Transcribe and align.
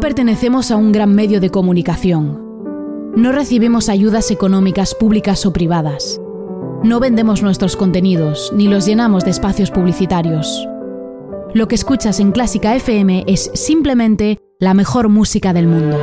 Pertenecemos 0.00 0.70
a 0.70 0.76
un 0.76 0.92
gran 0.92 1.12
medio 1.12 1.40
de 1.40 1.50
comunicación. 1.50 2.40
No 3.16 3.32
recibimos 3.32 3.88
ayudas 3.88 4.30
económicas 4.30 4.94
públicas 4.94 5.44
o 5.44 5.52
privadas. 5.52 6.20
No 6.84 7.00
vendemos 7.00 7.42
nuestros 7.42 7.74
contenidos 7.74 8.52
ni 8.54 8.68
los 8.68 8.86
llenamos 8.86 9.24
de 9.24 9.32
espacios 9.32 9.72
publicitarios. 9.72 10.68
Lo 11.52 11.66
que 11.66 11.74
escuchas 11.74 12.20
en 12.20 12.30
Clásica 12.30 12.76
FM 12.76 13.24
es 13.26 13.50
simplemente 13.54 14.38
la 14.60 14.72
mejor 14.72 15.08
música 15.08 15.52
del 15.52 15.66
mundo. 15.66 15.98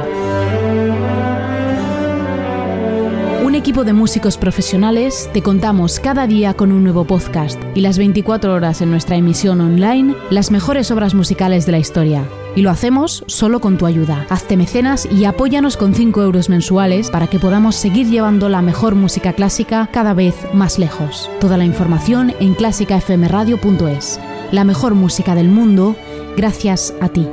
Un 3.46 3.56
equipo 3.56 3.86
de 3.86 3.94
músicos 3.94 4.38
profesionales 4.38 5.30
te 5.32 5.42
contamos 5.42 6.02
cada 6.02 6.28
día 6.28 6.54
con 6.54 6.73
un 6.73 6.84
nuevo 6.84 7.06
podcast 7.06 7.62
y 7.73 7.80
las 7.80 7.98
24 7.98 8.54
horas 8.54 8.82
en 8.82 8.92
nuestra 8.92 9.16
emisión 9.16 9.62
online 9.62 10.16
las 10.32 10.52
mejores 10.52 10.92
obras 10.92 11.14
musicales 11.14 11.66
de 11.66 11.72
la 11.72 11.80
historia. 11.80 12.28
Y 12.56 12.61
lo 12.61 12.70
hacemos 12.70 13.23
solo 13.28 13.59
con 13.59 13.78
tu 13.78 13.86
ayuda. 13.86 14.25
Hazte 14.30 14.58
mecenas 14.58 15.08
y 15.11 15.25
apóyanos 15.25 15.77
con 15.77 15.93
5 15.93 16.21
euros 16.21 16.49
mensuales 16.49 17.11
para 17.11 17.27
que 17.27 17.39
podamos 17.39 17.76
seguir 17.76 18.08
llevando 18.08 18.49
la 18.49 18.61
mejor 18.61 18.95
música 18.95 19.33
clásica 19.33 19.89
cada 19.92 20.14
vez 20.14 20.36
más 20.54 20.80
lejos. 20.80 21.30
Toda 21.39 21.58
la 21.58 21.66
información 21.66 22.33
en 22.39 22.54
clásicafmradio.es. 22.54 24.20
La 24.52 24.64
mejor 24.64 24.95
música 24.95 25.36
del 25.36 25.49
mundo 25.49 25.95
gracias 26.38 26.93
a 27.02 27.10
ti. 27.10 27.27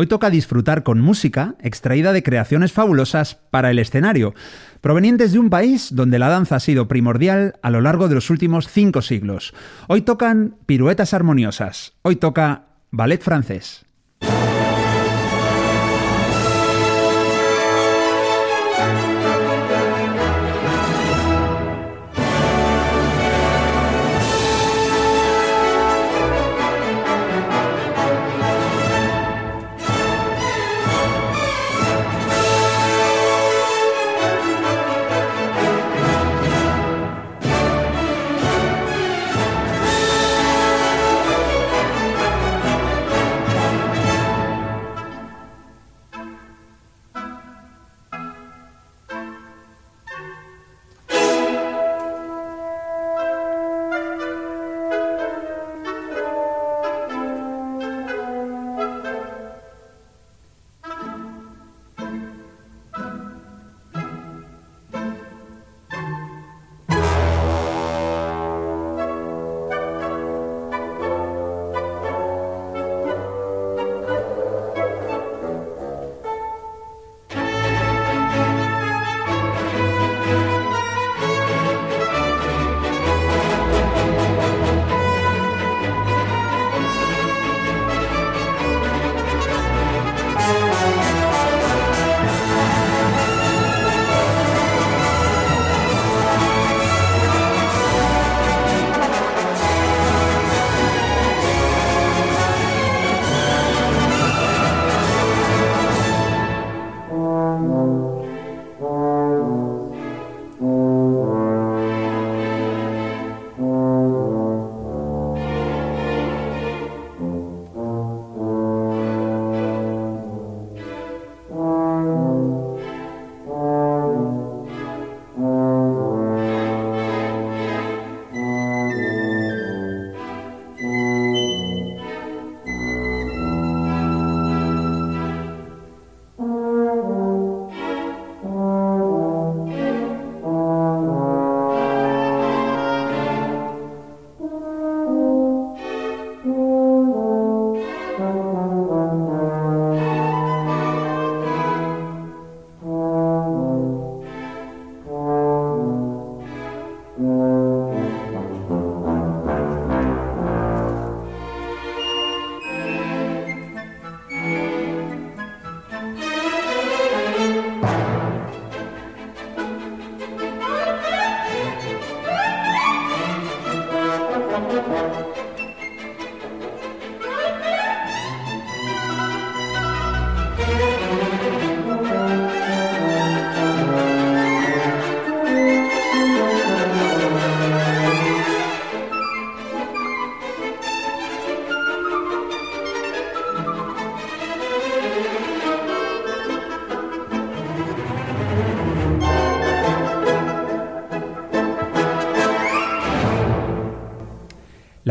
Hoy 0.00 0.06
toca 0.06 0.30
disfrutar 0.30 0.84
con 0.84 1.00
música 1.00 1.56
extraída 1.60 2.12
de 2.12 2.22
creaciones 2.22 2.72
fabulosas 2.72 3.34
para 3.34 3.72
el 3.72 3.80
escenario, 3.80 4.32
provenientes 4.80 5.32
de 5.32 5.40
un 5.40 5.50
país 5.50 5.88
donde 5.90 6.20
la 6.20 6.28
danza 6.28 6.54
ha 6.54 6.60
sido 6.60 6.86
primordial 6.86 7.54
a 7.62 7.70
lo 7.70 7.80
largo 7.80 8.08
de 8.08 8.14
los 8.14 8.30
últimos 8.30 8.68
cinco 8.68 9.02
siglos. 9.02 9.54
Hoy 9.88 10.02
tocan 10.02 10.54
piruetas 10.66 11.14
armoniosas, 11.14 11.94
hoy 12.02 12.14
toca 12.14 12.66
ballet 12.92 13.20
francés. 13.20 13.86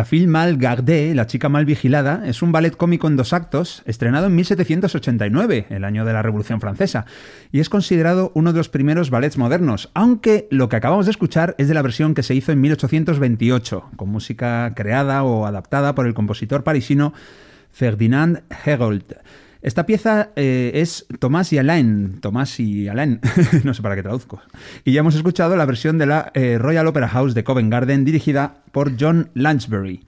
Fille 0.08 0.28
Mal 0.28 0.56
Gardée, 0.56 1.14
La 1.14 1.28
chica 1.28 1.50
mal 1.50 1.66
vigilada, 1.66 2.24
es 2.26 2.42
un 2.42 2.54
ballet 2.54 2.78
cómico 2.78 3.10
en 3.10 3.18
dos 3.18 3.34
actos, 3.34 3.84
estrenado 3.86 4.28
en 4.28 4.36
1789, 4.36 5.66
el 5.70 5.84
año 5.84 6.06
de 6.06 6.14
la 6.14 6.22
Revolución 6.22 6.62
Francesa, 6.62 7.06
y 7.52 7.60
es 7.60 7.68
considerado 7.68 8.32
uno 8.34 8.54
de 8.54 8.60
los 8.60 8.70
primeros 8.70 9.10
ballets 9.10 9.38
modernos, 9.38 9.92
aunque 9.94 10.48
lo 10.50 10.70
que 10.70 10.78
acabamos 10.78 11.08
de 11.08 11.12
escuchar 11.12 11.56
es 11.58 11.68
de 11.68 11.74
la 11.74 11.82
versión 11.82 12.14
que 12.14 12.24
se 12.24 12.36
hizo 12.36 12.54
en 12.54 12.62
1828, 12.62 13.90
con 13.98 14.08
música 14.08 14.72
creada 14.78 15.26
o 15.26 15.46
adaptada 15.46 15.94
por 15.94 16.08
el 16.08 16.14
compositor 16.14 16.64
parisino 16.64 17.14
Ferdinand 17.74 18.44
Herold. 18.66 19.14
Esta 19.62 19.86
pieza 19.86 20.30
eh, 20.36 20.72
es 20.76 21.08
Tomás 21.20 21.52
y 21.54 21.58
Alain, 21.58 22.20
Tomás 22.22 22.60
y 22.60 22.88
Alain, 22.88 23.20
no 23.64 23.74
sé 23.74 23.82
para 23.82 23.96
qué 23.96 24.04
traduzco. 24.04 24.42
Y 24.84 24.92
ya 24.94 25.00
hemos 25.02 25.16
escuchado 25.16 25.56
la 25.56 25.66
versión 25.66 25.98
de 25.98 26.06
la 26.06 26.32
eh, 26.34 26.58
Royal 26.60 26.88
Opera 26.88 27.08
House 27.08 27.34
de 27.34 27.44
Covent 27.44 27.72
Garden 27.72 28.06
dirigida 28.06 28.56
por 28.72 28.92
John 29.00 29.30
Lansbury. 29.34 30.06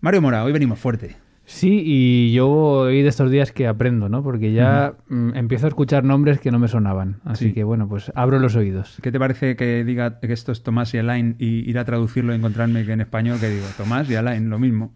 Mario 0.00 0.20
Mora, 0.22 0.44
hoy 0.44 0.52
venimos 0.52 0.78
fuerte. 0.78 1.16
Sí, 1.44 1.82
y 1.84 2.32
yo 2.32 2.48
hoy 2.48 3.02
de 3.02 3.08
estos 3.08 3.30
días 3.30 3.50
que 3.50 3.66
aprendo, 3.66 4.08
¿no? 4.08 4.22
Porque 4.22 4.52
ya 4.52 4.94
mm, 5.08 5.34
empiezo 5.34 5.66
a 5.66 5.68
escuchar 5.68 6.04
nombres 6.04 6.38
que 6.38 6.50
no 6.52 6.58
me 6.58 6.68
sonaban. 6.68 7.16
Así 7.24 7.46
Sí. 7.48 7.52
que 7.52 7.64
bueno, 7.64 7.88
pues 7.88 8.12
abro 8.14 8.38
los 8.38 8.54
oídos. 8.56 8.96
¿Qué 9.02 9.10
te 9.10 9.18
parece 9.18 9.56
que 9.56 9.84
diga 9.84 10.20
que 10.20 10.32
esto 10.32 10.52
es 10.52 10.62
Tomás 10.62 10.94
y 10.94 10.98
Alain 10.98 11.34
y 11.38 11.68
ir 11.68 11.78
a 11.78 11.84
traducirlo 11.84 12.32
y 12.32 12.36
encontrarme 12.36 12.84
que 12.86 12.92
en 12.92 13.00
español 13.00 13.38
que 13.40 13.48
digo 13.48 13.66
Tomás 13.76 14.08
y 14.08 14.14
Alain, 14.14 14.48
lo 14.50 14.58
mismo? 14.58 14.92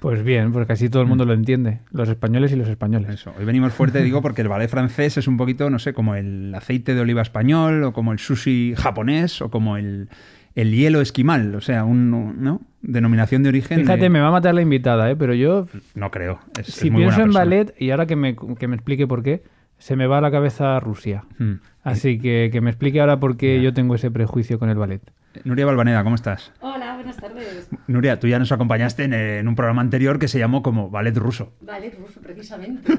Pues 0.00 0.22
bien, 0.22 0.52
porque 0.52 0.72
así 0.74 0.88
todo 0.88 1.02
el 1.02 1.08
mundo 1.08 1.24
lo 1.24 1.32
entiende. 1.32 1.80
Los 1.90 2.08
españoles 2.08 2.52
y 2.52 2.56
los 2.56 2.68
españoles. 2.68 3.10
Eso, 3.10 3.34
hoy 3.36 3.44
venimos 3.44 3.72
fuerte, 3.72 4.02
digo, 4.02 4.22
porque 4.22 4.42
el 4.42 4.48
ballet 4.48 4.68
francés 4.68 5.16
es 5.16 5.26
un 5.26 5.36
poquito, 5.36 5.70
no 5.70 5.78
sé, 5.80 5.92
como 5.92 6.14
el 6.14 6.54
aceite 6.54 6.94
de 6.94 7.00
oliva 7.00 7.22
español, 7.22 7.82
o 7.84 7.92
como 7.92 8.12
el 8.12 8.18
sushi 8.20 8.74
japonés, 8.76 9.42
o 9.42 9.50
como 9.50 9.76
el, 9.76 10.08
el 10.54 10.72
hielo 10.72 11.00
esquimal, 11.00 11.54
o 11.56 11.60
sea, 11.60 11.84
un, 11.84 12.42
¿no? 12.42 12.60
Denominación 12.80 13.42
de 13.42 13.48
origen. 13.48 13.80
Fíjate, 13.80 14.02
de- 14.02 14.10
me 14.10 14.20
va 14.20 14.28
a 14.28 14.32
matar 14.32 14.54
la 14.54 14.62
invitada, 14.62 15.10
¿eh? 15.10 15.16
Pero 15.16 15.34
yo, 15.34 15.66
No 15.96 16.10
creo. 16.12 16.38
Es, 16.60 16.68
es 16.68 16.74
si 16.76 16.90
buena 16.90 17.08
pienso 17.08 17.22
en 17.22 17.32
ballet, 17.32 17.74
y 17.78 17.90
ahora 17.90 18.06
que 18.06 18.14
me, 18.14 18.36
que 18.36 18.68
me 18.68 18.76
explique 18.76 19.08
por 19.08 19.24
qué, 19.24 19.42
se 19.78 19.96
me 19.96 20.06
va 20.06 20.18
a 20.18 20.20
la 20.20 20.30
cabeza 20.30 20.78
Rusia. 20.80 21.24
Mm. 21.38 21.54
Así 21.82 22.18
que 22.20 22.50
que 22.52 22.60
me 22.60 22.70
explique 22.70 23.00
ahora 23.00 23.18
por 23.18 23.36
qué 23.36 23.60
yo 23.62 23.72
tengo 23.72 23.94
ese 23.96 24.10
prejuicio 24.10 24.58
con 24.60 24.68
el 24.70 24.76
ballet. 24.76 25.00
Nuria 25.44 25.66
Balvaneda, 25.66 26.02
¿cómo 26.02 26.14
estás? 26.14 26.52
Hola, 26.60 26.94
buenas 26.94 27.16
tardes. 27.16 27.68
Nuria, 27.86 28.18
tú 28.18 28.26
ya 28.26 28.38
nos 28.38 28.50
acompañaste 28.52 29.04
en, 29.04 29.12
en 29.12 29.48
un 29.48 29.54
programa 29.54 29.82
anterior 29.82 30.18
que 30.18 30.28
se 30.28 30.38
llamó 30.38 30.62
como 30.62 30.90
Ballet 30.90 31.16
Ruso. 31.16 31.52
Vale, 31.60 31.90
ruso, 31.90 32.20
precisamente. 32.20 32.98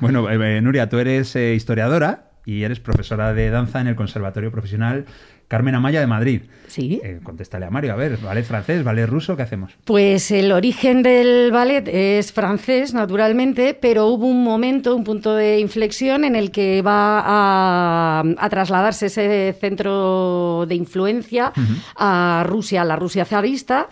Bueno, 0.00 0.30
eh, 0.30 0.58
eh, 0.58 0.60
Nuria, 0.60 0.88
tú 0.88 0.98
eres 0.98 1.34
eh, 1.36 1.54
historiadora 1.54 2.30
y 2.44 2.62
eres 2.62 2.80
profesora 2.80 3.34
de 3.34 3.50
danza 3.50 3.80
en 3.80 3.88
el 3.88 3.96
Conservatorio 3.96 4.50
Profesional 4.50 5.06
Carmen 5.48 5.74
Amaya 5.74 6.00
de 6.00 6.06
Madrid. 6.06 6.42
Sí. 6.66 7.00
Eh, 7.02 7.20
contéstale 7.22 7.64
a 7.64 7.70
Mario, 7.70 7.94
a 7.94 7.96
ver, 7.96 8.18
ballet 8.18 8.44
francés, 8.44 8.84
ballet 8.84 9.06
ruso, 9.06 9.34
¿qué 9.34 9.42
hacemos? 9.42 9.72
Pues 9.84 10.30
el 10.30 10.52
origen 10.52 11.02
del 11.02 11.50
ballet 11.50 11.88
es 11.88 12.32
francés, 12.32 12.92
naturalmente, 12.92 13.72
pero 13.72 14.06
hubo 14.06 14.26
un 14.26 14.44
momento, 14.44 14.94
un 14.94 15.04
punto 15.04 15.34
de 15.34 15.58
inflexión 15.58 16.24
en 16.24 16.36
el 16.36 16.50
que 16.50 16.82
va 16.82 17.22
a, 17.24 18.22
a 18.36 18.48
trasladarse 18.50 19.06
ese 19.06 19.56
centro 19.58 20.66
de 20.68 20.74
influencia 20.74 21.52
a 21.96 22.44
Rusia, 22.46 22.82
a 22.82 22.84
la 22.84 22.96
Rusia 22.96 23.24
zarista. 23.24 23.88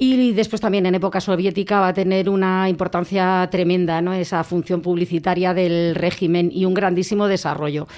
Y 0.00 0.32
después 0.32 0.60
también 0.60 0.86
en 0.86 0.94
época 0.94 1.20
soviética 1.20 1.80
va 1.80 1.88
a 1.88 1.92
tener 1.92 2.28
una 2.28 2.68
importancia 2.68 3.48
tremenda, 3.50 4.00
¿no? 4.00 4.12
Esa 4.12 4.44
función 4.44 4.80
publicitaria 4.80 5.54
del 5.54 5.96
régimen 5.96 6.50
y 6.52 6.66
un 6.66 6.74
grandísimo 6.74 7.26
desarrollo. 7.26 7.88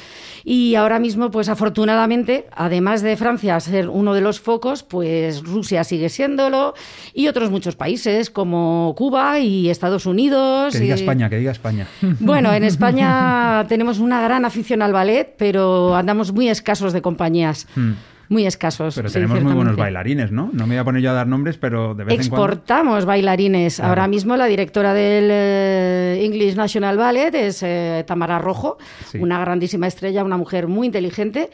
Y 0.43 0.77
ahora 0.77 0.99
mismo, 0.99 1.31
pues 1.31 1.51
afortunadamente, 1.51 2.47
además 2.57 3.03
de 3.03 3.19
Francia 3.19 3.61
ser 3.61 3.91
uno 3.91 4.15
de 4.15 4.23
los 4.23 4.41
focos, 4.41 4.83
pues 4.83 5.43
Rusia 5.43 5.85
sigue 5.85 6.09
siéndolo 6.09 6.73
y 7.13 7.29
otros 7.29 7.51
muchos 7.51 7.77
países 7.77 8.31
como 8.31 8.95
Cuba 8.97 9.39
y 9.39 9.69
Estados 9.69 10.07
Unidos. 10.07 10.73
Que 10.73 10.81
diga 10.81 10.97
y- 10.97 11.01
España, 11.01 11.29
que 11.29 11.37
diga 11.37 11.53
España. 11.53 11.87
Bueno, 12.21 12.53
en 12.55 12.65
España 12.65 13.67
tenemos 13.69 13.99
una 13.99 14.23
gran 14.23 14.45
afición 14.47 14.81
al 14.81 14.93
ballet, 14.95 15.35
pero 15.37 15.95
andamos 15.95 16.33
muy 16.33 16.49
escasos 16.49 16.93
de 16.95 17.03
compañías. 17.03 17.67
Mm. 17.77 17.93
Muy 18.31 18.47
escasos. 18.47 18.95
Pero 18.95 19.09
sí, 19.09 19.15
tenemos 19.15 19.43
muy 19.43 19.53
buenos 19.55 19.75
bailarines, 19.75 20.31
¿no? 20.31 20.51
No 20.53 20.65
me 20.67 20.77
voy 20.77 20.81
a 20.81 20.85
poner 20.85 21.03
yo 21.03 21.11
a 21.11 21.15
dar 21.15 21.27
nombres, 21.27 21.59
pero 21.59 21.95
de 21.97 22.05
vez 22.05 22.15
en 22.21 22.31
cuando... 22.31 22.47
Exportamos 22.47 23.05
bailarines. 23.05 23.77
Claro. 23.77 23.89
Ahora 23.89 24.07
mismo 24.07 24.37
la 24.37 24.47
directora 24.47 24.95
del 24.95 25.29
eh, 25.33 26.21
English 26.25 26.55
National 26.55 26.97
Ballet 26.97 27.35
es 27.35 27.63
eh, 27.65 28.05
Tamara 28.07 28.39
Rojo, 28.39 28.79
Sí. 29.11 29.19
una 29.19 29.41
grandísima 29.41 29.89
estrella, 29.89 30.23
una 30.23 30.37
mujer 30.37 30.69
muy 30.69 30.87
inteligente 30.87 31.51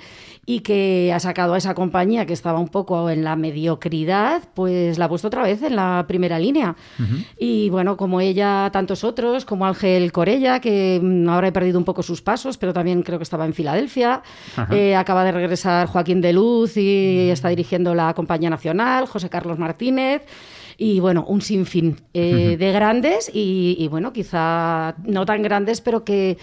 y 0.48 0.60
que 0.60 1.12
ha 1.12 1.18
sacado 1.18 1.54
a 1.54 1.58
esa 1.58 1.74
compañía 1.74 2.24
que 2.24 2.32
estaba 2.32 2.60
un 2.60 2.68
poco 2.68 3.10
en 3.10 3.24
la 3.24 3.34
mediocridad, 3.34 4.42
pues 4.54 4.96
la 4.96 5.06
ha 5.06 5.08
puesto 5.08 5.26
otra 5.26 5.42
vez 5.42 5.60
en 5.62 5.74
la 5.74 6.04
primera 6.06 6.38
línea. 6.38 6.76
Y 7.36 7.68
bueno, 7.70 7.96
como 7.96 8.20
ella, 8.20 8.70
tantos 8.72 9.02
otros, 9.02 9.44
como 9.44 9.66
Ángel 9.66 10.12
Corella, 10.12 10.60
que 10.60 11.00
mm, 11.02 11.28
ahora 11.28 11.48
he 11.48 11.52
perdido 11.52 11.78
un 11.78 11.84
poco 11.84 12.04
sus 12.04 12.22
pasos, 12.22 12.58
pero 12.58 12.72
también 12.72 13.02
creo 13.02 13.18
que 13.18 13.24
estaba 13.24 13.44
en 13.44 13.54
Filadelfia. 13.54 14.22
Eh, 14.70 14.94
acaba 14.94 15.24
de 15.24 15.32
regresar 15.32 15.88
Joaquín 15.88 16.20
de 16.20 16.32
Luz 16.32 16.76
y 16.76 17.28
está 17.30 17.48
dirigiendo 17.48 17.96
la 17.96 18.14
Compañía 18.14 18.48
Nacional, 18.48 19.06
José 19.06 19.28
Carlos 19.28 19.58
Martínez. 19.58 20.22
Y 20.78 21.00
bueno, 21.00 21.24
un 21.26 21.40
sinfín 21.40 21.96
eh, 22.12 22.56
de 22.58 22.72
grandes 22.72 23.30
y, 23.32 23.76
y, 23.78 23.88
bueno, 23.88 24.12
quizá 24.12 24.94
no 25.04 25.24
tan 25.24 25.42
grandes, 25.42 25.80
pero 25.80 26.04
que 26.04 26.36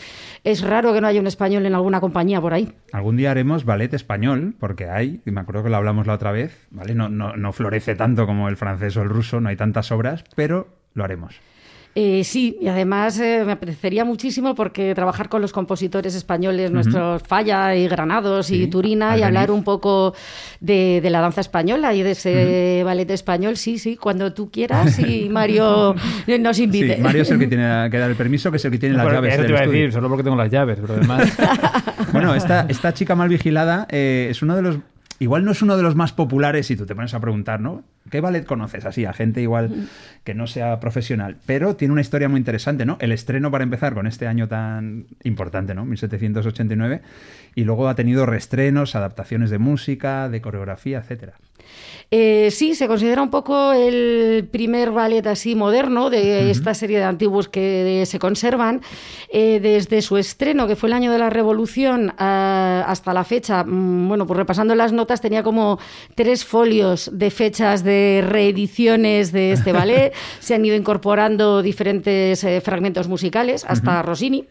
es 0.43 0.61
raro 0.61 0.93
que 0.93 1.01
no 1.01 1.07
haya 1.07 1.19
un 1.19 1.27
español 1.27 1.65
en 1.65 1.75
alguna 1.75 1.99
compañía 2.01 2.41
por 2.41 2.53
ahí. 2.53 2.73
Algún 2.91 3.17
día 3.17 3.31
haremos 3.31 3.65
ballet 3.65 3.93
español, 3.93 4.55
porque 4.59 4.89
hay, 4.89 5.21
y 5.25 5.31
me 5.31 5.41
acuerdo 5.41 5.63
que 5.63 5.69
lo 5.69 5.77
hablamos 5.77 6.07
la 6.07 6.13
otra 6.13 6.31
vez, 6.31 6.67
¿vale? 6.71 6.95
No, 6.95 7.09
no, 7.09 7.35
no 7.35 7.53
florece 7.53 7.95
tanto 7.95 8.25
como 8.25 8.49
el 8.49 8.57
francés 8.57 8.97
o 8.97 9.01
el 9.01 9.09
ruso, 9.09 9.39
no 9.39 9.49
hay 9.49 9.55
tantas 9.55 9.91
obras, 9.91 10.23
pero 10.35 10.67
lo 10.93 11.03
haremos. 11.03 11.39
Eh, 11.95 12.23
sí, 12.23 12.57
y 12.59 12.67
además 12.67 13.19
eh, 13.19 13.43
me 13.45 13.51
apetecería 13.51 14.03
muchísimo 14.03 14.55
porque 14.55 14.95
trabajar 14.95 15.29
con 15.29 15.41
los 15.41 15.53
compositores 15.53 16.15
españoles, 16.15 16.71
nuestros 16.71 17.21
Falla 17.21 17.75
y 17.75 17.87
Granados 17.87 18.47
Sí, 18.47 18.63
y 18.63 18.67
Turina, 18.67 19.15
y 19.17 19.21
hablar 19.21 19.51
un 19.51 19.63
poco 19.63 20.15
de, 20.59 21.01
de 21.01 21.09
la 21.11 21.21
danza 21.21 21.41
española 21.41 21.93
y 21.93 22.01
de 22.01 22.11
ese 22.11 22.81
ballet 22.83 23.09
español, 23.11 23.57
sí, 23.57 23.77
sí, 23.77 23.95
cuando 23.95 24.33
tú 24.33 24.49
quieras 24.49 24.97
y 24.99 25.29
Mario 25.31 25.95
nos 26.39 26.59
invite. 26.59 26.95
Sí, 26.95 27.01
Mario 27.01 27.21
es 27.21 27.31
el 27.31 27.39
que 27.39 27.47
tiene 27.47 27.89
que 27.91 27.97
dar 27.99 28.09
el 28.09 28.15
permiso, 28.15 28.49
que 28.49 28.57
es 28.57 28.65
el 28.65 28.71
que 28.71 28.79
tiene 28.79 28.95
las 28.95 29.11
llaves 29.11 29.33
eso 29.33 29.43
te 29.43 29.49
iba 29.49 29.59
a 29.59 29.67
decir, 29.67 29.91
solo 29.91 30.09
porque 30.09 30.23
tengo 30.23 30.35
las 30.35 30.49
llaves, 30.51 30.79
pero 30.81 30.95
además... 30.95 31.31
Bueno, 32.13 32.35
esta, 32.35 32.67
esta 32.69 32.93
chica 32.93 33.15
mal 33.15 33.27
vigilada 33.27 33.87
eh, 33.89 34.27
es 34.29 34.43
uno 34.43 34.55
de 34.55 34.61
los. 34.61 34.77
Igual 35.19 35.43
no 35.43 35.51
es 35.51 35.61
uno 35.63 35.75
de 35.75 35.81
los 35.81 35.95
más 35.95 36.13
populares 36.13 36.67
si 36.67 36.75
tú 36.75 36.85
te 36.85 36.93
pones 36.93 37.13
a 37.15 37.19
preguntar, 37.19 37.59
¿no? 37.59 37.83
¿Qué 38.13 38.21
ballet 38.21 38.45
conoces 38.45 38.85
así? 38.85 39.05
A 39.05 39.13
gente 39.13 39.41
igual 39.41 39.87
que 40.23 40.35
no 40.35 40.45
sea 40.45 40.79
profesional. 40.79 41.37
Pero 41.47 41.75
tiene 41.75 41.93
una 41.93 42.01
historia 42.01 42.29
muy 42.29 42.37
interesante, 42.37 42.85
¿no? 42.85 42.97
El 43.01 43.11
estreno, 43.11 43.49
para 43.49 43.63
empezar, 43.63 43.95
con 43.95 44.05
este 44.05 44.27
año 44.27 44.47
tan 44.47 45.07
importante, 45.23 45.73
¿no? 45.73 45.83
1789. 45.83 47.01
Y 47.55 47.63
luego 47.63 47.89
ha 47.89 47.95
tenido 47.95 48.27
reestrenos, 48.27 48.93
adaptaciones 48.93 49.49
de 49.49 49.57
música, 49.57 50.29
de 50.29 50.41
coreografía, 50.41 50.99
etcétera. 50.99 51.33
Eh, 52.11 52.49
sí, 52.51 52.75
se 52.75 52.87
considera 52.87 53.21
un 53.21 53.29
poco 53.31 53.73
el 53.73 54.47
primer 54.51 54.91
ballet 54.91 55.25
así 55.25 55.55
moderno 55.55 56.09
de 56.09 56.51
esta 56.51 56.73
serie 56.73 56.97
de 56.99 57.03
antiguos 57.05 57.49
que 57.49 58.01
eh, 58.01 58.05
se 58.05 58.19
conservan. 58.19 58.81
Eh, 59.35 59.59
desde 59.61 60.01
su 60.03 60.17
estreno, 60.17 60.67
que 60.67 60.75
fue 60.75 60.89
el 60.89 60.93
año 60.93 61.11
de 61.11 61.17
la 61.17 61.29
Revolución, 61.31 62.13
ah, 62.19 62.83
hasta 62.87 63.13
la 63.13 63.23
fecha, 63.23 63.63
mm, 63.63 64.07
bueno, 64.07 64.27
pues 64.27 64.37
repasando 64.37 64.75
las 64.75 64.93
notas, 64.93 65.21
tenía 65.21 65.41
como 65.41 65.79
tres 66.13 66.45
folios 66.45 67.09
de 67.13 67.31
fechas 67.31 67.83
de 67.83 68.23
reediciones 68.27 69.31
de 69.31 69.53
este 69.53 69.71
ballet. 69.73 70.13
se 70.39 70.53
han 70.53 70.63
ido 70.63 70.75
incorporando 70.75 71.61
diferentes 71.63 72.43
eh, 72.43 72.61
fragmentos 72.61 73.07
musicales, 73.07 73.65
hasta 73.67 74.01
Rossini. 74.03 74.45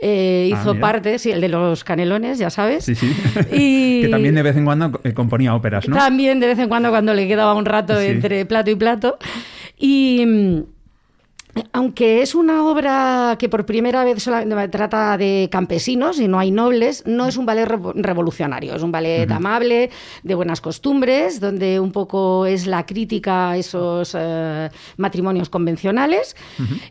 eh, 0.00 0.50
Ah, 0.54 0.60
hizo 0.60 0.74
mira. 0.74 0.86
parte, 0.86 1.18
sí, 1.18 1.30
el 1.32 1.40
de 1.40 1.48
los 1.48 1.82
canelones, 1.84 2.38
ya 2.38 2.50
sabes. 2.50 2.84
Sí, 2.84 2.94
sí. 2.94 3.12
Y- 3.52 4.02
que 4.02 4.08
también 4.08 4.34
de 4.36 4.42
vez 4.42 4.56
en 4.56 4.64
cuando 4.64 5.00
eh, 5.04 5.12
componía 5.14 5.54
óperas, 5.54 5.88
¿no? 5.88 5.96
También 5.96 6.38
de 6.38 6.46
vez 6.46 6.58
en 6.58 6.68
cuando 6.68 6.90
cuando 6.98 7.14
le 7.14 7.28
quedaba 7.28 7.54
un 7.54 7.64
rato 7.64 7.96
Sí. 8.00 8.06
entre 8.06 8.44
plato 8.44 8.72
y 8.72 8.74
plato. 8.74 9.18
Y, 9.78 10.26
aunque 11.72 12.22
es 12.22 12.34
una 12.34 12.64
obra 12.64 13.36
que 13.38 13.48
por 13.48 13.66
primera 13.66 14.04
vez 14.04 14.28
trata 14.70 15.16
de 15.16 15.48
campesinos 15.50 16.20
y 16.20 16.28
no 16.28 16.38
hay 16.38 16.50
nobles, 16.50 17.04
no 17.06 17.26
es 17.26 17.36
un 17.36 17.46
ballet 17.46 17.66
revolucionario, 17.66 18.74
es 18.74 18.82
un 18.82 18.92
ballet 18.92 19.30
amable, 19.30 19.90
de 20.22 20.34
buenas 20.34 20.60
costumbres, 20.60 21.40
donde 21.40 21.80
un 21.80 21.92
poco 21.92 22.46
es 22.46 22.66
la 22.66 22.86
crítica 22.86 23.50
a 23.50 23.56
esos 23.56 24.16
eh, 24.18 24.70
matrimonios 24.96 25.48
convencionales. 25.48 26.36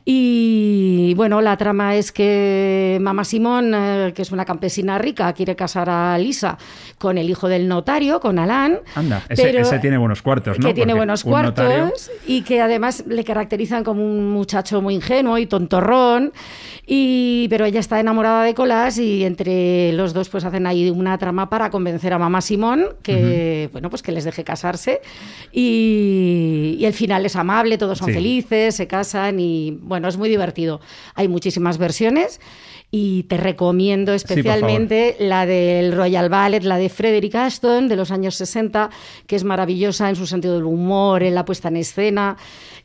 Y 0.05 1.13
bueno, 1.15 1.41
la 1.41 1.57
trama 1.57 1.95
es 1.95 2.11
que 2.11 2.97
Mamá 3.01 3.23
Simón, 3.23 3.73
eh, 3.73 4.13
que 4.15 4.21
es 4.21 4.31
una 4.31 4.45
campesina 4.45 4.97
rica, 4.97 5.31
quiere 5.33 5.55
casar 5.55 5.89
a 5.89 6.17
Lisa 6.17 6.57
con 6.97 7.17
el 7.17 7.29
hijo 7.29 7.47
del 7.47 7.67
notario, 7.67 8.19
con 8.19 8.39
Alán. 8.39 8.79
Anda, 8.95 9.23
ese, 9.29 9.79
tiene 9.79 9.97
buenos 9.97 10.21
cuartos, 10.21 10.59
¿no? 10.59 10.67
Que 10.67 10.73
tiene 10.73 10.93
buenos 10.93 11.23
cuartos 11.23 12.11
y 12.25 12.41
que 12.41 12.61
además 12.61 13.03
le 13.07 13.23
caracterizan 13.23 13.83
como 13.83 14.03
un 14.03 14.31
muchacho 14.31 14.56
muy 14.81 14.95
ingenuo 14.95 15.37
y 15.37 15.45
tontorrón, 15.45 16.33
y, 16.85 17.47
pero 17.49 17.65
ella 17.65 17.79
está 17.79 17.99
enamorada 17.99 18.43
de 18.43 18.53
Colas 18.53 18.97
y 18.97 19.25
entre 19.25 19.91
los 19.93 20.13
dos 20.13 20.29
pues 20.29 20.45
hacen 20.45 20.65
ahí 20.67 20.89
una 20.89 21.17
trama 21.17 21.49
para 21.49 21.69
convencer 21.69 22.13
a 22.13 22.17
mamá 22.17 22.41
Simón 22.41 22.95
que, 23.03 23.69
bueno, 23.71 23.89
pues 23.89 24.01
que 24.01 24.11
les 24.11 24.23
deje 24.23 24.43
casarse 24.43 25.01
y, 25.51 26.79
el 26.81 26.93
final 26.93 27.25
es 27.25 27.35
amable, 27.35 27.77
todos 27.77 27.97
son 27.97 28.13
felices, 28.13 28.75
se 28.75 28.87
casan 28.87 29.39
y 29.39 29.77
bueno, 29.81 30.07
es 30.07 30.15
muy 30.17 30.29
divertido. 30.29 30.79
Hay 31.15 31.27
muchísimas 31.27 31.77
versiones 31.77 32.39
y 32.89 33.23
te 33.23 33.35
recomiendo 33.35 34.13
especialmente 34.13 35.17
la 35.19 35.45
del 35.45 35.91
Royal 35.91 36.29
Ballet, 36.29 36.63
la 36.63 36.77
de 36.77 36.87
Frederick 36.87 37.35
Aston 37.35 37.89
de 37.89 37.97
los 37.97 38.11
años 38.11 38.35
60, 38.35 38.89
que 39.25 39.35
es 39.35 39.43
maravillosa 39.43 40.07
en 40.07 40.15
su 40.15 40.25
sentido 40.25 40.55
del 40.55 40.63
humor, 40.63 41.23
en 41.23 41.35
la 41.35 41.43
puesta 41.43 41.67
en 41.67 41.77
escena. 41.77 42.37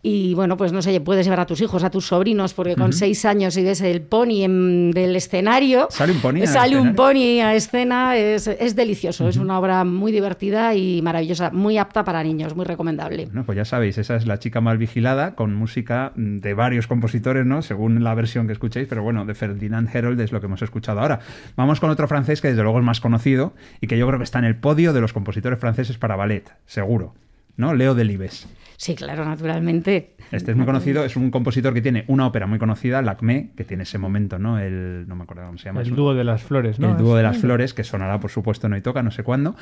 Y 0.05 0.35
bueno, 0.35 0.57
pues 0.57 0.73
no 0.73 0.83
sé, 0.83 1.01
puedes 1.01 1.25
llevar 1.25 1.39
a 1.39 1.47
tus 1.47 1.61
hijos, 1.61 1.85
a 1.85 1.91
tus 1.91 2.07
sobrinos, 2.07 2.55
porque 2.55 2.75
con 2.75 2.93
seis 2.93 3.25
años 3.25 3.57
y 3.57 3.63
ves 3.63 3.81
el 3.83 4.03
pony 4.03 4.43
en, 4.43 4.91
del 4.91 5.15
escenario. 5.15 5.87
Sale 5.91 6.13
un 6.13 6.21
pony. 6.21 6.45
Sale 6.45 6.77
un 6.77 6.97
pony 6.97 7.41
a 7.41 7.55
escena, 7.55 8.17
es, 8.17 8.49
es 8.49 8.75
delicioso. 8.75 9.29
Es 9.29 9.37
una 9.37 9.61
obra 9.61 9.85
muy 9.85 10.11
divertida 10.11 10.75
y 10.75 11.01
maravillosa, 11.03 11.51
muy 11.53 11.79
apta 11.79 12.03
para 12.03 12.25
niños, 12.25 12.57
muy 12.57 12.65
recomendable. 12.65 13.27
Bueno, 13.27 13.45
pues 13.45 13.55
ya 13.55 13.65
sabéis, 13.65 13.97
esa 13.97 14.17
es 14.17 14.27
La 14.27 14.41
chica 14.41 14.61
mal 14.61 14.77
vigilada, 14.77 15.37
con 15.37 15.55
música 15.55 16.13
de 16.17 16.53
varios 16.55 16.89
compositores, 16.89 17.47
¿no? 17.47 17.63
Según 17.63 18.03
la 18.03 18.15
versión 18.15 18.49
que 18.49 18.55
escuchéis, 18.55 18.89
pero 18.89 19.05
bueno, 19.05 19.25
de 19.25 19.35
Ferdinand 19.37 19.89
Herold 19.95 20.21
es 20.21 20.33
lo 20.33 20.41
que 20.41 20.47
hemos 20.47 20.63
escuchado 20.63 20.99
ahora. 20.99 21.21
Vamos 21.55 21.79
con 21.79 21.91
otro 21.91 22.09
francés 22.09 22.41
que 22.41 22.49
desde 22.49 22.65
luego 22.65 22.81
es 22.81 22.85
más 22.85 23.01
conocido 23.01 23.55
y 23.81 23.87
que 23.87 23.97
yo 23.97 24.09
creo 24.09 24.19
que 24.19 24.25
está 24.25 24.41
en 24.41 24.47
el 24.47 24.57
podio 24.57 24.93
de 24.93 25.01
los 25.01 25.13
compositores 25.13 25.61
franceses 25.61 25.97
para 25.97 26.17
ballet, 26.17 26.53
seguro. 26.67 27.15
¿no? 27.57 27.75
Leo 27.75 27.95
Delibes. 27.95 28.49
Sí, 28.83 28.97
claro, 28.97 29.25
naturalmente. 29.25 30.17
Este 30.33 30.51
es 30.51 30.57
muy 30.57 30.67
conocido, 30.67 31.05
es 31.05 31.15
un 31.15 31.31
compositor 31.31 31.73
que 31.73 31.81
tiene 31.81 32.05
una 32.09 32.27
ópera 32.27 32.49
muy 32.49 32.59
conocida, 32.59 33.01
Lacmé, 33.01 33.53
que 33.57 33.63
tiene 33.63 33.85
ese 33.85 33.97
momento, 33.97 34.41
¿no? 34.41 34.59
El, 34.59 35.07
no 35.07 35.15
me 35.15 35.23
acuerdo 35.23 35.47
cómo 35.47 35.57
se 35.57 35.67
llama. 35.67 35.83
El 35.83 35.95
dúo 35.95 36.15
de 36.15 36.25
las 36.25 36.43
flores, 36.43 36.81
¿no? 36.81 36.91
El 36.91 36.97
dúo 36.97 37.15
de 37.15 37.23
las 37.23 37.39
flores, 37.39 37.75
que 37.75 37.85
sonará, 37.85 38.19
por 38.19 38.33
supuesto, 38.33 38.69
no 38.69 38.77
y 38.77 38.81
toca, 38.81 39.05
no 39.05 39.13
sé 39.13 39.23
cuándo, 39.23 39.55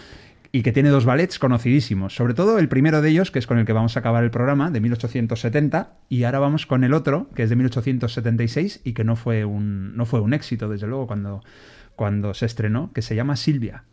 y 0.53 0.63
que 0.63 0.73
tiene 0.73 0.89
dos 0.89 1.05
ballets 1.05 1.39
conocidísimos. 1.39 2.15
Sobre 2.15 2.33
todo 2.33 2.59
el 2.59 2.71
primero 2.71 3.03
de 3.03 3.11
ellos, 3.11 3.31
que 3.31 3.39
es 3.39 3.47
con 3.47 3.59
el 3.59 3.67
que 3.67 3.75
vamos 3.75 3.95
a 3.95 4.01
acabar 4.01 4.25
el 4.25 4.31
programa, 4.31 4.71
de 4.71 4.81
1870, 4.81 5.99
y 6.09 6.25
ahora 6.25 6.39
vamos 6.39 6.65
con 6.65 6.83
el 6.83 6.95
otro, 6.95 7.29
que 7.35 7.43
es 7.43 7.51
de 7.51 7.57
1876 7.57 8.81
y 8.85 8.95
que 8.95 9.05
no 9.05 9.17
fue 9.17 9.45
un, 9.45 9.95
no 9.99 10.07
fue 10.07 10.21
un 10.21 10.33
éxito, 10.33 10.67
desde 10.71 10.87
luego, 10.87 11.07
cuando, 11.07 11.45
cuando 11.95 12.33
se 12.33 12.47
estrenó, 12.47 12.91
que 12.95 13.03
se 13.03 13.15
llama 13.15 13.37
Silvia. 13.37 13.85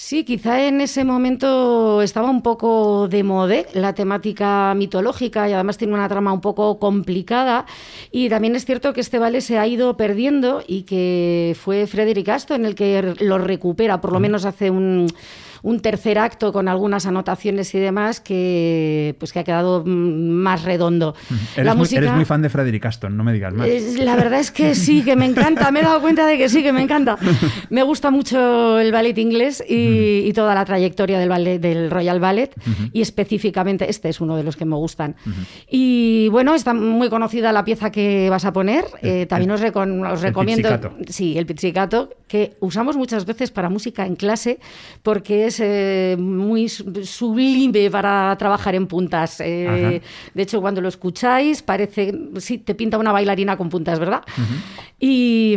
Sí, 0.00 0.22
quizá 0.22 0.64
en 0.64 0.80
ese 0.80 1.02
momento 1.02 2.02
estaba 2.02 2.30
un 2.30 2.40
poco 2.40 3.08
de 3.08 3.24
moda 3.24 3.64
la 3.72 3.96
temática 3.96 4.72
mitológica 4.76 5.48
y 5.48 5.52
además 5.52 5.76
tiene 5.76 5.92
una 5.94 6.06
trama 6.06 6.32
un 6.32 6.40
poco 6.40 6.78
complicada. 6.78 7.66
Y 8.12 8.28
también 8.28 8.54
es 8.54 8.64
cierto 8.64 8.92
que 8.92 9.00
este 9.00 9.18
vale 9.18 9.40
se 9.40 9.58
ha 9.58 9.66
ido 9.66 9.96
perdiendo 9.96 10.62
y 10.64 10.82
que 10.84 11.56
fue 11.60 11.88
Frederick 11.88 12.28
Aston 12.28 12.64
el 12.64 12.76
que 12.76 13.16
lo 13.18 13.38
recupera, 13.38 14.00
por 14.00 14.12
lo 14.12 14.20
menos 14.20 14.44
hace 14.44 14.70
un 14.70 15.08
un 15.62 15.80
tercer 15.80 16.18
acto 16.18 16.52
con 16.52 16.68
algunas 16.68 17.06
anotaciones 17.06 17.74
y 17.74 17.78
demás 17.78 18.20
que, 18.20 19.14
pues, 19.18 19.32
que 19.32 19.40
ha 19.40 19.44
quedado 19.44 19.82
mm, 19.84 19.88
más 19.88 20.62
redondo. 20.64 21.14
Eres, 21.54 21.66
la 21.66 21.74
muy, 21.74 21.80
música, 21.80 22.00
eres 22.00 22.12
muy 22.12 22.24
fan 22.24 22.42
de 22.42 22.48
Frederick 22.48 22.84
Aston, 22.86 23.16
no 23.16 23.24
me 23.24 23.32
digas 23.32 23.52
más. 23.54 23.68
la 23.98 24.16
verdad 24.16 24.40
es 24.40 24.50
que 24.50 24.74
sí, 24.74 25.02
que 25.02 25.16
me 25.16 25.26
encanta, 25.26 25.70
me 25.70 25.80
he 25.80 25.82
dado 25.82 26.00
cuenta 26.00 26.26
de 26.26 26.38
que 26.38 26.48
sí, 26.48 26.62
que 26.62 26.72
me 26.72 26.82
encanta. 26.82 27.16
Me 27.70 27.82
gusta 27.82 28.10
mucho 28.10 28.78
el 28.78 28.92
ballet 28.92 29.16
inglés 29.18 29.62
y, 29.68 30.32
toda 30.32 30.54
la 30.54 30.64
trayectoria 30.64 31.18
del, 31.18 31.28
ballet, 31.28 31.58
del 31.58 31.90
Royal 31.90 32.20
Ballet 32.20 32.54
y 32.92 33.00
específicamente 33.00 33.90
este 33.90 34.08
es 34.08 34.20
uno 34.20 34.36
de 34.36 34.42
los 34.42 34.56
que 34.56 34.64
me 34.64 34.76
gustan. 34.76 35.16
Y 35.68 36.28
bueno, 36.28 36.54
está 36.54 36.74
muy 36.74 37.08
conocida 37.08 37.52
la 37.52 37.64
pieza 37.64 37.90
que 37.90 38.30
vas 38.30 38.44
a 38.44 38.52
poner, 38.52 38.84
eh, 39.02 39.26
también 39.26 39.50
os, 39.50 39.60
recomiendo... 39.60 40.68
Sí, 41.08 41.38
el 41.38 41.46
pizzicato, 41.46 42.10
que 42.28 42.56
usamos 42.60 42.96
muchas 42.96 43.24
veces 43.26 43.50
para 43.50 43.68
música 43.68 44.06
en 44.06 44.16
clase 44.16 44.58
porque 45.02 45.47
es 45.48 45.60
eh, 45.60 46.16
muy 46.18 46.68
sublime 46.68 47.90
para 47.90 48.36
trabajar 48.38 48.74
en 48.74 48.86
puntas. 48.86 49.40
Eh, 49.40 50.00
de 50.34 50.42
hecho, 50.42 50.60
cuando 50.60 50.80
lo 50.80 50.88
escucháis, 50.88 51.62
parece, 51.62 52.12
sí, 52.38 52.58
te 52.58 52.74
pinta 52.74 52.98
una 52.98 53.12
bailarina 53.12 53.56
con 53.56 53.68
puntas, 53.68 53.98
¿verdad? 53.98 54.22
Y 54.98 55.56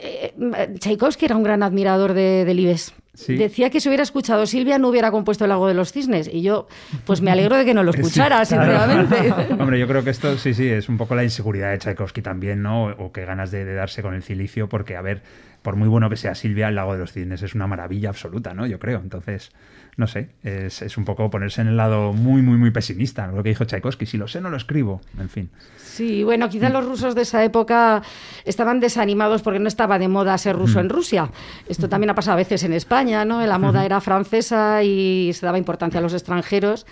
eh, 0.00 0.34
Tchaikovsky 0.78 1.24
era 1.24 1.36
un 1.36 1.42
gran 1.42 1.62
admirador 1.62 2.14
de, 2.14 2.44
de 2.44 2.54
Libes. 2.54 2.94
Decía 3.28 3.70
que 3.70 3.80
si 3.80 3.88
hubiera 3.88 4.02
escuchado 4.02 4.46
Silvia 4.46 4.78
no 4.78 4.88
hubiera 4.88 5.10
compuesto 5.10 5.44
el 5.44 5.50
lago 5.50 5.68
de 5.68 5.74
los 5.74 5.92
cisnes. 5.92 6.28
Y 6.32 6.42
yo, 6.42 6.68
pues 7.04 7.20
me 7.20 7.30
alegro 7.30 7.56
de 7.56 7.64
que 7.64 7.74
no 7.74 7.82
lo 7.82 7.90
escuchara, 7.94 8.44
sinceramente. 8.44 9.34
Hombre, 9.58 9.78
yo 9.78 9.86
creo 9.86 10.02
que 10.04 10.10
esto 10.10 10.38
sí, 10.38 10.54
sí, 10.54 10.68
es 10.68 10.88
un 10.88 10.96
poco 10.96 11.14
la 11.14 11.24
inseguridad 11.24 11.70
de 11.70 11.78
Tchaikovsky 11.78 12.22
también, 12.22 12.62
¿no? 12.62 12.84
O 12.86 13.12
que 13.12 13.24
ganas 13.24 13.50
de, 13.50 13.64
de 13.64 13.74
darse 13.74 14.02
con 14.02 14.14
el 14.14 14.22
cilicio, 14.22 14.68
porque, 14.68 14.96
a 14.96 15.02
ver, 15.02 15.22
por 15.62 15.76
muy 15.76 15.88
bueno 15.88 16.08
que 16.08 16.16
sea 16.16 16.34
Silvia, 16.34 16.68
el 16.68 16.74
lago 16.74 16.94
de 16.94 17.00
los 17.00 17.12
cisnes 17.12 17.42
es 17.42 17.54
una 17.54 17.66
maravilla 17.66 18.08
absoluta, 18.08 18.54
¿no? 18.54 18.66
Yo 18.66 18.78
creo. 18.78 19.00
Entonces, 19.00 19.52
no 19.96 20.06
sé, 20.06 20.30
es, 20.42 20.96
un 20.96 21.04
poco 21.04 21.30
ponerse 21.30 21.60
en 21.60 21.68
el 21.68 21.76
lado 21.76 22.12
muy, 22.12 22.42
muy, 22.42 22.56
muy 22.56 22.70
pesimista, 22.70 23.26
lo 23.26 23.42
que 23.42 23.50
dijo 23.50 23.64
Tchaikovsky. 23.64 24.06
Si 24.06 24.16
lo 24.16 24.28
sé, 24.28 24.40
no 24.40 24.50
lo 24.50 24.56
escribo. 24.56 25.00
En 25.18 25.28
fin. 25.28 25.50
Sí, 25.76 26.24
bueno, 26.24 26.48
quizá 26.48 26.70
los 26.70 26.86
rusos 26.86 27.14
de 27.14 27.22
esa 27.22 27.44
época 27.44 28.02
estaban 28.44 28.80
desanimados 28.80 29.42
porque 29.42 29.58
no 29.58 29.68
estaba 29.68 29.98
de 29.98 30.08
moda 30.08 30.38
ser 30.38 30.56
ruso 30.56 30.80
en 30.80 30.88
Rusia. 30.88 31.30
Esto 31.68 31.88
también 31.88 32.10
ha 32.10 32.14
pasado 32.14 32.34
a 32.34 32.36
veces 32.36 32.64
en 32.64 32.72
España, 32.72 33.24
¿no? 33.24 33.44
La 33.46 33.58
moda 33.58 33.84
era 33.84 34.00
francesa 34.00 34.82
y 34.82 35.32
se 35.34 35.44
daba 35.44 35.58
importancia 35.58 35.98
a 35.98 36.02
los 36.02 36.14
extranjeros. 36.14 36.86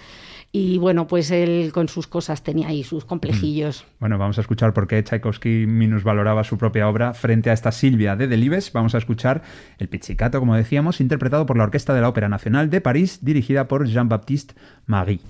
Y 0.50 0.78
bueno, 0.78 1.06
pues 1.06 1.30
él 1.30 1.70
con 1.72 1.88
sus 1.88 2.06
cosas 2.06 2.42
tenía 2.42 2.68
ahí 2.68 2.82
sus 2.82 3.04
complejillos. 3.04 3.84
Mm. 3.84 4.00
Bueno, 4.00 4.18
vamos 4.18 4.38
a 4.38 4.40
escuchar 4.40 4.72
por 4.72 4.86
qué 4.86 5.02
Tchaikovsky 5.02 5.66
minusvaloraba 5.66 6.42
su 6.42 6.56
propia 6.56 6.88
obra 6.88 7.12
frente 7.12 7.50
a 7.50 7.52
esta 7.52 7.70
Silvia 7.70 8.16
de 8.16 8.28
Delibes. 8.28 8.72
Vamos 8.72 8.94
a 8.94 8.98
escuchar 8.98 9.42
el 9.78 9.88
Pizzicato, 9.88 10.40
como 10.40 10.56
decíamos, 10.56 11.00
interpretado 11.00 11.44
por 11.44 11.58
la 11.58 11.64
Orquesta 11.64 11.92
de 11.94 12.00
la 12.00 12.08
Ópera 12.08 12.28
Nacional 12.28 12.70
de 12.70 12.80
París, 12.80 13.18
dirigida 13.22 13.68
por 13.68 13.86
Jean-Baptiste 13.86 14.54
Marie. 14.86 15.20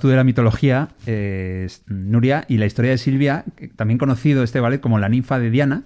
Tú 0.00 0.08
de 0.08 0.16
la 0.16 0.24
mitología, 0.24 0.88
Nuria, 1.86 2.44
y 2.48 2.58
la 2.58 2.66
historia 2.66 2.90
de 2.92 2.98
Silvia, 2.98 3.44
también 3.76 3.98
conocido 3.98 4.42
este 4.42 4.60
ballet 4.60 4.80
como 4.80 4.98
la 4.98 5.08
ninfa 5.08 5.38
de 5.38 5.50
Diana, 5.50 5.84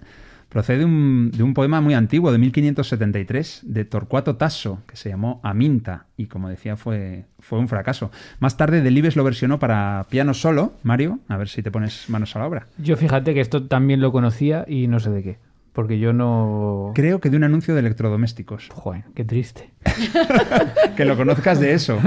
procede 0.48 0.78
de 0.78 0.84
un, 0.84 1.30
de 1.32 1.42
un 1.42 1.54
poema 1.54 1.80
muy 1.80 1.94
antiguo, 1.94 2.32
de 2.32 2.38
1573, 2.38 3.60
de 3.64 3.84
Torcuato 3.84 4.36
Tasso, 4.36 4.82
que 4.86 4.96
se 4.96 5.08
llamó 5.08 5.40
Aminta, 5.42 6.06
y 6.16 6.26
como 6.26 6.48
decía 6.48 6.76
fue, 6.76 7.26
fue 7.40 7.58
un 7.58 7.68
fracaso. 7.68 8.10
Más 8.38 8.56
tarde 8.56 8.80
Delibes 8.80 9.16
lo 9.16 9.24
versionó 9.24 9.58
para 9.58 10.06
piano 10.08 10.34
solo, 10.34 10.72
Mario, 10.82 11.18
a 11.28 11.36
ver 11.36 11.48
si 11.48 11.62
te 11.62 11.70
pones 11.70 12.08
manos 12.08 12.36
a 12.36 12.38
la 12.38 12.46
obra. 12.46 12.66
Yo 12.78 12.96
fíjate 12.96 13.34
que 13.34 13.40
esto 13.40 13.64
también 13.64 14.00
lo 14.00 14.12
conocía 14.12 14.64
y 14.68 14.86
no 14.86 15.00
sé 15.00 15.10
de 15.10 15.22
qué. 15.22 15.38
Porque 15.76 15.98
yo 15.98 16.14
no. 16.14 16.92
Creo 16.94 17.20
que 17.20 17.28
de 17.28 17.36
un 17.36 17.44
anuncio 17.44 17.74
de 17.74 17.80
electrodomésticos. 17.80 18.70
Joder, 18.72 19.04
qué 19.14 19.24
triste. 19.26 19.74
que 20.96 21.04
lo 21.04 21.16
conozcas 21.18 21.60
de 21.60 21.74
eso. 21.74 21.98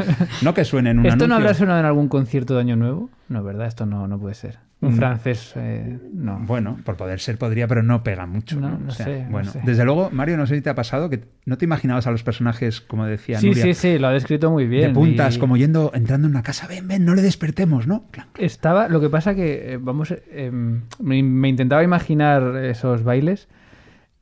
No 0.42 0.56
que 0.56 0.66
suene 0.66 0.90
en 0.90 1.00
un 1.00 1.06
¿Esto 1.06 1.28
no 1.28 1.36
habrá 1.36 1.54
sonado 1.54 1.80
en 1.80 1.86
algún 1.86 2.08
concierto 2.10 2.56
de 2.56 2.62
Año 2.62 2.76
Nuevo? 2.76 3.12
No, 3.28 3.44
¿verdad? 3.44 3.68
Esto 3.68 3.86
no, 3.86 4.08
no 4.08 4.20
puede 4.20 4.34
ser. 4.34 4.58
Un 4.82 4.94
Mm. 4.94 4.96
francés, 4.96 5.54
eh, 5.58 6.00
no. 6.14 6.40
Bueno, 6.40 6.78
por 6.86 6.96
poder 6.96 7.20
ser 7.20 7.38
podría, 7.38 7.68
pero 7.68 7.84
no 7.84 8.02
pega 8.02 8.26
mucho. 8.26 8.60
No, 8.60 8.70
No, 8.70 8.78
no 8.80 8.88
O 8.88 8.92
sea, 8.92 9.06
sé, 9.06 9.24
no 9.26 9.30
bueno, 9.32 9.52
sé. 9.52 9.60
desde 9.66 9.84
luego, 9.84 10.10
Mario, 10.12 10.38
no 10.38 10.48
sé 10.48 10.56
si 10.56 10.62
te 10.62 10.70
ha 10.70 10.76
pasado 10.76 11.10
que 11.10 11.26
no 11.46 11.58
te 11.58 11.66
imaginabas 11.66 12.08
a 12.08 12.12
los 12.12 12.24
personajes, 12.24 12.80
como 12.80 13.06
decía 13.06 13.40
Sí, 13.40 13.48
Nuria, 13.48 13.64
sí, 13.66 13.74
sí, 13.74 14.00
lo 14.00 14.08
ha 14.08 14.14
descrito 14.14 14.50
muy 14.50 14.68
bien. 14.68 14.88
de 14.88 14.94
puntas, 14.94 15.36
y 15.36 15.40
como 15.40 15.58
yendo, 15.58 15.92
entrando 15.94 16.28
en 16.28 16.32
una 16.32 16.44
casa. 16.44 16.66
Ven, 16.68 16.88
ven, 16.88 17.04
no 17.04 17.14
le 17.14 17.22
despertemos, 17.22 17.88
¿no? 17.88 18.06
Estaba, 18.38 18.88
lo 18.88 19.02
que 19.02 19.10
pasa 19.10 19.36
que, 19.36 19.74
eh, 19.74 19.78
vamos, 19.82 20.12
eh, 20.32 20.50
me, 20.50 21.24
me 21.24 21.50
intentaba 21.50 21.84
imaginar 21.84 22.56
esos 22.64 23.04
bailes 23.04 23.50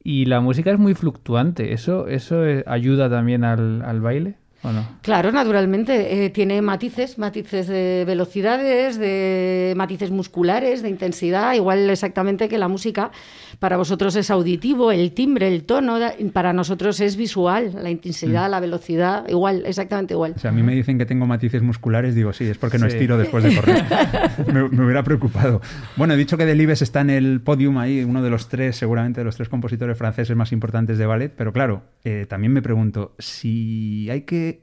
y 0.07 0.23
la 0.23 0.39
música 0.39 0.71
es 0.71 0.79
muy 0.79 0.93
fluctuante. 0.93 1.73
¿Eso, 1.73 2.07
eso 2.07 2.45
eh, 2.45 2.63
ayuda 2.65 3.09
también 3.09 3.43
al, 3.43 3.81
al 3.81 3.99
baile 3.99 4.37
o 4.67 4.73
no? 4.73 4.87
Claro, 5.01 5.31
naturalmente. 5.31 6.25
eh, 6.25 6.29
tiene 6.29 6.61
matices, 6.61 7.17
matices 7.17 7.67
de 7.67 8.03
velocidades, 8.05 8.97
de 8.97 9.73
matices 9.75 10.11
musculares, 10.11 10.81
de 10.81 10.89
intensidad, 10.89 11.53
igual 11.53 11.89
exactamente 11.89 12.47
que 12.49 12.57
la 12.57 12.67
música. 12.67 13.11
Para 13.59 13.77
vosotros 13.77 14.15
es 14.15 14.29
auditivo, 14.29 14.91
el 14.91 15.11
timbre, 15.13 15.47
el 15.47 15.63
tono, 15.63 15.97
para 16.33 16.53
nosotros 16.53 16.99
es 16.99 17.15
visual, 17.15 17.71
la 17.81 17.89
intensidad, 17.89 18.49
la 18.49 18.59
velocidad, 18.59 19.27
igual, 19.29 19.63
exactamente 19.65 20.13
igual. 20.13 20.33
O 20.35 20.39
sea, 20.39 20.51
a 20.51 20.53
mí 20.53 20.61
me 20.63 20.75
dicen 20.75 20.97
que 20.97 21.05
tengo 21.05 21.25
matices 21.25 21.61
musculares, 21.63 22.13
digo, 22.15 22.33
sí, 22.33 22.45
es 22.45 22.57
porque 22.57 22.77
no 22.77 22.87
Sí. 22.87 22.93
estiro 22.95 23.17
después 23.17 23.43
de 23.43 23.55
correr. 23.55 23.83
me, 24.53 24.69
me 24.69 24.83
hubiera 24.85 25.03
preocupado. 25.03 25.61
Bueno, 25.95 26.13
he 26.13 26.17
dicho 26.17 26.37
que 26.37 26.45
Delibes 26.45 26.81
está 26.81 27.01
en 27.01 27.09
el 27.09 27.41
podium 27.41 27.77
ahí, 27.77 28.03
uno 28.03 28.21
de 28.21 28.29
los 28.29 28.47
tres, 28.49 28.75
seguramente 28.75 29.21
de 29.21 29.25
los 29.25 29.35
tres 29.35 29.49
compositores 29.49 29.97
franceses 29.97 30.35
más 30.35 30.51
importantes 30.51 30.97
de 30.97 31.05
ballet, 31.05 31.33
pero 31.35 31.51
claro, 31.53 31.83
eh, 32.03 32.25
también 32.29 32.53
me 32.53 32.61
pregunto, 32.61 33.13
si 33.17 34.09
hay 34.09 34.21
que 34.21 34.56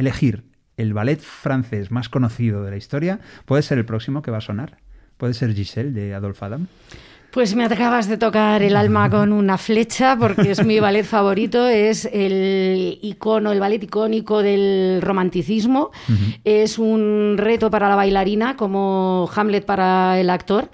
elegir 0.00 0.44
el 0.76 0.94
ballet 0.94 1.20
francés 1.20 1.90
más 1.90 2.08
conocido 2.08 2.62
de 2.64 2.70
la 2.70 2.76
historia, 2.76 3.20
¿puede 3.44 3.62
ser 3.62 3.78
el 3.78 3.84
próximo 3.84 4.22
que 4.22 4.30
va 4.30 4.38
a 4.38 4.42
sonar? 4.42 4.78
¿Puede 5.16 5.34
ser 5.34 5.54
Giselle 5.54 5.92
de 5.92 6.14
Adolphe 6.14 6.44
Adam? 6.44 6.66
Pues 7.30 7.54
me 7.54 7.64
acabas 7.64 8.08
de 8.08 8.16
tocar 8.16 8.62
el 8.62 8.74
alma 8.74 9.08
con 9.10 9.32
una 9.32 9.56
flecha 9.56 10.16
porque 10.18 10.50
es 10.50 10.64
mi 10.64 10.80
ballet 10.80 11.04
favorito, 11.04 11.68
es 11.68 12.08
el 12.12 12.98
icono, 13.02 13.52
el 13.52 13.60
ballet 13.60 13.82
icónico 13.82 14.42
del 14.42 15.00
romanticismo, 15.00 15.90
es 16.42 16.78
un 16.78 17.36
reto 17.36 17.70
para 17.70 17.88
la 17.88 17.94
bailarina 17.94 18.56
como 18.56 19.30
Hamlet 19.34 19.64
para 19.64 20.18
el 20.18 20.30
actor. 20.30 20.70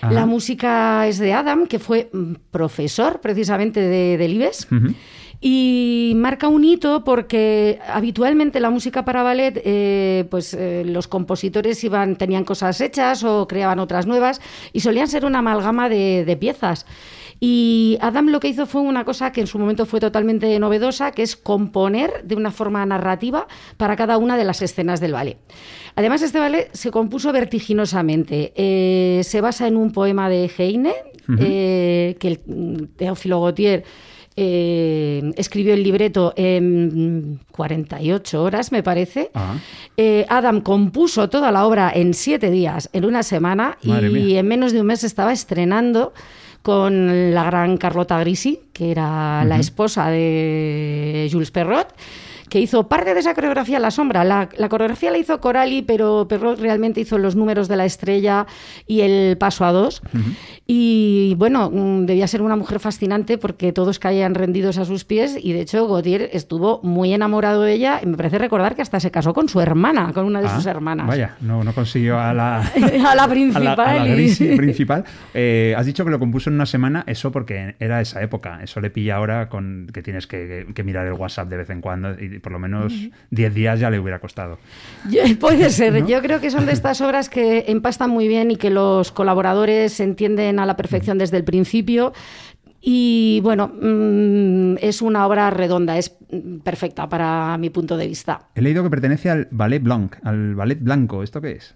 Ajá. 0.00 0.12
La 0.12 0.26
música 0.26 1.06
es 1.08 1.18
de 1.18 1.32
Adam, 1.32 1.66
que 1.66 1.78
fue 1.78 2.10
mm, 2.12 2.34
profesor 2.50 3.20
precisamente 3.20 3.80
de 3.80 4.18
Delibes. 4.18 4.68
Ujú. 4.70 4.94
Y 5.40 6.14
marca 6.16 6.48
un 6.48 6.64
hito 6.64 7.04
porque 7.04 7.78
habitualmente 7.86 8.60
la 8.60 8.70
música 8.70 9.04
para 9.04 9.22
ballet, 9.22 9.60
eh, 9.64 10.26
pues 10.30 10.54
eh, 10.54 10.84
los 10.86 11.08
compositores 11.08 11.82
iban, 11.84 12.16
tenían 12.16 12.44
cosas 12.44 12.80
hechas 12.80 13.22
o 13.24 13.46
creaban 13.46 13.78
otras 13.78 14.06
nuevas 14.06 14.40
y 14.72 14.80
solían 14.80 15.08
ser 15.08 15.24
una 15.24 15.40
amalgama 15.40 15.88
de, 15.88 16.24
de 16.24 16.36
piezas. 16.36 16.86
Y 17.38 17.98
Adam 18.00 18.28
lo 18.28 18.40
que 18.40 18.48
hizo 18.48 18.66
fue 18.66 18.80
una 18.80 19.04
cosa 19.04 19.32
que 19.32 19.42
en 19.42 19.46
su 19.46 19.58
momento 19.58 19.84
fue 19.84 20.00
totalmente 20.00 20.58
novedosa, 20.58 21.12
que 21.12 21.22
es 21.22 21.36
componer 21.36 22.24
de 22.24 22.34
una 22.34 22.50
forma 22.50 22.84
narrativa 22.86 23.46
para 23.76 23.96
cada 23.96 24.16
una 24.16 24.36
de 24.38 24.44
las 24.44 24.62
escenas 24.62 25.00
del 25.00 25.12
ballet. 25.12 25.38
Además, 25.96 26.22
este 26.22 26.38
ballet 26.38 26.70
se 26.72 26.90
compuso 26.90 27.32
vertiginosamente. 27.32 28.52
Eh, 28.56 29.22
se 29.22 29.40
basa 29.40 29.66
en 29.66 29.76
un 29.76 29.92
poema 29.92 30.30
de 30.30 30.50
Heine, 30.56 30.94
eh, 31.40 32.16
que 32.18 32.28
el 32.28 32.40
mm, 32.46 32.84
Teófilo 32.96 33.40
Gautier 33.40 33.84
eh, 34.36 35.32
escribió 35.36 35.72
el 35.72 35.82
libreto 35.82 36.34
en 36.36 37.40
48 37.52 38.42
horas, 38.42 38.70
me 38.70 38.82
parece. 38.82 39.30
Ah. 39.34 39.56
Eh, 39.96 40.26
Adam 40.28 40.60
compuso 40.60 41.30
toda 41.30 41.50
la 41.50 41.66
obra 41.66 41.90
en 41.94 42.12
siete 42.12 42.50
días, 42.50 42.90
en 42.92 43.06
una 43.06 43.22
semana, 43.22 43.78
Madre 43.82 44.08
y 44.08 44.12
mía. 44.12 44.40
en 44.40 44.48
menos 44.48 44.72
de 44.72 44.80
un 44.82 44.86
mes 44.86 45.04
estaba 45.04 45.32
estrenando 45.32 46.12
con 46.60 47.32
la 47.32 47.44
gran 47.44 47.76
Carlota 47.76 48.18
Grisi, 48.20 48.60
que 48.72 48.90
era 48.90 49.44
la 49.44 49.58
esposa 49.58 50.10
de 50.10 51.28
Jules 51.32 51.50
Perrot, 51.50 51.94
que 52.48 52.60
hizo 52.60 52.88
parte 52.88 53.14
de 53.14 53.20
esa 53.20 53.34
coreografía 53.34 53.76
a 53.78 53.80
la 53.80 53.90
sombra. 53.90 54.24
La, 54.24 54.48
la 54.56 54.68
coreografía 54.68 55.10
la 55.10 55.18
hizo 55.18 55.40
Corali, 55.40 55.82
pero 55.82 56.26
Perrot 56.28 56.60
realmente 56.60 57.00
hizo 57.00 57.18
los 57.18 57.36
números 57.36 57.68
de 57.68 57.76
la 57.76 57.84
estrella 57.84 58.46
y 58.86 59.00
el 59.00 59.36
paso 59.38 59.64
a 59.64 59.72
dos. 59.72 60.02
Y 60.66 61.34
bueno, 61.38 61.70
mm, 61.70 62.06
debía 62.06 62.26
ser 62.26 62.42
una 62.42 62.56
mujer 62.56 62.80
fascinante 62.80 63.38
porque 63.38 63.72
todos 63.72 63.98
caían 63.98 64.34
rendidos 64.34 64.78
a 64.78 64.84
sus 64.84 65.04
pies 65.04 65.36
y 65.40 65.52
de 65.52 65.60
hecho 65.60 65.86
Gautier 65.88 66.30
estuvo 66.32 66.80
muy 66.82 67.12
enamorado 67.12 67.62
de 67.62 67.72
ella 67.72 68.00
y 68.02 68.06
me 68.06 68.16
parece 68.16 68.38
recordar 68.38 68.74
que 68.74 68.82
hasta 68.82 68.98
se 69.00 69.10
casó 69.10 69.32
con 69.34 69.48
su 69.48 69.60
hermana, 69.60 70.12
con 70.12 70.24
una 70.24 70.40
de 70.40 70.46
Ah, 70.48 70.54
sus 70.56 70.66
hermanas. 70.66 71.06
Vaya, 71.06 71.36
no, 71.40 71.62
no 71.64 71.72
consiguió 71.72 72.18
a 72.18 72.32
la, 72.32 72.60
A 73.06 73.14
la 73.14 73.28
principal. 73.28 73.66
A 73.68 73.76
la, 73.76 74.00
a 74.02 74.04
la 74.04 74.56
principal. 74.56 75.04
Eh, 75.34 75.74
has 75.76 75.86
dicho 75.86 76.04
que 76.04 76.10
lo 76.10 76.18
compuso 76.18 76.50
en 76.50 76.54
una 76.54 76.66
semana, 76.66 77.04
eso 77.06 77.30
porque 77.32 77.74
era 77.80 78.00
esa 78.00 78.22
época. 78.22 78.60
Eso 78.62 78.80
le 78.80 78.90
pilla 78.90 79.16
ahora 79.16 79.48
con 79.48 79.88
que 79.92 80.02
tienes 80.02 80.26
que, 80.26 80.66
que 80.74 80.84
mirar 80.84 81.06
el 81.06 81.14
WhatsApp 81.14 81.48
de 81.48 81.56
vez 81.56 81.70
en 81.70 81.80
cuando 81.80 82.12
y 82.12 82.35
por 82.40 82.52
lo 82.52 82.58
menos 82.58 82.92
10 83.30 83.54
días 83.54 83.80
ya 83.80 83.90
le 83.90 83.98
hubiera 83.98 84.18
costado. 84.20 84.58
Yo- 85.10 85.22
Puede 85.40 85.70
ser. 85.70 86.04
Yo 86.06 86.20
creo 86.22 86.40
que 86.40 86.50
son 86.50 86.66
de 86.66 86.72
estas 86.72 87.00
obras 87.00 87.28
que 87.28 87.64
empastan 87.68 88.10
muy 88.10 88.28
bien 88.28 88.50
y 88.50 88.56
que 88.56 88.70
los 88.70 89.12
colaboradores 89.12 90.00
entienden 90.00 90.58
a 90.58 90.66
la 90.66 90.76
perfección 90.76 91.18
desde 91.18 91.36
el 91.36 91.44
principio. 91.44 92.12
Y 92.88 93.40
bueno, 93.42 93.68
mm, 93.68 94.76
es 94.80 95.02
una 95.02 95.26
obra 95.26 95.50
redonda, 95.50 95.98
es 95.98 96.14
perfecta 96.62 97.08
para 97.08 97.56
mi 97.58 97.70
punto 97.70 97.96
de 97.96 98.06
vista. 98.06 98.42
He 98.54 98.62
leído 98.62 98.82
que 98.84 98.90
pertenece 98.90 99.28
al 99.30 99.48
ballet 99.50 99.82
blanc, 99.82 100.16
al 100.22 100.54
ballet 100.54 100.80
blanco. 100.80 101.22
¿Esto 101.24 101.40
qué 101.40 101.52
es? 101.52 101.74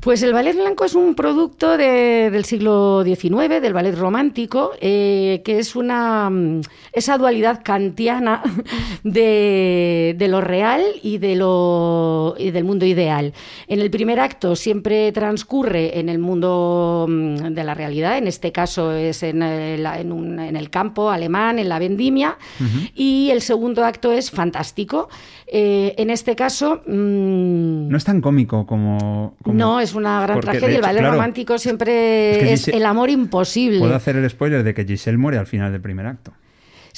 Pues 0.00 0.22
el 0.22 0.32
ballet 0.32 0.54
blanco 0.54 0.84
es 0.84 0.94
un 0.94 1.14
producto 1.14 1.76
de- 1.76 2.30
del 2.30 2.44
siglo 2.44 3.02
XIX, 3.04 3.60
del 3.60 3.72
ballet 3.72 3.96
romántico, 3.96 4.70
eh, 4.80 5.42
que 5.44 5.58
es 5.58 5.74
una 5.74 6.30
mm, 6.30 6.60
esa 6.92 7.18
dualidad 7.18 7.62
kantiana 7.64 8.42
de, 9.04 10.14
de 10.18 10.28
lo 10.28 10.40
real 10.40 10.82
y, 11.02 11.18
de 11.18 11.34
lo, 11.36 12.34
y 12.38 12.50
del 12.50 12.64
mundo 12.64 12.84
ideal. 12.86 13.32
En 13.68 13.80
el 13.80 13.90
primer 13.90 14.20
acto 14.20 14.54
siempre 14.56 15.10
transcurre 15.12 15.98
en 15.98 16.08
el 16.08 16.18
mundo 16.18 17.06
mm, 17.08 17.36
de 17.54 17.64
la 17.64 17.74
realidad, 17.74 18.18
en 18.18 18.26
este 18.26 18.52
caso 18.52 18.92
es 18.92 19.22
en 19.22 19.42
el, 19.42 19.86
en 19.86 20.12
un- 20.12 20.38
en 20.38 20.56
el 20.56 20.70
campo 20.70 21.10
alemán, 21.10 21.58
en 21.58 21.68
la 21.68 21.78
vendimia, 21.78 22.36
y 22.94 23.30
el 23.30 23.40
segundo 23.40 23.84
acto 23.84 24.12
es 24.12 24.30
fantástico. 24.30 25.08
Eh, 25.48 25.94
en 25.96 26.10
este 26.10 26.34
caso... 26.34 26.82
mm, 26.86 27.88
No 27.88 27.96
es 27.96 28.04
tan 28.04 28.20
cómico 28.20 28.66
como... 28.66 29.34
como- 29.42 29.56
no, 29.56 29.80
es 29.86 29.94
una 29.94 30.20
gran 30.22 30.36
porque, 30.36 30.50
tragedia. 30.50 30.66
El 30.68 30.72
hecho, 30.74 30.82
ballet 30.82 30.98
claro, 31.00 31.14
romántico 31.14 31.58
siempre 31.58 32.32
Es 32.32 32.38
que 32.38 32.52
es, 32.52 32.66
Giselle- 32.68 32.76
el 32.76 32.84
amor 32.86 33.10
imposible. 33.10 33.78
Puedo 33.78 33.94
hacer 33.94 34.16
el 34.16 34.28
spoiler 34.28 34.62
de 34.62 34.74
que 34.74 34.84
Giselle 34.84 35.16
muere 35.18 35.38
al 35.38 35.46
final 35.46 35.72
del 35.72 35.80
primer 35.80 36.06
acto. 36.06 36.32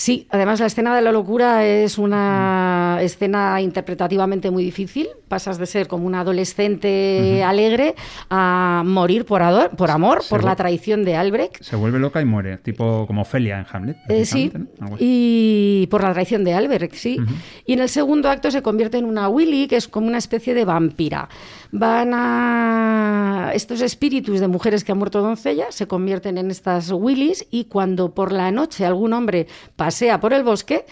Sí, 0.01 0.29
además 0.31 0.61
la 0.61 0.67
escena 0.67 0.95
de 0.95 1.03
la 1.03 1.11
locura 1.11 1.67
es 1.67 1.99
Mm. 1.99 2.03
una 2.05 2.99
escena 3.01 3.61
interpretativamente 3.61 4.49
muy 4.49 4.63
difícil. 4.63 5.09
Pasas 5.27 5.59
de 5.59 5.67
ser 5.67 5.89
como 5.89 6.07
una 6.07 6.21
adolescente 6.21 7.43
alegre 7.43 7.97
a 8.31 8.85
morir 8.87 9.25
por, 9.25 9.43
ador- 9.43 9.71
por 9.77 9.91
amor, 9.91 10.21
por 10.31 10.45
la 10.45 10.55
traición 10.55 11.05
de 11.05 11.17
Albrecht. 11.17 11.63
Se 11.65 11.75
vuelve 11.75 11.99
loca 11.99 12.21
y 12.21 12.25
muere, 12.25 12.59
tipo 12.59 13.09
como 13.09 13.23
Ofelia 13.23 13.59
en 13.59 13.67
Hamlet. 13.73 13.97
Eh, 14.09 14.25
sí, 14.25 14.53
y 15.01 15.89
por 15.91 16.05
la 16.05 16.13
traición 16.13 16.45
de 16.45 16.55
Albert, 16.55 16.93
sí. 16.95 17.19
Y 17.67 17.73
en 17.73 17.81
el 17.81 17.89
segundo 17.89 18.31
acto 18.31 18.53
se 18.53 18.63
convierte 18.63 18.99
en 18.99 19.05
una 19.05 19.29
Willy, 19.29 19.67
que 19.67 19.77
es 19.77 19.89
como 19.89 20.07
una 20.07 20.19
especie 20.19 20.55
de 20.55 20.65
vampira. 20.65 21.29
Van 21.73 22.13
a. 22.15 23.51
Estos 23.53 23.81
espíritus 23.81 24.41
de 24.41 24.49
mujeres 24.49 24.85
que 24.85 24.93
han 24.93 24.99
muerto 24.99 25.21
doncellas 25.23 25.75
se 25.75 25.87
convierten 25.87 26.39
en 26.39 26.51
estas 26.51 26.91
Willys, 26.93 27.47
y 27.51 27.65
cuando 27.65 28.15
por 28.15 28.31
la 28.33 28.51
noche 28.51 28.87
algún 28.87 29.13
hombre 29.13 29.47
pasea 29.89 30.21
por 30.21 30.35
el 30.35 30.45
bosque, 30.45 30.85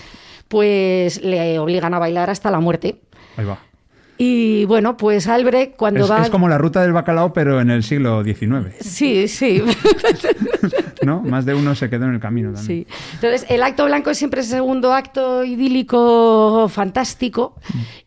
pues 0.49 1.21
le 1.23 1.59
obligan 1.59 1.93
a 1.93 1.99
bailar 1.99 2.31
hasta 2.31 2.51
la 2.51 2.61
muerte. 2.61 2.97
Ahí 3.37 3.45
va. 3.45 3.59
Y 4.19 4.65
bueno, 4.65 4.97
pues 4.97 5.27
Albrecht, 5.29 5.77
cuando 5.77 6.05
Es, 6.07 6.11
va. 6.11 6.23
es 6.23 6.31
como 6.31 6.49
la 6.49 6.57
ruta 6.57 6.81
del 6.81 6.95
bacalao, 6.95 7.35
pero 7.35 7.61
en 7.61 7.69
el 7.71 7.83
siglo 7.83 8.25
XIX. 8.25 8.75
Sí, 8.81 9.29
sí. 9.29 9.63
¿No? 11.05 11.21
Más 11.21 11.45
de 11.45 11.53
uno 11.55 11.75
se 11.75 11.91
quedó 11.91 12.07
en 12.07 12.15
el 12.15 12.21
camino 12.21 12.55
también. 12.55 12.87
Sí. 12.87 12.95
Entonces, 13.13 13.45
el 13.51 13.63
acto 13.63 13.85
blanco 13.85 14.09
es 14.09 14.17
siempre 14.17 14.41
ese 14.41 14.53
segundo 14.53 14.95
acto 14.95 15.45
idílico 15.45 16.67
fantástico 16.71 17.57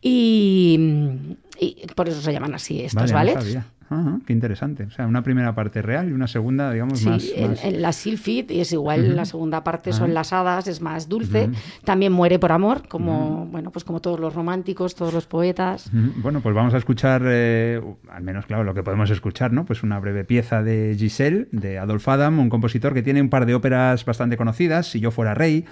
y, 0.02 1.36
Y 1.60 1.86
por 1.95 2.10
eso 2.10 2.19
se 2.21 2.34
llaman 2.34 2.56
así 2.56 2.82
estos 2.82 3.12
Vale, 3.12 3.34
no 3.34 3.38
ballets. 3.38 3.54
sabía. 3.54 3.65
Ajá, 3.89 4.19
qué 4.25 4.34
interesante. 4.34 4.84
O 4.84 4.91
sea, 4.91 5.08
una 5.08 5.23
primera 5.23 5.56
parte 5.56 5.82
real 5.82 6.10
y 6.10 6.12
una 6.12 6.28
segunda, 6.28 6.71
digamos, 6.71 6.99
Sí, 6.99 7.10
más... 7.10 7.25
en, 7.36 7.49
más- 7.52 7.63
en 7.63 7.82
la 7.82 7.91
Silfid 7.91 8.52
es 8.52 8.71
igual, 8.71 9.15
la 9.15 9.25
segunda 9.25 9.63
parte 9.63 9.93
son 9.93 10.12
Ah. 10.12 10.13
las 10.13 10.32
hadas, 10.34 10.67
es 10.67 10.80
más 10.82 11.10
dulce. 11.10 11.49
También 11.84 12.12
muere 12.12 12.38
por 12.39 12.52
amor, 12.52 12.88
como 12.88 13.47
bueno, 13.47 13.71
pues 13.71 13.84
como 13.84 13.99
todos 13.99 14.19
los 14.19 14.34
románticos, 14.36 14.93
todos 14.95 15.13
los 15.13 15.25
poetas. 15.25 15.89
Bueno, 15.91 16.41
pues 16.41 16.54
vamos 16.54 16.73
a 16.73 16.78
escuchar, 16.78 17.23
eh, 17.25 17.82
al 18.12 18.23
menos, 18.23 18.45
claro, 18.45 18.63
lo 18.63 18.73
que 18.73 18.84
podemos 18.84 19.10
escuchar, 19.10 19.52
¿no? 19.54 19.65
Pues 19.65 19.82
una 19.84 19.99
breve 19.99 20.23
pieza 20.23 20.62
de 20.62 20.95
Giselle, 20.97 21.47
de 21.52 21.80
Adolf 21.80 22.08
Adam, 22.10 22.38
un 22.39 22.49
compositor 22.49 22.93
que 22.93 23.02
tiene 23.02 23.21
un 23.21 23.30
par 23.30 23.45
de 23.45 23.56
óperas 23.56 24.06
bastante 24.06 24.38
conocidas, 24.38 24.88
Si 24.91 24.99
yo 24.99 25.10
fuera 25.12 25.34
rey, 25.34 25.65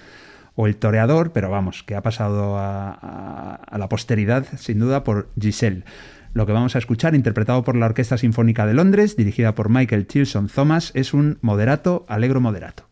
o 0.59 0.65
El 0.65 0.75
toreador, 0.77 1.33
pero 1.33 1.51
vamos, 1.51 1.83
que 1.83 1.95
ha 1.95 2.01
pasado 2.01 2.57
a, 2.57 2.89
a- 2.91 3.55
a 3.63 3.77
la 3.77 3.89
posteridad, 3.89 4.43
sin 4.57 4.79
duda, 4.79 5.03
por 5.03 5.29
Giselle. 5.39 5.83
Lo 6.37 6.45
que 6.45 6.51
vamos 6.51 6.75
a 6.75 6.77
escuchar, 6.77 7.15
interpretado 7.15 7.63
por 7.63 7.75
la 7.75 7.87
Orquesta 7.87 8.15
Sinfónica 8.15 8.67
de 8.67 8.75
Londres, 8.75 9.17
dirigida 9.17 9.55
por 9.55 9.69
Michael 9.69 10.05
Chilson 10.05 10.49
Thomas, 10.49 10.91
es 10.93 11.15
un 11.15 11.39
moderato, 11.41 12.05
alegro 12.07 12.39
moderato. 12.39 12.83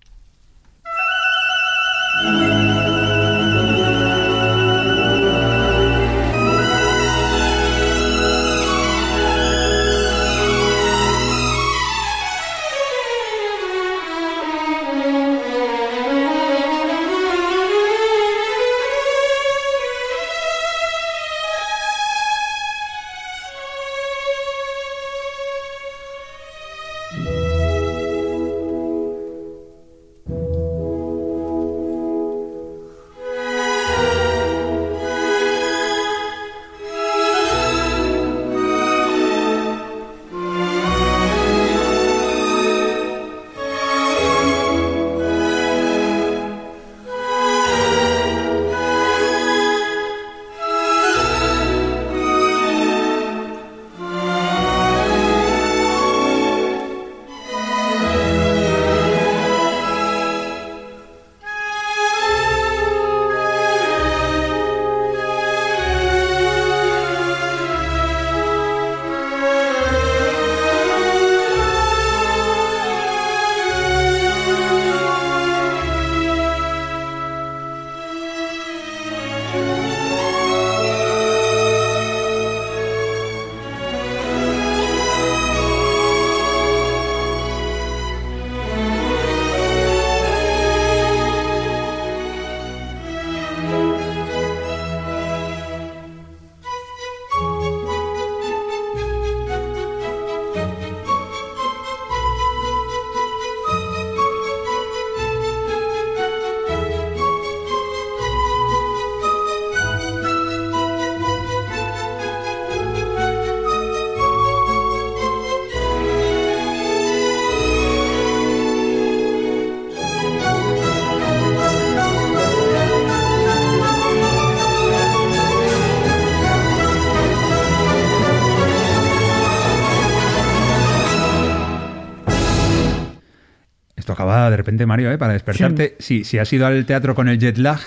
Mario, 134.85 135.11
¿eh? 135.11 135.17
para 135.17 135.33
despertarte. 135.33 135.95
Si, 135.99 136.23
si 136.23 136.37
has 136.37 136.51
ido 136.53 136.65
al 136.65 136.85
teatro 136.85 137.15
con 137.15 137.27
el 137.29 137.39
jet 137.39 137.57
lag, 137.57 137.79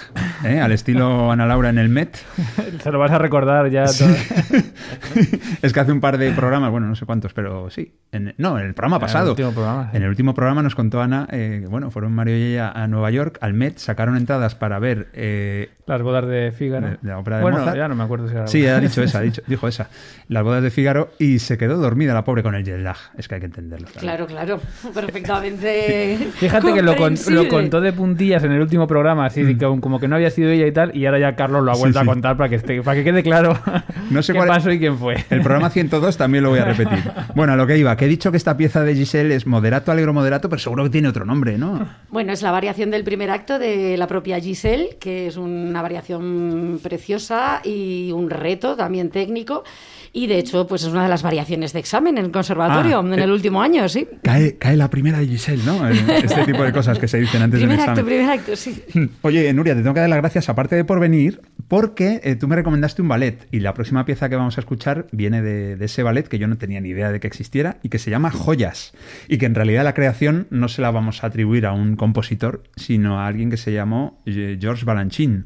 ¿eh? 0.44 0.61
al 0.61 0.72
estilo 0.72 1.30
Ana 1.32 1.46
Laura 1.46 1.68
en 1.70 1.78
el 1.78 1.88
Met, 1.88 2.16
Se 2.82 2.90
lo 2.90 2.98
vas 2.98 3.11
a 3.11 3.18
recordar 3.18 3.70
ya. 3.70 3.84
todo. 3.84 4.08
Es 5.62 5.73
que 5.73 5.81
hace 5.81 5.92
un 5.92 6.01
par 6.01 6.18
de 6.18 6.31
programas, 6.33 6.71
bueno, 6.71 6.87
no 6.87 6.94
sé 6.94 7.07
cuántos, 7.07 7.33
pero 7.33 7.71
sí. 7.71 7.92
En- 8.12 8.35
no, 8.38 8.59
en 8.59 8.66
el 8.66 8.75
programa 8.75 8.97
En 8.97 9.03
el 9.03 9.07
pasado. 9.07 9.31
último 9.33 9.53
programa, 9.53 9.90
sí. 9.90 9.97
En 9.97 10.03
el 10.03 10.09
último 10.09 10.35
programa 10.35 10.62
nos 10.62 10.75
contó 10.75 11.01
Ana, 11.03 11.29
eh, 11.31 11.59
que, 11.62 11.68
bueno, 11.68 11.90
fueron 11.90 12.12
Mario 12.12 12.37
y 12.38 12.42
ella 12.53 12.71
a 12.71 12.87
Nueva 12.87 13.11
York, 13.11 13.38
al 13.40 13.53
Met, 13.55 13.79
sacaron 13.79 14.16
entradas 14.16 14.55
para 14.55 14.79
ver 14.79 15.09
eh, 15.12 15.71
Las 15.87 16.01
bodas 16.03 16.27
de 16.27 16.53
Fígaro. 16.53 16.87
de, 16.87 16.92
de 17.03 17.09
la 17.09 17.18
ópera 17.18 17.37
de 17.37 17.42
bueno, 17.42 17.59
Mozart. 17.59 17.77
ya 17.77 17.88
no 17.88 17.94
me 17.94 18.05
acuerdo 18.05 18.29
si 18.29 18.35
era 18.35 18.47
Sí, 18.47 18.66
ha 18.66 18.81
dicho 18.81 19.03
esa, 19.03 19.18
ha 19.18 19.23
dicho, 19.23 19.42
dijo 19.47 19.68
esa. 19.68 19.88
Las 20.29 20.42
bodas 20.42 20.62
de 20.62 20.71
Fígaro 20.71 21.11
y 21.18 21.38
se 21.38 21.57
quedó 21.59 21.77
dormida 21.79 22.12
la 22.14 22.25
pobre 22.25 22.42
con 22.42 22.55
el 22.55 22.64
jet 22.64 22.79
lag. 22.81 22.97
Es 23.16 23.29
que 23.29 23.35
hay 23.37 23.40
que 23.40 23.47
entenderlo. 23.47 23.88
Claro, 23.99 24.27
claro, 24.27 24.61
perfectamente. 24.94 26.18
Fíjate 26.35 26.73
que 26.75 26.83
lo, 26.83 26.97
con- 26.97 27.14
lo 27.31 27.49
contó 27.49 27.81
de 27.81 27.92
puntillas 27.92 28.44
en 28.44 28.53
el 28.53 28.61
último 28.61 28.87
programa, 28.87 29.27
así 29.27 29.42
Mm. 29.42 29.59
que 29.59 29.81
como 29.81 29.99
que 30.01 30.09
no 30.09 30.16
había 30.16 30.31
sido 30.31 30.51
ella 30.51 30.66
y 30.66 30.73
tal, 30.73 30.97
y 30.97 31.07
ahora 31.07 31.18
ya 31.18 31.37
Carlos 31.37 31.62
lo 31.64 31.71
ha 31.71 31.75
Sí, 31.75 31.81
vuelto 31.81 32.01
sí. 32.01 32.03
a 32.03 32.07
contar 32.07 32.37
para 32.37 32.49
que, 32.49 32.57
esté, 32.57 32.83
para 32.83 32.97
que 32.97 33.05
quede 33.05 33.23
claro 33.23 33.59
No 34.11 34.23
sé 34.23 34.33
qué 34.33 34.38
cuál- 34.38 34.49
pasó 34.49 34.71
y 34.71 34.79
quién 34.79 34.97
fue. 34.99 35.16
El 35.31 35.40
programa 35.48 35.70
102 35.70 36.16
también 36.16 36.44
lo 36.44 36.50
voy 36.50 36.58
a 36.58 36.64
repetir. 36.64 36.98
Bueno, 37.34 37.54
a 37.54 37.56
lo 37.56 37.66
que 37.66 37.78
iba, 37.78 37.96
que 37.96 38.04
he 38.04 38.08
dicho 38.08 38.30
que 38.30 38.37
esta 38.37 38.56
pieza 38.56 38.82
de 38.82 38.94
Giselle 38.94 39.34
es 39.34 39.46
moderato, 39.46 39.90
alegro, 39.90 40.12
moderato, 40.12 40.48
pero 40.48 40.61
seguro 40.61 40.84
que 40.84 40.90
tiene 40.90 41.08
otro 41.08 41.24
nombre, 41.24 41.56
¿no? 41.56 41.88
Bueno, 42.11 42.32
es 42.32 42.42
la 42.42 42.50
variación 42.50 42.90
del 42.90 43.04
primer 43.04 43.30
acto 43.30 43.58
de 43.58 43.96
la 43.96 44.06
propia 44.06 44.40
Giselle, 44.40 44.96
que 45.00 45.26
es 45.26 45.37
una 45.37 45.80
variación 45.80 46.80
preciosa 46.82 47.61
y 47.64 48.12
un 48.12 48.28
reto 48.28 48.76
también 48.76 49.11
técnico. 49.11 49.64
Y 50.12 50.27
de 50.27 50.38
hecho, 50.38 50.66
pues 50.66 50.83
es 50.83 50.88
una 50.88 51.03
de 51.05 51.09
las 51.09 51.23
variaciones 51.23 51.73
de 51.73 51.81
examen 51.81 52.18
en 52.18 52.25
el 52.27 52.31
conservatorio 52.31 52.99
Ah, 52.99 53.07
en 53.07 53.18
eh, 53.18 53.25
el 53.25 53.31
último 53.31 53.62
año, 53.62 53.88
sí. 53.88 54.07
Cae, 54.23 54.57
cae 54.59 54.77
la 54.77 54.88
primera 54.90 55.18
de 55.18 55.27
Giselle, 55.27 55.62
¿no? 55.64 55.87
El- 55.87 55.99
Este 56.25 56.44
tipo 56.44 56.62
de 56.62 56.73
cosas 56.73 56.99
que 56.99 57.09
se 57.09 57.18
dicen 57.18 57.42
antes 57.42 57.61
Primer 57.61 57.77
del 57.77 57.85
examen. 57.88 58.05
primer 58.05 58.31
acto, 58.31 58.57
sí. 58.57 58.83
Oye, 59.23 59.53
Nuria, 59.53 59.75
te 59.75 59.83
tengo 59.83 59.94
que 59.94 60.01
dar 60.01 60.09
las 60.09 60.18
gracias, 60.18 60.49
aparte 60.49 60.77
de 60.77 60.85
por 60.85 61.01
venir, 61.01 61.40
porque 61.68 62.21
eh, 62.25 62.37
tú 62.37 62.49
me 62.49 62.57
recomendaste 62.57 63.03
un 63.03 63.09
ballet 63.09 63.47
y 63.51 63.61
la 63.61 63.75
próxima 63.75 64.05
pieza 64.05 64.29
que 64.29 64.37
vamos 64.37 64.57
a 64.57 64.61
escuchar 64.61 65.07
viene 65.12 65.42
de, 65.42 65.77
de 65.77 65.85
ese 65.85 66.03
ballet 66.03 66.27
que 66.29 66.38
yo 66.38 66.49
no 66.49 66.57
tenía 66.59 66.81
ni 66.81 66.90
idea 66.90 67.12
de 67.12 67.21
que 67.21 67.27
existiera 67.27 67.79
y 67.83 67.88
que 67.90 67.99
se 67.99 68.11
llama 68.11 68.31
Joyas. 68.31 68.92
Y 69.29 69.38
que 69.38 69.47
en 69.47 69.55
realidad 69.55 69.85
la 69.85 69.94
creación 69.94 70.47
no 70.51 70.68
se 70.68 70.83
la 70.83 70.90
vamos 70.90 71.23
a 71.23 71.29
atribuir 71.29 71.66
a 71.66 71.73
un 71.73 71.97
compositor, 71.97 72.62
sino 72.77 73.21
a 73.21 73.27
alguien 73.27 73.51
que 73.51 73.57
se 73.57 73.73
llamó 73.73 74.23
eh, 74.27 74.57
Georges 74.61 74.85
Balanchine. 74.85 75.44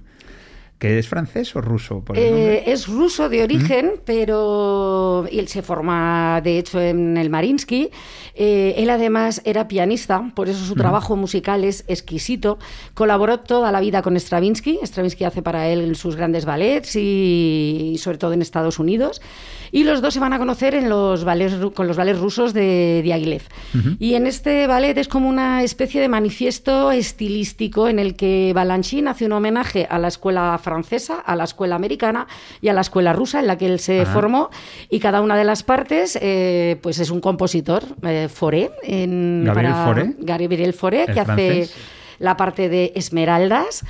¿Que 0.82 0.98
es 0.98 1.06
francés 1.06 1.54
o 1.54 1.60
ruso? 1.60 2.00
Por 2.00 2.18
el 2.18 2.24
nombre? 2.24 2.54
Eh, 2.54 2.62
es 2.66 2.88
ruso 2.88 3.28
de 3.28 3.44
origen, 3.44 4.00
pero 4.04 5.28
él 5.30 5.46
se 5.46 5.62
forma, 5.62 6.40
de 6.42 6.58
hecho, 6.58 6.80
en 6.80 7.16
el 7.16 7.30
Marinsky. 7.30 7.90
Eh, 8.34 8.74
él 8.76 8.90
además 8.90 9.42
era 9.44 9.68
pianista, 9.68 10.32
por 10.34 10.48
eso 10.48 10.64
su 10.64 10.74
trabajo 10.74 11.14
musical 11.14 11.62
es 11.62 11.84
exquisito. 11.86 12.58
Colaboró 12.94 13.38
toda 13.38 13.70
la 13.70 13.78
vida 13.78 14.02
con 14.02 14.16
Stravinsky. 14.18 14.80
Stravinsky 14.82 15.22
hace 15.22 15.40
para 15.40 15.68
él 15.68 15.94
sus 15.94 16.16
grandes 16.16 16.46
ballets 16.46 16.96
y, 16.96 17.92
y 17.92 17.98
sobre 17.98 18.18
todo 18.18 18.32
en 18.32 18.42
Estados 18.42 18.80
Unidos. 18.80 19.22
Y 19.74 19.84
los 19.84 20.02
dos 20.02 20.12
se 20.12 20.20
van 20.20 20.34
a 20.34 20.38
conocer 20.38 20.74
en 20.74 20.90
los 20.90 21.24
ballets, 21.24 21.54
con 21.74 21.88
los 21.88 21.96
ballets 21.96 22.18
rusos 22.18 22.52
de 22.52 23.00
Diaghilev. 23.02 23.42
Y 23.98 24.14
en 24.14 24.26
este 24.26 24.66
ballet 24.66 24.98
es 24.98 25.08
como 25.08 25.30
una 25.30 25.62
especie 25.62 26.02
de 26.02 26.08
manifiesto 26.08 26.92
estilístico 26.92 27.88
en 27.88 27.98
el 27.98 28.14
que 28.14 28.52
Balanchine 28.54 29.08
hace 29.08 29.24
un 29.24 29.32
homenaje 29.32 29.86
a 29.88 29.98
la 29.98 30.08
escuela 30.08 30.60
francesa, 30.62 30.71
a 31.20 31.36
la 31.36 31.44
escuela 31.44 31.74
americana 31.76 32.26
y 32.60 32.68
a 32.68 32.72
la 32.72 32.80
escuela 32.80 33.12
rusa 33.12 33.40
en 33.40 33.46
la 33.46 33.56
que 33.58 33.66
él 33.66 33.78
se 33.80 34.02
Ajá. 34.02 34.12
formó. 34.12 34.50
Y 34.90 35.00
cada 35.00 35.20
una 35.20 35.36
de 35.36 35.44
las 35.44 35.62
partes 35.62 36.18
pues 36.20 36.78
pues 36.82 36.98
es 36.98 37.10
un 37.10 37.20
compositor, 37.20 37.82
eh, 38.02 38.28
Fauré. 38.32 38.70
En, 38.82 39.44
Gabriel 39.44 39.72
para- 39.72 39.84
Fauré. 39.84 40.14
Gabriel 40.18 40.48
El 41.04 41.14
que 41.14 41.24
francés. 41.24 41.70
hace 41.70 42.01
la 42.22 42.36
parte 42.36 42.68
de 42.68 42.92
Esmeraldas. 42.94 43.84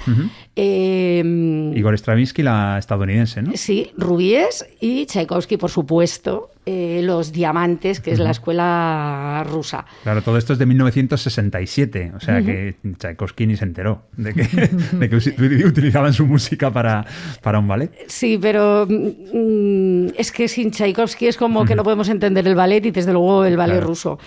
eh, 0.57 1.73
Igor 1.75 1.95
Stravinsky, 1.95 2.43
la 2.43 2.79
estadounidense, 2.79 3.43
¿no? 3.43 3.53
Sí, 3.55 3.91
Rubíes 3.97 4.67
y 4.81 5.07
Tchaikovsky, 5.07 5.57
por 5.57 5.71
supuesto, 5.71 6.51
eh, 6.65 7.01
los 7.03 7.33
Diamantes, 7.33 8.01
que 8.01 8.13
es 8.13 8.19
la 8.19 8.31
escuela 8.31 9.45
rusa. 9.49 9.85
Claro, 10.03 10.23
todo 10.23 10.39
esto 10.39 10.53
es 10.53 10.59
de 10.59 10.67
1967, 10.67 12.13
o 12.17 12.21
sea 12.21 12.43
que 12.43 12.77
Tchaikovsky 12.99 13.47
ni 13.47 13.57
se 13.57 13.65
enteró 13.65 14.03
de 14.17 14.33
que, 14.35 14.43
de 14.93 15.09
que 15.11 15.17
usi- 15.17 15.65
utilizaban 15.67 16.13
su 16.13 16.27
música 16.27 16.71
para, 16.71 17.05
para 17.43 17.59
un 17.59 17.67
ballet. 17.69 17.91
Sí, 18.07 18.39
pero 18.41 18.87
mm, 18.89 20.09
es 20.17 20.31
que 20.33 20.49
sin 20.49 20.71
Tchaikovsky 20.71 21.27
es 21.27 21.37
como 21.37 21.65
que 21.65 21.75
no 21.75 21.83
podemos 21.83 22.09
entender 22.09 22.47
el 22.47 22.55
ballet 22.55 22.85
y 22.87 22.91
desde 22.91 23.13
luego 23.13 23.45
el 23.45 23.57
ballet 23.57 23.73
Claro. 23.77 23.87
ruso. 23.89 24.19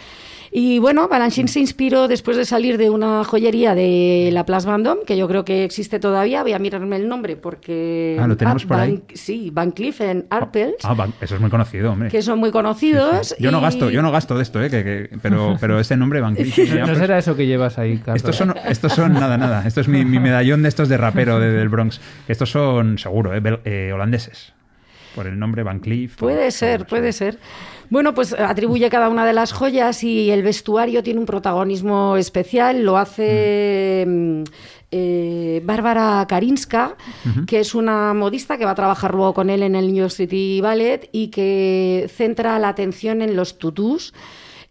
Y 0.58 0.80
bueno, 0.80 1.10
Balanchine 1.10 1.50
se 1.50 1.60
inspiró 1.60 2.08
después 2.08 2.38
de 2.38 2.46
salir 2.46 2.78
de 2.78 2.90
una 2.90 3.26
joyería 3.26 3.76
de 3.76 4.30
la 4.32 4.46
Place 4.46 4.66
Vendôme, 4.72 5.02
que 5.06 5.18
yo 5.18 5.28
creo 5.28 5.44
que 5.44 5.66
existe 5.66 6.00
todavía. 6.00 6.44
Voy 6.44 6.54
a 6.54 6.60
mirarme 6.60 6.96
el 6.96 7.10
nombre 7.10 7.36
porque. 7.36 8.18
Ah, 8.22 8.26
¿lo 8.26 8.38
tenemos 8.38 8.64
por 8.66 8.78
ahí? 8.78 8.92
Van- 8.94 9.04
Sí, 9.14 9.50
Van 9.52 9.72
Cleef 9.72 10.00
en 10.00 10.26
Arpels, 10.30 10.78
Ah, 10.86 11.08
eso 11.20 11.36
es 11.36 11.42
muy 11.42 11.50
conocido, 11.50 11.92
hombre. 11.92 12.08
que 12.10 12.22
son 12.22 12.40
muy 12.40 12.52
conocidos. 12.52 13.28
sí. 13.30 13.36
Yo 13.44 13.52
no 13.52 13.60
gasto, 13.60 13.90
yo 13.90 14.02
no 14.02 14.14
gasto 14.14 14.38
de 14.38 14.44
esto, 14.44 14.64
¿eh? 14.64 14.70
que- 14.70 14.84
que- 14.86 15.18
pero, 15.22 15.58
pero 15.60 15.78
ese 15.78 15.98
nombre 15.98 16.22
Van 16.22 16.36
Cleef, 16.36 16.58
No 16.88 16.96
será 16.96 17.18
eso 17.18 17.36
que 17.36 17.48
llevas 17.48 17.78
ahí, 17.78 17.98
Carlos. 17.98 18.16
Estos 18.24 18.38
son, 18.38 18.56
estos 18.70 18.94
son 18.94 19.12
nada, 19.12 19.38
nada. 19.38 19.68
Esto 19.68 19.82
es 19.82 19.90
mi, 19.90 20.06
mi 20.06 20.20
medallón 20.20 20.64
de 20.64 20.70
estos 20.70 20.88
de 20.88 20.96
rapero 20.96 21.38
de- 21.38 21.52
del 21.52 21.68
Bronx. 21.68 22.00
Estos 22.30 22.50
son, 22.50 22.98
seguro, 22.98 23.34
eh, 23.34 23.42
bel- 23.42 23.60
eh, 23.66 23.92
holandeses. 23.94 24.54
Por 25.16 25.28
el 25.28 25.40
nombre 25.40 25.64
Van 25.64 25.80
Cleef. 25.80 26.16
Puede 26.18 26.48
o- 26.48 26.52
ser, 26.52 26.82
o- 26.82 26.86
puede 26.88 27.14
ser. 27.14 27.40
Bueno, 27.90 28.14
pues 28.14 28.34
atribuye 28.34 28.90
cada 28.90 29.10
una 29.10 29.26
de 29.26 29.34
las 29.34 29.52
joyas 29.52 30.04
y 30.04 30.32
el 30.32 30.44
vestuario 30.44 31.04
tiene 31.04 31.20
un 31.20 31.26
protagonismo 31.26 32.18
especial. 32.18 32.84
Lo 32.84 32.98
hace 32.98 34.06
mm, 34.08 34.44
eh, 34.92 35.62
Bárbara 35.64 36.26
Karinska, 36.28 36.96
que 37.48 37.60
es 37.60 37.76
una 37.76 38.14
modista 38.14 38.58
que 38.58 38.66
va 38.66 38.72
a 38.72 38.76
trabajar 38.76 39.14
luego 39.14 39.34
con 39.34 39.50
él 39.50 39.64
en 39.64 39.76
el 39.76 39.88
New 39.88 40.04
York 40.04 40.12
City 40.12 40.62
Ballet 40.62 41.10
y 41.12 41.28
que 41.28 42.10
centra 42.14 42.58
la 42.60 42.70
atención 42.70 43.22
en 43.22 43.36
los 43.36 43.58
tutús. 43.58 44.14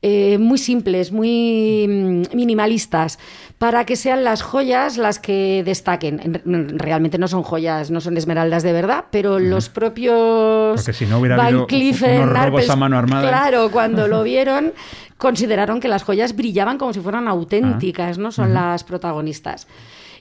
Eh, 0.07 0.37
muy 0.37 0.59
simples, 0.59 1.13
muy 1.13 1.87
mm, 1.89 2.37
minimalistas, 2.37 3.19
para 3.57 3.87
que 3.87 3.97
sean 3.97 4.23
las 4.23 4.43
joyas 4.43 4.99
las 4.99 5.19
que 5.19 5.63
destaquen. 5.65 6.21
En- 6.45 6.79
Realmente 6.79 7.17
no 7.17 7.27
son 7.27 7.43
joyas, 7.43 7.91
no 7.91 8.03
son 8.03 8.15
esmeraldas 8.19 8.63
de 8.63 8.73
verdad, 8.75 9.07
pero 9.11 9.39
los 9.39 9.71
propios 9.71 10.77
Porque 10.77 10.93
si 10.93 11.07
no 11.07 11.21
hubiera 11.21 11.37
Van 11.39 11.65
Cleef 11.65 12.03
unos 12.03 12.11
en 12.13 12.21
robos 12.29 12.39
Arpels, 12.39 12.71
a 12.71 12.77
mano 12.77 12.99
armada. 12.99 13.27
Claro, 13.29 13.71
cuando 13.71 14.07
lo 14.07 14.23
vieron, 14.33 14.75
consideraron 15.17 15.81
que 15.81 15.89
las 15.89 16.03
joyas 16.03 16.37
brillaban 16.37 16.77
como 16.77 16.93
si 16.93 17.01
fueran 17.01 17.27
auténticas, 17.27 18.19
¿no? 18.19 18.31
Son 18.31 18.53
las 18.53 18.85
protagonistas. 18.85 19.67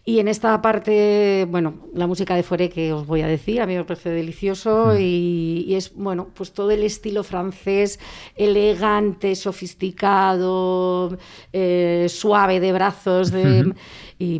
Y 0.05 0.19
en 0.19 0.27
esta 0.27 0.61
parte, 0.61 1.47
bueno, 1.49 1.75
la 1.93 2.07
música 2.07 2.35
de 2.35 2.43
Foré 2.43 2.69
que 2.69 2.91
os 2.91 3.07
voy 3.07 3.21
a 3.21 3.27
decir, 3.27 3.61
a 3.61 3.65
mí 3.65 3.75
me 3.75 3.85
parece 3.85 4.09
delicioso 4.09 4.99
y, 4.99 5.63
y 5.65 5.75
es, 5.75 5.93
bueno, 5.95 6.27
pues 6.33 6.51
todo 6.51 6.71
el 6.71 6.83
estilo 6.83 7.23
francés, 7.23 8.01
elegante, 8.35 9.33
sofisticado, 9.35 11.17
eh, 11.53 12.07
suave 12.09 12.59
de 12.59 12.73
brazos, 12.73 13.31
de, 13.31 13.73
y 14.19 14.39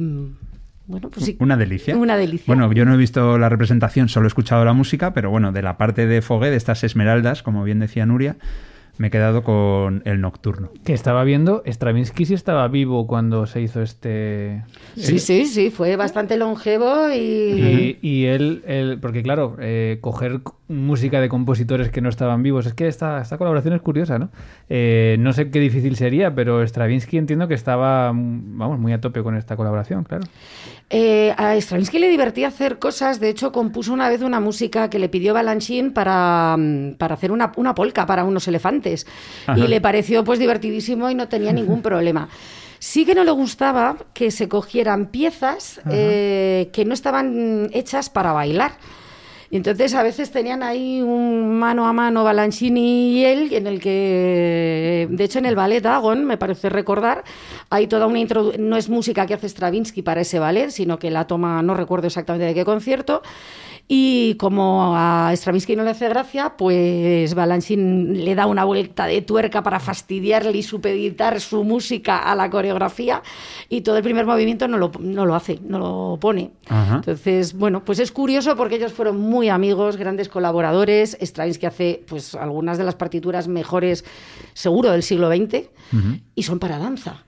bueno, 0.86 1.10
pues 1.10 1.26
sí. 1.26 1.38
Una 1.40 1.56
delicia. 1.56 1.96
Una 1.96 2.18
delicia. 2.18 2.54
Bueno, 2.54 2.72
yo 2.74 2.84
no 2.84 2.94
he 2.94 2.98
visto 2.98 3.38
la 3.38 3.48
representación, 3.48 4.10
solo 4.10 4.26
he 4.26 4.28
escuchado 4.28 4.66
la 4.66 4.74
música, 4.74 5.14
pero 5.14 5.30
bueno, 5.30 5.54
de 5.54 5.62
la 5.62 5.78
parte 5.78 6.08
de 6.08 6.22
Fogué, 6.22 6.50
de 6.50 6.58
estas 6.58 6.84
esmeraldas, 6.84 7.42
como 7.42 7.64
bien 7.64 7.80
decía 7.80 8.06
Nuria, 8.06 8.36
me 8.98 9.08
he 9.08 9.12
quedado 9.12 9.44
con 9.44 10.02
el 10.06 10.22
nocturno. 10.22 10.70
Que 10.86 10.94
estaba 10.94 11.24
viendo, 11.24 11.64
Stravinsky 11.66 12.26
sí 12.26 12.34
estaba 12.34 12.68
vivo 12.68 13.08
cuando 13.08 13.46
se 13.46 13.62
hizo 13.62 13.82
este... 13.82 14.64
Sí, 14.96 15.20
sí, 15.20 15.46
sí, 15.46 15.70
fue 15.72 15.96
bastante 15.96 16.38
longevo 16.38 17.10
y... 17.10 17.18
Y, 17.18 18.00
y 18.02 18.26
él, 18.26 18.64
él- 18.68 19.00
porque 19.02 19.24
claro, 19.24 19.56
eh, 19.60 19.98
coger 20.02 20.42
música 20.68 21.20
de 21.20 21.30
compositores 21.30 21.90
que 21.90 22.02
no 22.02 22.10
estaban 22.10 22.42
vivos, 22.42 22.66
es 22.66 22.74
que 22.74 22.88
esta, 22.88 23.22
esta 23.22 23.38
colaboración 23.38 23.74
es 23.74 23.82
curiosa, 23.82 24.18
¿no? 24.18 24.30
Eh, 24.70 25.18
no 25.20 25.34
sé 25.34 25.52
qué 25.52 25.60
difícil 25.60 25.96
sería, 25.96 26.34
pero 26.34 26.66
Stravinsky 26.66 27.18
entiendo 27.18 27.48
que 27.48 27.54
estaba, 27.54 28.14
mm, 28.14 28.58
vamos, 28.58 28.80
muy 28.80 28.94
a 28.94 29.02
tope 29.02 29.22
con 29.24 29.36
esta 29.36 29.56
colaboración, 29.58 30.04
claro. 30.04 30.24
Eh, 30.90 31.34
a 31.38 31.56
Stravinsky 31.56 32.00
le 32.00 32.10
divertía 32.10 32.48
hacer 32.48 32.80
cosas, 32.80 33.20
de 33.20 33.30
hecho 33.30 33.52
compuso 33.52 33.92
una 33.94 34.10
vez 34.10 34.22
una 34.22 34.40
música 34.40 34.90
que 34.90 35.00
le 35.00 35.10
pidió 35.10 35.34
Balanchine 35.34 35.92
para, 35.92 36.56
mm, 36.58 36.94
para 36.98 37.16
hacer 37.16 37.32
una, 37.32 37.52
una 37.58 37.76
polca 37.76 38.06
para 38.06 38.24
unos 38.24 38.48
elefantes 38.48 39.06
Ajá. 39.46 39.60
y 39.60 39.68
le 39.68 39.82
pareció 39.82 40.24
pues 40.24 40.40
divertidísimo 40.40 41.10
y 41.10 41.16
no 41.16 41.28
tenía 41.28 41.52
ningún 41.54 41.82
problema. 41.82 42.30
Sí 42.80 43.06
que 43.06 43.16
no 43.16 43.24
le 43.24 43.32
gustaba 43.32 43.96
que 44.14 44.30
se 44.30 44.50
cogieran 44.50 45.06
piezas 45.06 45.80
eh, 45.90 46.70
que 46.74 46.84
no 46.84 46.94
estaban 46.94 47.70
hechas 47.72 48.10
para 48.10 48.34
bailar. 48.34 48.74
Y 49.54 49.58
entonces 49.58 49.94
a 49.94 50.02
veces 50.02 50.32
tenían 50.32 50.64
ahí 50.64 51.00
un 51.00 51.60
mano 51.60 51.86
a 51.86 51.94
mano 51.94 52.24
Balanchini 52.24 53.12
y 53.12 53.24
él, 53.24 53.54
en 53.54 53.68
el 53.68 53.80
que, 53.80 55.08
de 55.12 55.24
hecho, 55.24 55.38
en 55.38 55.46
el 55.46 55.56
ballet 55.56 55.80
Dagon, 55.80 56.26
me 56.26 56.38
parece 56.38 56.70
recordar, 56.70 57.24
hay 57.70 57.86
toda 57.86 58.08
una 58.08 58.18
introducción, 58.18 58.68
no 58.68 58.78
es 58.78 58.90
música 58.90 59.28
que 59.28 59.36
hace 59.36 59.48
Stravinsky 59.48 60.02
para 60.02 60.22
ese 60.22 60.40
ballet, 60.40 60.72
sino 60.72 60.98
que 60.98 61.12
la 61.12 61.28
toma, 61.28 61.62
no 61.62 61.76
recuerdo 61.76 62.08
exactamente 62.08 62.48
de 62.48 62.56
qué 62.56 62.66
concierto, 62.66 63.22
y 63.88 64.36
como 64.36 64.96
a 64.96 65.32
Stravinsky 65.36 65.76
no 65.76 65.84
le 65.84 65.92
hace 65.92 66.08
gracia, 66.08 66.56
pues 66.58 67.34
Balanchine 67.34 68.14
le 68.14 68.34
da 68.34 68.46
una 68.48 68.64
vuelta 68.64 69.06
de 69.08 69.22
tuerca 69.22 69.62
para 69.62 69.80
fastidiarle 69.80 70.58
y 70.58 70.64
supeditar 70.64 71.42
su 71.42 71.64
música 71.64 72.18
a 72.18 72.34
la 72.36 72.50
coreografía 72.50 73.22
y 73.68 73.82
todo 73.82 73.98
el 73.98 74.04
primer 74.04 74.26
movimiento 74.26 74.68
no 74.68 74.78
lo, 74.78 74.92
no 75.00 75.26
lo 75.26 75.36
hace, 75.36 75.60
no 75.64 75.80
lo 75.80 76.18
pone. 76.20 76.52
Ajá. 76.70 76.96
Entonces, 76.96 77.54
bueno, 77.54 77.84
pues 77.84 78.00
es 78.00 78.12
curioso 78.12 78.56
porque 78.56 78.76
ellos 78.76 78.94
fueron 78.94 79.20
muy 79.20 79.50
amigos, 79.50 79.98
grandes 79.98 80.30
colaboradores. 80.30 81.18
Stravinsky 81.22 81.66
hace 81.66 82.04
pues 82.08 82.36
algunas 82.36 82.78
de 82.78 82.86
las 82.86 82.96
partituras 82.96 83.50
mejores, 83.50 84.06
seguro, 84.54 84.92
del 84.92 85.04
siglo 85.04 85.30
XX 85.30 85.70
y 86.36 86.44
son 86.44 86.60
para 86.60 86.80
danza. 86.80 87.26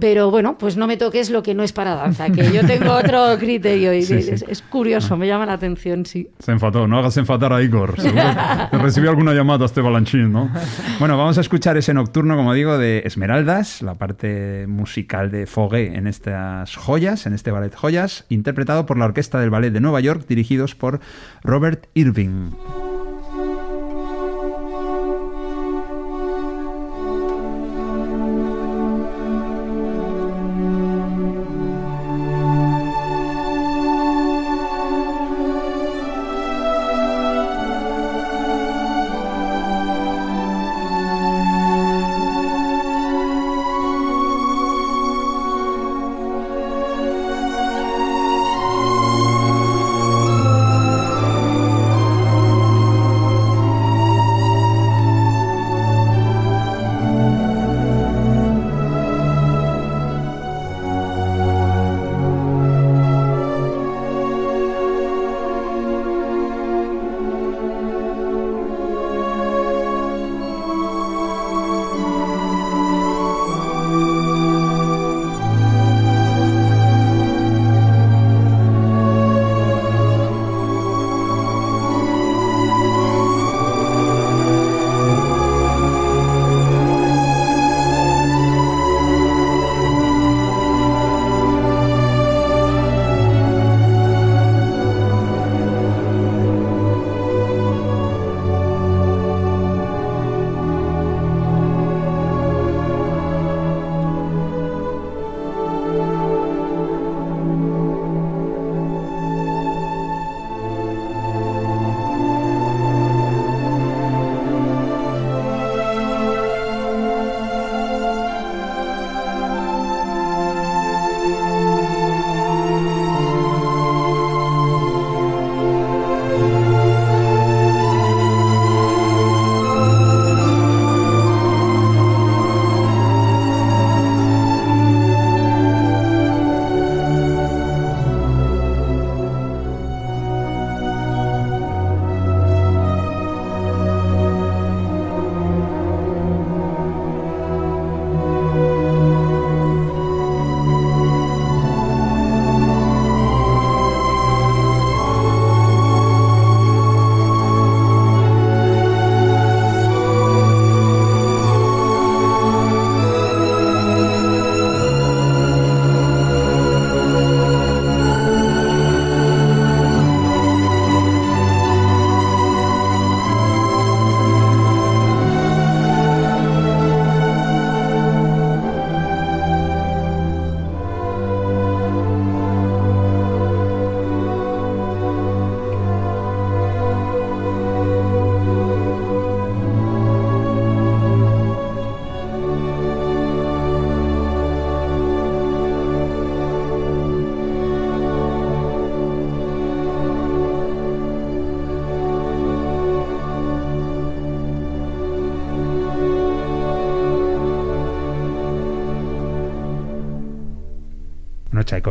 Pero 0.00 0.30
bueno, 0.30 0.56
pues 0.58 0.76
no 0.76 0.86
me 0.86 0.96
toques 0.96 1.30
lo 1.30 1.42
que 1.42 1.54
no 1.54 1.62
es 1.62 1.72
para 1.72 1.94
danza, 1.94 2.30
que 2.30 2.50
yo 2.52 2.66
tengo 2.66 2.92
otro 2.92 3.36
criterio 3.38 3.92
y 3.92 4.02
Sí, 4.02 4.22
sí. 4.22 4.30
Es, 4.30 4.44
es 4.48 4.62
curioso, 4.62 5.16
me 5.16 5.26
llama 5.26 5.46
la 5.46 5.54
atención, 5.54 6.06
sí. 6.06 6.28
Se 6.38 6.52
enfadó, 6.52 6.86
no 6.86 6.98
hagas 6.98 7.16
enfadar 7.16 7.52
a 7.52 7.62
Igor. 7.62 7.94
Recibió 8.72 9.10
alguna 9.10 9.34
llamada 9.34 9.66
este 9.66 9.80
Balanchín, 9.80 10.32
¿no? 10.32 10.50
Bueno, 10.98 11.16
vamos 11.18 11.38
a 11.38 11.40
escuchar 11.40 11.76
ese 11.76 11.92
nocturno, 11.94 12.36
como 12.36 12.54
digo, 12.54 12.78
de 12.78 13.02
Esmeraldas, 13.04 13.82
la 13.82 13.94
parte 13.94 14.66
musical 14.68 15.30
de 15.30 15.46
Fogué 15.46 15.96
en 15.96 16.06
estas 16.06 16.76
joyas, 16.76 17.26
en 17.26 17.34
este 17.34 17.50
ballet 17.50 17.74
Joyas, 17.74 18.24
interpretado 18.28 18.86
por 18.86 18.98
la 18.98 19.06
Orquesta 19.06 19.40
del 19.40 19.50
Ballet 19.50 19.72
de 19.72 19.80
Nueva 19.80 20.00
York, 20.00 20.24
dirigidos 20.28 20.74
por 20.74 21.00
Robert 21.42 21.86
Irving. 21.94 22.50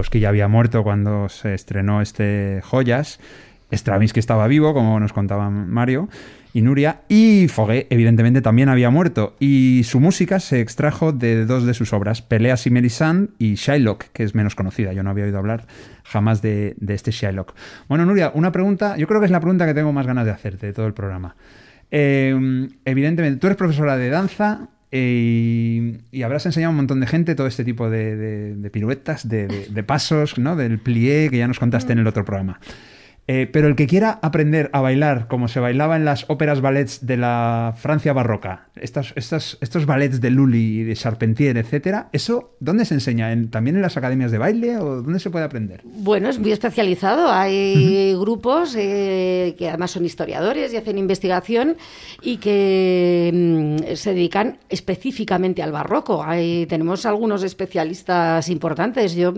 Tchaikovsky 0.06 0.20
ya 0.20 0.30
había 0.30 0.48
muerto 0.48 0.84
cuando 0.84 1.30
se 1.30 1.54
estrenó 1.54 2.02
este 2.02 2.62
Joyas. 2.64 3.20
Stravinsky 3.72 4.20
estaba 4.20 4.48
vivo, 4.48 4.74
como 4.74 5.00
nos 5.00 5.14
contaba 5.14 5.50
Mario 5.50 6.08
y 6.54 6.62
Nuria, 6.62 7.02
y 7.10 7.48
Foguet, 7.50 7.88
evidentemente, 7.90 8.42
también 8.42 8.70
había 8.70 8.90
muerto, 8.90 9.36
y 9.40 9.82
su 9.84 10.00
música 10.00 10.40
se 10.40 10.62
extrajo 10.62 11.12
de 11.12 11.46
dos 11.46 11.66
de 11.66 11.74
sus 11.74 11.92
obras, 11.92 12.22
Peleas 12.22 12.66
y 12.66 12.70
Melisande 12.70 13.32
y 13.40 13.56
Shylock, 13.56 14.06
que 14.14 14.24
es 14.24 14.36
menos 14.36 14.56
conocida, 14.56 14.94
yo 14.94 15.04
no 15.04 15.10
había 15.10 15.26
oído 15.26 15.38
hablar 15.38 15.66
jamás 16.04 16.42
de, 16.42 16.76
de 16.78 16.94
este 16.94 17.12
Shylock. 17.12 17.54
Bueno, 17.90 18.06
Nuria, 18.06 18.32
una 18.34 18.54
pregunta, 18.54 18.96
yo 18.96 19.06
creo 19.08 19.20
que 19.20 19.26
es 19.26 19.32
la 19.32 19.42
pregunta 19.42 19.66
que 19.66 19.74
tengo 19.74 19.92
más 19.92 20.08
ganas 20.08 20.26
de 20.26 20.32
hacerte 20.32 20.68
de 20.68 20.74
todo 20.74 20.88
el 20.88 20.94
programa. 20.94 21.36
Eh, 21.92 22.70
evidentemente, 22.86 23.38
tú 23.40 23.48
eres 23.48 23.58
profesora 23.58 23.98
de 23.98 24.10
danza, 24.10 24.70
eh, 24.98 26.00
y, 26.10 26.24
habrás 26.24 26.46
enseñado 26.46 26.70
a 26.70 26.72
un 26.72 26.78
montón 26.78 27.02
de 27.02 27.08
gente 27.08 27.36
todo 27.36 27.48
este 27.48 27.66
tipo 27.66 27.90
de, 27.90 28.70
piruetas, 28.72 29.28
de, 29.28 29.68
de, 29.70 29.84
pasos, 29.84 30.38
¿no? 30.38 30.56
Del 30.56 30.80
plié 30.80 31.30
que 31.30 31.38
ya 31.38 31.50
nos 31.50 31.60
contaste 31.60 31.92
en 31.92 32.00
el 32.00 32.08
otro 32.08 32.24
programa. 32.24 32.62
Eh, 33.28 33.50
pero 33.52 33.68
el 33.68 33.76
que 33.76 33.88
quiera 33.88 34.20
aprender 34.22 34.70
a 34.72 34.82
bailar 34.82 35.28
como 35.28 35.48
se 35.48 35.60
bailaba 35.60 35.96
en 35.96 36.06
las 36.06 36.30
óperas 36.30 36.62
ballets 36.62 37.08
de 37.08 37.18
la 37.18 37.74
Francia 37.76 38.14
barroca, 38.14 38.68
estos, 38.76 39.16
ballets 39.88 40.22
de 40.22 40.30
Lully 40.30 40.84
de 40.84 40.96
Charpentier, 40.96 41.58
etcétera, 41.58 42.10
¿eso 42.14 42.56
dónde 42.60 42.86
se 42.86 42.94
enseña? 42.94 43.32
¿En, 43.32 43.50
¿También 43.50 43.78
en 43.78 43.82
las 43.82 43.98
academias 43.98 44.32
de 44.32 44.38
baile 44.38 44.78
o 44.78 45.02
dónde 45.02 45.20
se 45.20 45.32
puede 45.32 45.46
aprender? 45.46 45.82
Bueno, 45.86 46.30
es 46.30 46.38
muy 46.38 46.52
especializado. 46.52 47.32
Hay 47.32 48.14
grupos 48.14 48.76
eh, 48.78 49.56
que 49.58 49.70
además 49.70 49.90
son 49.90 50.06
historiadores 50.06 50.72
y 50.72 50.78
hacen 50.78 51.00
investigación 51.00 51.78
y 52.22 52.38
que 52.38 53.32
mm, 53.34 53.96
se 53.96 54.14
dedican 54.14 54.60
específicamente 54.70 55.64
al 55.64 55.72
barroco. 55.72 56.24
Hay, 56.24 56.68
tenemos 56.68 57.08
algunos 57.08 57.42
especialistas 57.42 58.50
importantes. 58.50 59.16
Yo 59.16 59.34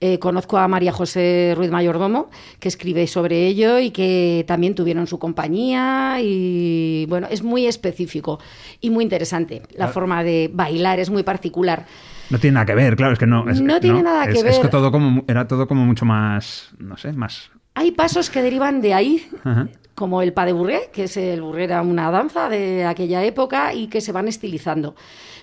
eh, 0.00 0.20
conozco 0.20 0.58
a 0.58 0.68
María 0.68 0.92
José 0.92 1.54
Ruiz 1.56 1.72
Mayordomo, 1.72 2.30
que 2.60 2.68
escribe 2.68 3.08
sobre 3.08 3.31
ello 3.32 3.78
y 3.78 3.90
que 3.90 4.44
también 4.46 4.74
tuvieron 4.74 5.06
su 5.06 5.18
compañía 5.18 6.16
y 6.20 7.06
bueno, 7.08 7.26
es 7.30 7.42
muy 7.42 7.66
específico 7.66 8.38
y 8.80 8.90
muy 8.90 9.04
interesante. 9.04 9.62
La 9.76 9.88
forma 9.88 10.22
de 10.22 10.50
bailar 10.52 11.00
es 11.00 11.10
muy 11.10 11.22
particular. 11.22 11.86
No 12.30 12.38
tiene 12.38 12.54
nada 12.54 12.66
que 12.66 12.74
ver, 12.74 12.96
claro, 12.96 13.12
es 13.12 13.18
que 13.18 13.26
no. 13.26 13.48
Es, 13.48 13.60
no 13.60 13.78
tiene 13.80 13.98
¿no? 13.98 14.10
nada 14.10 14.26
que 14.26 14.42
ver. 14.42 14.52
Es 14.52 14.58
que 14.58 14.68
todo 14.68 14.90
como, 14.90 15.24
era 15.28 15.46
todo 15.46 15.68
como 15.68 15.84
mucho 15.84 16.04
más, 16.04 16.70
no 16.78 16.96
sé, 16.96 17.12
más... 17.12 17.50
Hay 17.74 17.92
pasos 17.92 18.30
que 18.30 18.42
derivan 18.42 18.80
de 18.80 18.94
ahí, 18.94 19.26
Ajá. 19.44 19.68
como 19.94 20.20
el 20.22 20.32
pas 20.32 20.46
de 20.46 20.52
bourré, 20.52 20.90
que 20.92 21.04
es 21.04 21.16
el 21.16 21.40
bourré 21.40 21.64
era 21.64 21.82
una 21.82 22.10
danza 22.10 22.48
de 22.48 22.84
aquella 22.84 23.24
época 23.24 23.72
y 23.72 23.88
que 23.88 24.00
se 24.00 24.12
van 24.12 24.28
estilizando. 24.28 24.94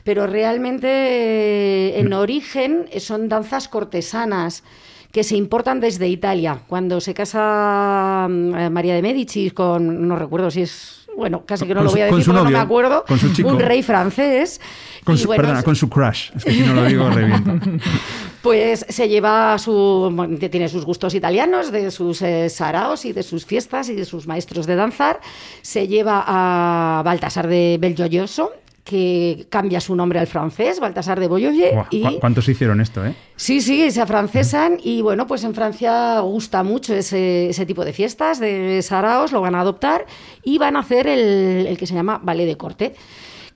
Pero 0.03 0.27
realmente 0.27 0.87
eh, 0.87 1.99
en 1.99 2.13
origen 2.13 2.85
son 2.99 3.29
danzas 3.29 3.67
cortesanas 3.67 4.63
que 5.11 5.23
se 5.23 5.35
importan 5.35 5.79
desde 5.79 6.07
Italia. 6.07 6.61
Cuando 6.67 7.01
se 7.01 7.13
casa 7.13 8.27
eh, 8.29 8.69
María 8.69 8.95
de 8.95 9.01
Medici 9.01 9.49
con, 9.51 10.07
no 10.07 10.15
recuerdo 10.15 10.51
si 10.51 10.61
es, 10.61 11.07
bueno, 11.17 11.43
casi 11.45 11.65
que 11.65 11.73
no 11.73 11.83
lo 11.83 11.89
voy 11.89 12.01
a 12.01 12.05
decir 12.05 12.23
su 12.23 12.33
no 12.33 12.45
me 12.45 12.57
acuerdo, 12.57 13.03
con 13.07 13.17
su 13.17 13.33
chico. 13.33 13.49
un 13.49 13.59
rey 13.59 13.81
francés. 13.81 14.61
Con 15.03 15.17
su, 15.17 15.27
bueno, 15.27 15.41
perdona, 15.41 15.63
con 15.63 15.75
su 15.75 15.89
crush. 15.89 16.31
Es 16.35 16.45
que 16.45 16.51
si 16.51 16.61
no 16.61 16.73
lo 16.73 16.85
digo, 16.85 17.09
reviento. 17.09 17.53
pues 18.41 18.85
se 18.87 19.09
lleva 19.09 19.57
su. 19.57 20.37
tiene 20.51 20.69
sus 20.69 20.85
gustos 20.85 21.15
italianos, 21.15 21.71
de 21.71 21.89
sus 21.89 22.21
eh, 22.21 22.49
saraos 22.49 23.05
y 23.05 23.13
de 23.13 23.23
sus 23.23 23.45
fiestas 23.45 23.89
y 23.89 23.95
de 23.95 24.05
sus 24.05 24.27
maestros 24.27 24.67
de 24.67 24.75
danzar. 24.75 25.19
Se 25.61 25.87
lleva 25.87 26.23
a 26.27 27.01
Baltasar 27.03 27.47
de 27.47 27.77
Belgioioso, 27.81 28.51
que 28.89 29.45
cambia 29.49 29.79
su 29.79 29.95
nombre 29.95 30.17
al 30.19 30.25
francés, 30.25 30.79
Baltasar 30.79 31.19
de 31.19 31.27
Boyoye. 31.27 31.71
Y... 31.91 32.01
¿cu- 32.01 32.19
¿Cuántos 32.19 32.49
hicieron 32.49 32.81
esto, 32.81 33.05
eh? 33.05 33.13
Sí, 33.35 33.61
sí, 33.61 33.91
se 33.91 34.01
afrancesan 34.01 34.77
y 34.83 35.03
bueno, 35.03 35.27
pues 35.27 35.43
en 35.43 35.53
Francia 35.53 36.19
gusta 36.21 36.63
mucho 36.63 36.95
ese, 36.95 37.49
ese 37.49 37.67
tipo 37.67 37.85
de 37.85 37.93
fiestas, 37.93 38.39
de 38.39 38.81
saraos, 38.81 39.31
lo 39.31 39.41
van 39.41 39.53
a 39.53 39.61
adoptar 39.61 40.07
y 40.43 40.57
van 40.57 40.75
a 40.75 40.79
hacer 40.79 41.05
el, 41.05 41.67
el 41.67 41.77
que 41.77 41.85
se 41.85 41.93
llama 41.93 42.19
ballet 42.23 42.47
de 42.47 42.57
corte 42.57 42.95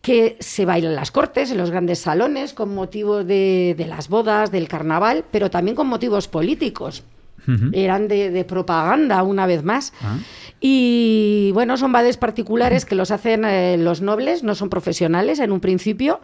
que 0.04 0.36
se 0.40 0.66
baila 0.66 0.90
en 0.90 0.96
las 0.96 1.12
cortes, 1.12 1.50
en 1.50 1.58
los 1.58 1.72
grandes 1.72 1.98
salones, 2.00 2.54
con 2.54 2.76
motivo 2.76 3.24
de, 3.24 3.74
de 3.78 3.88
las 3.88 4.10
bodas, 4.10 4.52
del 4.52 4.68
carnaval, 4.68 5.24
pero 5.32 5.50
también 5.50 5.76
con 5.76 5.88
motivos 5.88 6.28
políticos. 6.28 7.04
Eran 7.74 8.08
de, 8.08 8.30
de 8.32 8.44
propaganda, 8.46 9.22
una 9.24 9.46
vez 9.46 9.64
más. 9.64 9.94
Ah. 10.02 10.18
Y 10.66 11.52
bueno, 11.54 11.76
son 11.76 11.91
ballets 11.91 12.16
particulares 12.16 12.86
que 12.86 12.96
los 12.96 13.12
hacen 13.12 13.44
eh, 13.44 13.76
los 13.78 14.02
nobles, 14.02 14.44
no 14.44 14.56
son 14.56 14.70
profesionales 14.70 15.39
en 15.39 15.52
un 15.52 15.60
principio. 15.60 16.22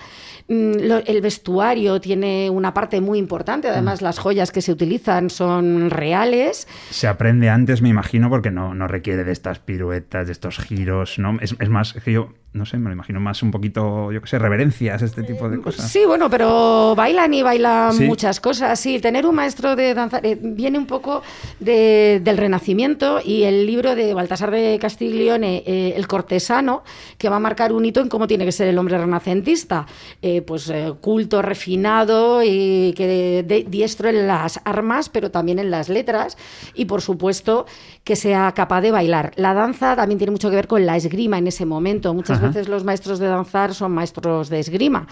Mm, 0.47 0.71
lo- 0.87 0.99
el 1.05 1.19
vestuario 1.21 1.99
tiene 1.99 2.49
una 2.49 2.73
parte 2.73 3.01
muy 3.01 3.19
importante, 3.19 3.67
además 3.67 4.01
las 4.01 4.17
joyas 4.17 4.51
que 4.51 4.61
se 4.61 4.71
utilizan 4.71 5.29
son 5.29 5.89
reales. 5.89 6.67
Se 6.89 7.07
aprende 7.07 7.49
antes, 7.49 7.81
me 7.81 7.89
imagino, 7.89 8.29
porque 8.29 8.49
no, 8.49 8.73
no 8.73 8.87
requiere 8.87 9.25
de 9.25 9.33
estas 9.33 9.59
piruetas, 9.59 10.27
de 10.27 10.31
estos 10.31 10.57
giros, 10.57 11.19
¿no? 11.19 11.37
Es, 11.41 11.55
es 11.59 11.69
más, 11.69 11.91
que 11.93 12.13
yo, 12.13 12.29
no 12.51 12.65
sé, 12.65 12.77
me 12.77 12.89
lo 12.89 12.93
imagino 12.93 13.19
más 13.19 13.43
un 13.43 13.51
poquito, 13.51 14.11
yo 14.11 14.21
qué 14.21 14.27
sé, 14.27 14.39
reverencias, 14.39 15.01
este 15.03 15.21
tipo 15.23 15.47
de 15.49 15.61
cosas. 15.61 15.89
Sí, 15.91 16.01
bueno, 16.07 16.29
pero 16.29 16.95
bailan 16.95 17.31
y 17.33 17.43
bailan 17.43 17.93
Sí. 17.93 18.05
muchas 18.05 18.39
cosas. 18.39 18.79
Sí, 18.79 18.99
tener 18.99 19.25
un 19.27 19.35
maestro 19.35 19.75
de 19.75 19.93
danza 19.93 20.19
eh, 20.23 20.37
viene 20.41 20.77
un 20.79 20.87
poco 20.87 21.21
de- 21.59 22.19
del 22.23 22.37
Renacimiento 22.37 23.19
y 23.23 23.43
el 23.43 23.65
libro 23.67 23.93
de 23.95 24.13
Baltasar 24.15 24.49
de 24.49 24.79
Castiglione, 24.81 25.63
eh, 25.65 25.93
El 25.95 26.07
cortesano, 26.07 26.83
que 27.19 27.29
va 27.29 27.35
a 27.35 27.39
marcar 27.39 27.71
un 27.71 27.85
hito 27.85 27.99
en 28.01 28.09
cómo 28.09 28.25
tiene 28.27 28.45
que 28.45 28.51
ser 28.51 28.67
el 28.67 28.77
hombre 28.79 28.97
renacentista. 28.97 29.85
Eh, 30.21 30.41
pues 30.41 30.69
eh, 30.69 30.93
culto, 31.01 31.41
refinado 31.43 32.41
y 32.43 32.93
que 32.97 33.05
de- 33.07 33.43
de- 33.43 33.63
diestro 33.69 34.09
en 34.09 34.25
las 34.27 34.59
armas, 34.65 35.09
pero 35.09 35.29
también 35.29 35.59
en 35.59 35.69
las 35.69 35.87
letras 35.89 36.37
y, 36.73 36.85
por 36.85 37.01
supuesto, 37.01 37.65
que 38.03 38.15
sea 38.15 38.51
capaz 38.53 38.81
de 38.81 38.91
bailar. 38.91 39.33
La 39.35 39.53
danza 39.53 39.95
también 39.95 40.17
tiene 40.17 40.31
mucho 40.31 40.49
que 40.49 40.55
ver 40.55 40.67
con 40.67 40.85
la 40.85 40.97
esgrima 40.97 41.37
en 41.37 41.45
ese 41.47 41.65
momento. 41.65 42.13
Muchas 42.13 42.38
Ajá. 42.39 42.47
veces 42.47 42.67
los 42.67 42.83
maestros 42.83 43.19
de 43.19 43.27
danzar 43.27 43.73
son 43.73 43.91
maestros 43.91 44.49
de 44.49 44.59
esgrima. 44.59 45.07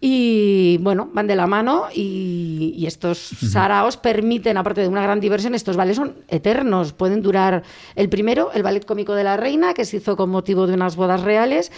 Y 0.00 0.78
bueno, 0.82 1.08
van 1.14 1.26
de 1.26 1.34
la 1.34 1.46
mano 1.46 1.84
y, 1.94 2.74
y 2.76 2.86
estos 2.86 3.18
saraos 3.18 3.96
permiten, 3.96 4.58
aparte 4.58 4.82
de 4.82 4.88
una 4.88 5.02
gran 5.02 5.18
diversión, 5.18 5.54
estos 5.54 5.76
ballets 5.76 5.96
son 5.96 6.16
eternos, 6.28 6.92
pueden 6.92 7.22
durar 7.22 7.62
el 7.94 8.10
primero, 8.10 8.50
el 8.52 8.62
ballet 8.62 8.84
cómico 8.84 9.14
de 9.14 9.24
la 9.24 9.38
reina, 9.38 9.72
que 9.72 9.86
se 9.86 9.96
hizo 9.98 10.14
con 10.16 10.28
motivo 10.28 10.66
de 10.66 10.74
unas 10.74 10.96
bodas 10.96 11.22
reales, 11.22 11.72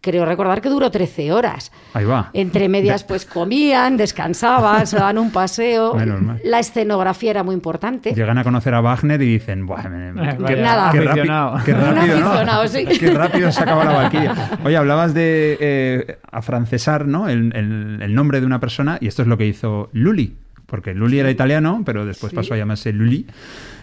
creo 0.00 0.24
recordar 0.24 0.60
que 0.60 0.68
duró 0.68 0.90
13 0.90 1.32
horas. 1.32 1.70
Ahí 1.94 2.04
va. 2.04 2.30
Entre 2.32 2.68
medias, 2.68 3.04
pues 3.04 3.24
comían, 3.26 3.96
descansaban, 3.96 4.86
se 4.86 4.96
daban 4.96 5.18
un 5.18 5.30
paseo. 5.30 5.94
Menos 5.94 6.20
mal. 6.22 6.40
La 6.44 6.58
escenografía 6.58 7.30
era 7.30 7.42
muy 7.42 7.54
importante. 7.54 8.12
Llegan 8.14 8.38
a 8.38 8.44
conocer 8.44 8.74
a 8.74 8.80
Wagner 8.80 9.20
y 9.22 9.26
dicen, 9.32 9.66
Buah, 9.66 9.88
me- 9.88 10.12
me- 10.12 10.30
Eh, 10.30 10.36
qué, 10.36 10.42
vaya, 10.42 10.62
Nada. 10.62 10.90
qué 10.92 10.98
aficionado. 11.00 11.56
rápido, 11.58 11.64
qué 11.64 11.72
Un 11.72 11.96
rápido, 11.96 12.44
¿no? 12.44 12.68
sí. 12.68 12.84
Qué 12.98 13.10
rápido 13.12 13.52
se 13.52 13.62
acaba 13.62 13.84
la 13.84 13.92
Valquiria. 13.92 14.34
Oye, 14.64 14.76
hablabas 14.76 15.14
de 15.14 15.56
eh, 15.60 16.18
afrancesar, 16.30 17.06
¿no? 17.06 17.28
El, 17.28 17.52
el- 17.54 17.98
el 18.02 18.14
nombre 18.14 18.40
de 18.40 18.46
una 18.46 18.60
persona 18.60 18.98
y 19.00 19.06
esto 19.08 19.22
es 19.22 19.28
lo 19.28 19.36
que 19.38 19.46
hizo 19.46 19.88
Lully. 19.92 20.36
Porque 20.70 20.94
Lully 20.94 21.18
era 21.18 21.30
italiano, 21.30 21.82
pero 21.84 22.06
después 22.06 22.30
Sí. 22.30 22.36
pasó 22.36 22.54
a 22.54 22.56
llamarse 22.56 22.92
Lully. 22.92 23.26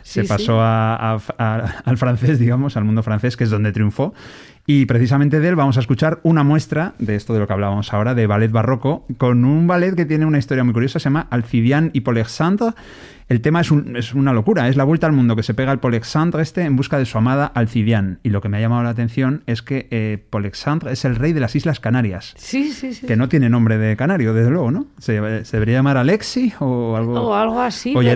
Se 0.03 0.21
Sí, 0.23 0.27
pasó 0.27 0.53
sí. 0.53 0.59
a- 0.59 1.19
al 1.83 1.97
francés, 1.97 2.39
digamos, 2.39 2.77
al 2.77 2.85
mundo 2.85 3.03
francés, 3.03 3.35
que 3.35 3.43
es 3.43 3.49
donde 3.49 3.73
triunfó. 3.73 4.13
Y 4.65 4.85
precisamente 4.85 5.39
de 5.39 5.47
él 5.49 5.55
vamos 5.55 5.77
a 5.77 5.79
escuchar 5.81 6.19
una 6.23 6.43
muestra 6.43 6.93
de 6.99 7.15
esto 7.15 7.33
de 7.33 7.39
lo 7.39 7.47
que 7.47 7.53
hablábamos 7.53 7.93
ahora, 7.93 8.15
de 8.15 8.25
ballet 8.27 8.51
barroco, 8.51 9.05
con 9.17 9.45
un 9.45 9.67
ballet 9.67 9.95
que 9.95 10.05
tiene 10.05 10.25
una 10.25 10.39
historia 10.39 10.63
muy 10.63 10.73
curiosa, 10.73 10.99
se 10.99 11.05
llama 11.05 11.27
Alcidian 11.29 11.91
y 11.93 12.01
Polexandre. 12.01 12.71
El 13.29 13.41
tema 13.41 13.59
es, 13.59 13.71
un- 13.71 13.97
es 13.97 14.13
una 14.13 14.31
locura, 14.31 14.69
es 14.69 14.77
la 14.77 14.85
vuelta 14.85 15.05
al 15.05 15.11
mundo 15.11 15.35
que 15.35 15.43
se 15.43 15.53
pega 15.53 15.73
el 15.73 15.79
Polexandre 15.79 16.41
este 16.41 16.61
en 16.61 16.77
busca 16.77 16.97
de 16.97 17.05
su 17.05 17.17
amada 17.17 17.45
Alcidian. 17.45 18.19
Y 18.23 18.29
lo 18.29 18.39
que 18.39 18.47
me 18.47 18.55
ha 18.57 18.61
llamado 18.61 18.83
la 18.83 18.89
atención 18.89 19.43
es 19.47 19.61
que 19.61 19.87
eh, 19.91 20.25
Polexandre 20.29 20.93
es 20.93 21.03
el 21.03 21.17
rey 21.17 21.33
de 21.33 21.41
las 21.41 21.53
Islas 21.55 21.81
Canarias. 21.81 22.33
Sí, 22.37 22.71
sí, 22.71 22.93
sí. 22.93 23.05
Que 23.05 23.17
no 23.17 23.27
tiene 23.27 23.49
nombre 23.49 23.77
de 23.77 23.97
canario, 23.97 24.33
desde 24.33 24.49
luego, 24.49 24.71
¿no? 24.71 24.87
¿Se, 24.97 25.43
se 25.43 25.57
debería 25.57 25.79
llamar 25.79 25.97
Alexi 25.97 26.53
o 26.59 26.95
algo? 26.95 27.19
O 27.21 27.33
algo 27.35 27.59
así. 27.59 27.93
O 27.95 27.99
pero- 27.99 28.11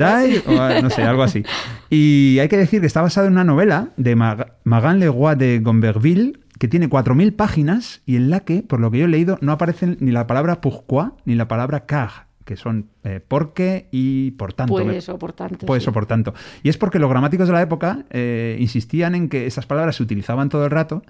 o 0.47 0.61
a- 0.61 0.81
no 0.81 0.89
sé, 0.89 1.03
algo 1.03 1.23
así. 1.23 1.43
Y 1.89 2.39
hay 2.39 2.47
que 2.47 2.57
decir 2.57 2.79
que 2.79 2.87
está 2.87 3.01
basado 3.01 3.27
en 3.27 3.33
una 3.33 3.43
novela 3.43 3.89
de 3.97 4.15
Mag- 4.15 4.53
Magan 4.63 4.99
Leroy 4.99 5.35
de 5.35 5.59
Gomberville, 5.59 6.39
que 6.57 6.67
tiene 6.69 6.89
4.000 6.89 7.35
páginas 7.35 8.01
y 8.05 8.15
en 8.15 8.29
la 8.29 8.41
que, 8.41 8.61
por 8.63 8.79
lo 8.79 8.91
que 8.91 8.99
yo 8.99 9.05
he 9.05 9.09
leído, 9.09 9.37
no 9.41 9.51
aparecen 9.51 9.97
ni 9.99 10.11
la 10.11 10.25
palabra 10.27 10.61
pourquoi 10.61 11.07
ni 11.25 11.35
la 11.35 11.47
palabra 11.47 11.85
car, 11.85 12.27
que 12.45 12.55
son 12.55 12.87
eh, 13.03 13.21
porque 13.27 13.87
y 13.91 14.31
por 14.31 14.53
tanto. 14.53 14.73
Pues 14.75 15.09
o 15.09 15.17
por 15.17 15.33
tanto. 15.33 15.65
Pues 15.65 15.83
sí. 15.83 15.89
o 15.89 15.93
por 15.93 16.05
tanto. 16.05 16.33
Y 16.63 16.69
es 16.69 16.77
porque 16.77 16.99
los 16.99 17.09
gramáticos 17.09 17.47
de 17.47 17.53
la 17.53 17.61
época 17.61 18.05
eh, 18.09 18.57
insistían 18.59 19.15
en 19.15 19.29
que 19.29 19.45
esas 19.45 19.65
palabras 19.65 19.95
se 19.95 20.03
utilizaban 20.03 20.49
todo 20.49 20.65
el 20.65 20.71
rato 20.71 21.03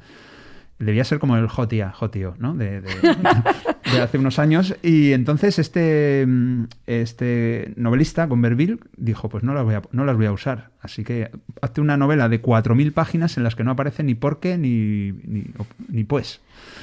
debía 0.80 1.04
ser 1.04 1.20
como 1.20 1.38
el 1.38 1.48
Jotia, 1.48 1.92
Jotio, 1.92 2.34
¿no? 2.40 2.56
De, 2.56 2.82
de- 2.82 2.90
de 3.94 4.02
hace 4.02 4.18
unos 4.18 4.40
años. 4.40 4.76
Y 4.82 5.12
entonces 5.12 5.60
este, 5.60 6.26
mm, 6.28 6.64
este 6.88 7.74
novelista, 7.76 8.26
Gomberville, 8.26 8.80
dijo, 8.98 9.30
pues 9.30 9.44
no 9.44 9.54
las, 9.54 9.64
voy 9.64 9.76
a, 9.76 9.84
no 9.92 10.06
las 10.06 10.18
voy 10.18 10.26
a 10.26 10.32
usar. 10.32 10.72
Así 10.82 11.04
que 11.04 11.30
hazte 11.62 11.82
una 11.82 11.98
novela 11.98 12.30
de 12.30 12.42
4.000 12.42 12.94
páginas 12.94 13.38
en 13.38 13.44
las 13.44 13.56
que 13.56 13.64
no 13.64 13.70
aparece 13.70 14.02
ni 14.02 14.16
por 14.16 14.40
qué 14.40 14.58
ni, 14.58 15.12
ni, 15.24 15.46
ni 15.90 16.04
pues. 16.04 16.42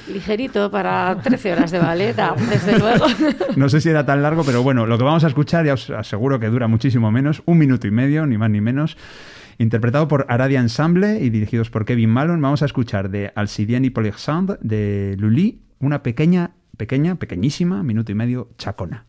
Ligerito 0.09 0.71
para 0.71 1.19
13 1.21 1.53
horas 1.53 1.71
de 1.71 1.79
ballet, 1.79 2.17
ah, 2.19 2.35
desde 2.49 2.77
luego. 2.77 3.05
No 3.55 3.69
sé 3.69 3.81
si 3.81 3.89
era 3.89 4.05
tan 4.05 4.21
largo, 4.21 4.43
pero 4.43 4.63
bueno, 4.63 4.85
lo 4.85 4.97
que 4.97 5.03
vamos 5.03 5.23
a 5.23 5.27
escuchar 5.27 5.65
ya 5.65 5.73
os 5.73 5.89
aseguro 5.89 6.39
que 6.39 6.47
dura 6.47 6.67
muchísimo 6.67 7.11
menos, 7.11 7.43
un 7.45 7.57
minuto 7.57 7.87
y 7.87 7.91
medio, 7.91 8.25
ni 8.25 8.37
más 8.37 8.49
ni 8.49 8.61
menos. 8.61 8.97
Interpretado 9.57 10.07
por 10.07 10.25
Aradia 10.29 10.59
Ensemble 10.59 11.19
y 11.19 11.29
dirigidos 11.29 11.69
por 11.69 11.85
Kevin 11.85 12.09
Malone, 12.09 12.41
vamos 12.41 12.61
a 12.61 12.65
escuchar 12.65 13.09
de 13.09 13.31
Alcidienne 13.35 13.87
y 13.87 13.89
Polexandre 13.89 14.57
de 14.61 15.15
Lully 15.17 15.61
una 15.79 16.03
pequeña, 16.03 16.51
pequeña, 16.77 17.15
pequeñísima, 17.15 17.83
minuto 17.83 18.11
y 18.11 18.15
medio, 18.15 18.49
chacona. 18.57 19.05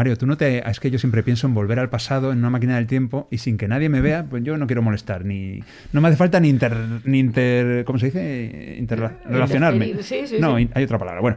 Mario, 0.00 0.16
tú 0.16 0.26
no 0.26 0.38
te. 0.38 0.66
Es 0.66 0.80
que 0.80 0.90
yo 0.90 0.98
siempre 0.98 1.22
pienso 1.22 1.46
en 1.46 1.52
volver 1.52 1.78
al 1.78 1.90
pasado 1.90 2.32
en 2.32 2.38
una 2.38 2.48
máquina 2.48 2.76
del 2.76 2.86
tiempo 2.86 3.28
y 3.30 3.36
sin 3.36 3.58
que 3.58 3.68
nadie 3.68 3.90
me 3.90 4.00
vea, 4.00 4.24
pues 4.24 4.42
yo 4.42 4.56
no 4.56 4.66
quiero 4.66 4.80
molestar. 4.80 5.26
ni 5.26 5.62
No 5.92 6.00
me 6.00 6.08
hace 6.08 6.16
falta 6.16 6.40
ni 6.40 6.48
inter. 6.48 6.74
Ni 7.04 7.18
inter 7.18 7.84
¿Cómo 7.84 7.98
se 7.98 8.06
dice? 8.06 8.76
Interrelacionarme. 8.78 10.02
Sí, 10.02 10.26
sí, 10.26 10.36
no, 10.40 10.56
sí. 10.56 10.70
hay 10.72 10.84
otra 10.84 10.98
palabra. 10.98 11.20
Bueno, 11.20 11.36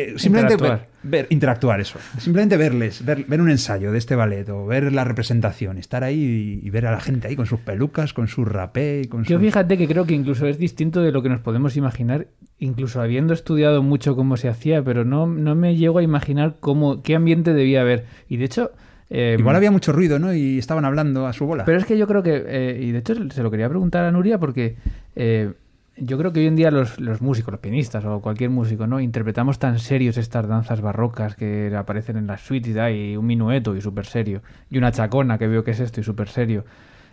eh, 0.00 0.14
simplemente 0.16 0.54
Interactuar. 0.54 0.88
ver, 1.02 1.22
ver- 1.22 1.26
interactuar, 1.30 1.80
eso. 1.80 1.98
Simplemente 2.18 2.56
verles, 2.56 3.04
ver, 3.04 3.24
ver 3.26 3.40
un 3.40 3.50
ensayo 3.50 3.92
de 3.92 3.98
este 3.98 4.14
ballet 4.14 4.48
o 4.48 4.66
ver 4.66 4.92
la 4.92 5.04
representación, 5.04 5.78
estar 5.78 6.04
ahí 6.04 6.60
y, 6.62 6.66
y 6.66 6.70
ver 6.70 6.86
a 6.86 6.90
la 6.92 7.00
gente 7.00 7.28
ahí 7.28 7.36
con 7.36 7.46
sus 7.46 7.60
pelucas, 7.60 8.12
con 8.12 8.28
su 8.28 8.44
rapé 8.44 9.02
y 9.04 9.08
con 9.08 9.24
Yo 9.24 9.36
sus- 9.38 9.44
fíjate 9.46 9.76
que 9.78 9.86
creo 9.88 10.06
que 10.06 10.14
incluso 10.14 10.46
es 10.46 10.58
distinto 10.58 11.02
de 11.02 11.12
lo 11.12 11.22
que 11.22 11.28
nos 11.28 11.40
podemos 11.40 11.76
imaginar, 11.76 12.26
incluso 12.58 13.00
habiendo 13.00 13.32
estudiado 13.34 13.82
mucho 13.82 14.16
cómo 14.16 14.36
se 14.36 14.48
hacía, 14.48 14.82
pero 14.82 15.04
no, 15.04 15.26
no 15.26 15.54
me 15.54 15.76
llego 15.76 15.98
a 15.98 16.02
imaginar 16.02 16.56
cómo, 16.60 17.02
qué 17.02 17.14
ambiente 17.14 17.54
debía 17.54 17.80
haber. 17.82 18.04
Y 18.28 18.36
de 18.38 18.44
hecho... 18.44 18.72
eh, 19.10 19.36
Igual 19.38 19.56
había 19.56 19.70
mucho 19.70 19.92
ruido, 19.92 20.18
¿no? 20.18 20.34
Y 20.34 20.58
estaban 20.58 20.84
hablando 20.84 21.26
a 21.26 21.32
su 21.32 21.46
bola. 21.46 21.64
Pero 21.64 21.78
es 21.78 21.84
que 21.86 21.96
yo 21.96 22.06
creo 22.06 22.22
que, 22.22 22.42
eh, 22.46 22.80
y 22.82 22.90
de 22.92 22.98
hecho 22.98 23.14
se 23.30 23.42
lo 23.42 23.50
quería 23.50 23.68
preguntar 23.68 24.04
a 24.04 24.10
Nuria 24.12 24.38
porque 24.38 24.76
eh, 25.16 25.52
yo 26.00 26.18
creo 26.18 26.32
que 26.32 26.40
hoy 26.40 26.46
en 26.46 26.56
día 26.56 26.70
los, 26.70 26.98
los 27.00 27.20
músicos, 27.20 27.52
los 27.52 27.60
pianistas 27.60 28.04
o 28.04 28.20
cualquier 28.20 28.50
músico, 28.50 28.86
¿no? 28.86 29.00
Interpretamos 29.00 29.58
tan 29.58 29.78
serios 29.78 30.16
estas 30.16 30.46
danzas 30.48 30.80
barrocas 30.80 31.34
que 31.36 31.74
aparecen 31.76 32.16
en 32.16 32.26
las 32.26 32.40
suites 32.42 32.76
y 32.76 32.78
hay 32.78 33.16
un 33.16 33.26
minueto 33.26 33.74
y 33.76 33.80
súper 33.80 34.06
serio, 34.06 34.42
y 34.70 34.78
una 34.78 34.92
chacona 34.92 35.38
que 35.38 35.46
veo 35.48 35.64
que 35.64 35.72
es 35.72 35.80
esto 35.80 36.00
y 36.00 36.04
súper 36.04 36.28
serio. 36.28 36.64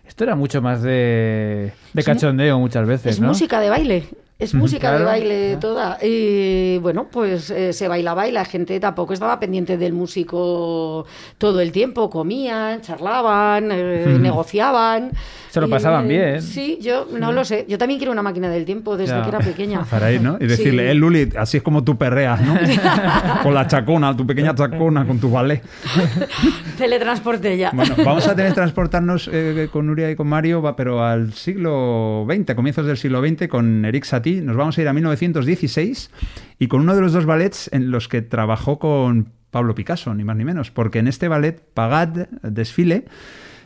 Esto 0.06 0.24
era 0.24 0.36
mucho 0.36 0.62
más 0.62 0.82
de, 0.82 1.72
de 1.92 2.02
cachondeo 2.02 2.58
muchas 2.60 2.86
veces, 2.86 3.14
Es 3.14 3.20
¿no? 3.20 3.28
música 3.28 3.60
de 3.60 3.70
baile. 3.70 4.04
Es 4.38 4.52
música 4.52 4.90
de 4.90 4.96
Claro. 4.98 5.04
baile 5.10 5.56
toda. 5.58 5.96
Y 6.02 6.76
bueno, 6.82 7.08
pues 7.10 7.48
eh, 7.50 7.72
se 7.72 7.88
bailaba 7.88 8.28
y 8.28 8.32
la 8.32 8.44
gente 8.44 8.78
tampoco 8.80 9.14
estaba 9.14 9.40
pendiente 9.40 9.78
del 9.78 9.94
músico 9.94 11.06
todo 11.38 11.60
el 11.60 11.72
tiempo. 11.72 12.10
Comían, 12.10 12.82
charlaban, 12.82 13.70
eh, 13.72 14.18
negociaban. 14.20 15.12
Se 15.48 15.58
lo 15.62 15.70
pasaban 15.70 16.04
eh, 16.04 16.08
bien. 16.08 16.42
Sí, 16.42 16.78
yo 16.82 17.06
no 17.18 17.32
lo 17.32 17.46
sé. 17.46 17.64
Yo 17.66 17.78
también 17.78 17.98
quiero 17.98 18.12
una 18.12 18.20
máquina 18.20 18.50
del 18.50 18.66
tiempo 18.66 18.98
desde 18.98 19.14
Ya. 19.16 19.22
que 19.22 19.28
era 19.30 19.38
pequeña. 19.38 19.84
Para 19.90 20.12
ir, 20.12 20.20
¿no? 20.20 20.36
Y 20.38 20.46
decirle, 20.46 20.82
Sí. 20.84 20.88
eh, 20.90 20.94
Luli, 20.94 21.32
así 21.38 21.56
es 21.56 21.62
como 21.62 21.82
tú 21.82 21.96
perreas, 21.96 22.38
¿no? 22.42 22.58
con 23.42 23.54
la 23.54 23.66
chacona, 23.66 24.14
tu 24.14 24.26
pequeña 24.26 24.54
chacona, 24.54 25.06
con 25.06 25.18
tu 25.18 25.30
ballet. 25.30 25.62
Teletransporte 26.76 27.56
ya. 27.56 27.70
Bueno, 27.72 27.94
vamos 28.04 28.28
a 28.28 28.34
tener 28.36 28.50
que 28.50 28.56
transportarnos 28.56 29.30
eh, 29.32 29.68
con 29.72 29.86
Nuria 29.86 30.10
y 30.10 30.16
con 30.16 30.26
Mario, 30.26 30.62
pero 30.76 31.02
al 31.02 31.32
siglo 31.32 32.26
XX, 32.30 32.54
comienzos 32.54 32.84
del 32.86 32.98
siglo 32.98 33.26
XX, 33.26 33.48
con 33.48 33.82
Eric 33.86 34.04
Satie. 34.04 34.25
Nos 34.34 34.56
vamos 34.56 34.76
a 34.76 34.82
ir 34.82 34.88
a 34.88 34.92
1916 34.92 36.10
y 36.58 36.68
con 36.68 36.80
uno 36.80 36.94
de 36.94 37.00
los 37.00 37.12
dos 37.12 37.26
ballets 37.26 37.70
en 37.72 37.90
los 37.90 38.08
que 38.08 38.22
trabajó 38.22 38.78
con 38.78 39.32
Pablo 39.50 39.74
Picasso, 39.74 40.14
ni 40.14 40.24
más 40.24 40.36
ni 40.36 40.44
menos, 40.44 40.70
porque 40.70 40.98
en 40.98 41.06
este 41.06 41.28
ballet, 41.28 41.62
Pagad, 41.74 42.28
Desfile, 42.42 43.04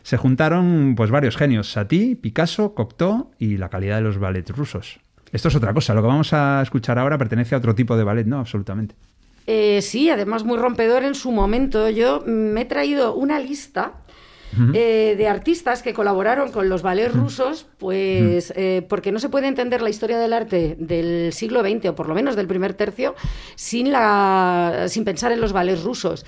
se 0.03 0.17
juntaron 0.17 0.93
pues 0.95 1.09
varios 1.09 1.35
genios, 1.35 1.71
Satie, 1.71 2.15
Picasso, 2.15 2.75
Cocteau 2.75 3.31
y 3.39 3.57
la 3.57 3.69
calidad 3.69 3.97
de 3.97 4.03
los 4.03 4.19
ballets 4.19 4.55
rusos. 4.55 4.99
Esto 5.31 5.47
es 5.47 5.55
otra 5.55 5.73
cosa, 5.73 5.93
lo 5.93 6.01
que 6.01 6.07
vamos 6.07 6.31
a 6.33 6.61
escuchar 6.61 6.99
ahora 6.99 7.17
pertenece 7.17 7.55
a 7.55 7.57
otro 7.57 7.73
tipo 7.73 7.97
de 7.97 8.03
ballet, 8.03 8.27
¿no? 8.27 8.39
Absolutamente. 8.39 8.95
Eh, 9.47 9.81
sí, 9.81 10.09
además 10.09 10.43
muy 10.43 10.57
rompedor 10.57 11.03
en 11.03 11.15
su 11.15 11.31
momento. 11.31 11.89
Yo 11.89 12.23
me 12.25 12.61
he 12.61 12.65
traído 12.65 13.15
una 13.15 13.39
lista 13.39 13.93
eh, 14.73 15.15
de 15.17 15.27
artistas 15.27 15.81
que 15.81 15.93
colaboraron 15.93 16.51
con 16.51 16.69
los 16.69 16.81
ballets 16.81 17.13
rusos, 17.13 17.67
pues 17.77 18.53
eh, 18.55 18.85
porque 18.87 19.11
no 19.11 19.19
se 19.19 19.29
puede 19.29 19.47
entender 19.47 19.81
la 19.81 19.89
historia 19.89 20.19
del 20.19 20.33
arte 20.33 20.75
del 20.79 21.33
siglo 21.33 21.61
XX, 21.61 21.89
o 21.89 21.95
por 21.95 22.07
lo 22.07 22.15
menos 22.15 22.35
del 22.35 22.47
primer 22.47 22.73
tercio, 22.73 23.15
sin, 23.55 23.91
la, 23.91 24.85
sin 24.87 25.05
pensar 25.05 25.31
en 25.31 25.41
los 25.41 25.53
ballets 25.53 25.83
rusos. 25.83 26.25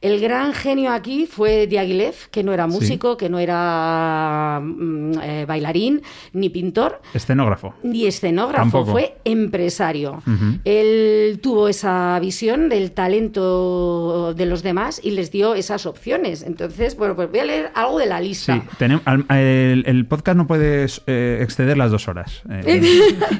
El 0.00 0.20
gran 0.20 0.52
genio 0.52 0.92
aquí 0.92 1.26
fue 1.26 1.66
Diaghilev, 1.66 2.14
que 2.30 2.42
no 2.42 2.52
era 2.52 2.66
Sí. 2.68 2.72
músico, 2.74 3.16
que 3.16 3.28
no 3.28 3.38
era 3.38 4.60
mm, 4.62 5.12
eh, 5.22 5.44
bailarín 5.46 6.02
ni 6.32 6.50
pintor, 6.50 7.00
Escenógrafo. 7.14 7.74
ni 7.82 8.06
escenógrafo, 8.06 8.62
Tampoco. 8.62 8.92
fue 8.92 9.16
empresario. 9.24 10.22
Él 10.64 11.40
tuvo 11.42 11.68
esa 11.68 12.18
visión 12.20 12.68
del 12.68 12.92
talento 12.92 14.34
de 14.34 14.46
los 14.46 14.62
demás 14.62 15.00
y 15.02 15.12
les 15.12 15.30
dio 15.30 15.54
esas 15.54 15.86
opciones. 15.86 16.42
Entonces, 16.42 16.96
bueno, 16.96 17.14
pues 17.16 17.30
voy 17.30 17.40
a 17.40 17.44
leer 17.44 17.70
algo 17.74 17.98
de 17.98 18.06
la 18.06 18.20
lista. 18.20 18.62
Sí, 18.78 18.84
el, 19.30 19.84
el 19.86 20.06
podcast 20.06 20.36
no 20.36 20.46
puede 20.46 20.86
eh, 21.06 21.38
exceder 21.42 21.76
las 21.78 21.90
dos 21.90 22.08
horas. 22.08 22.42
Eh, 22.50 22.80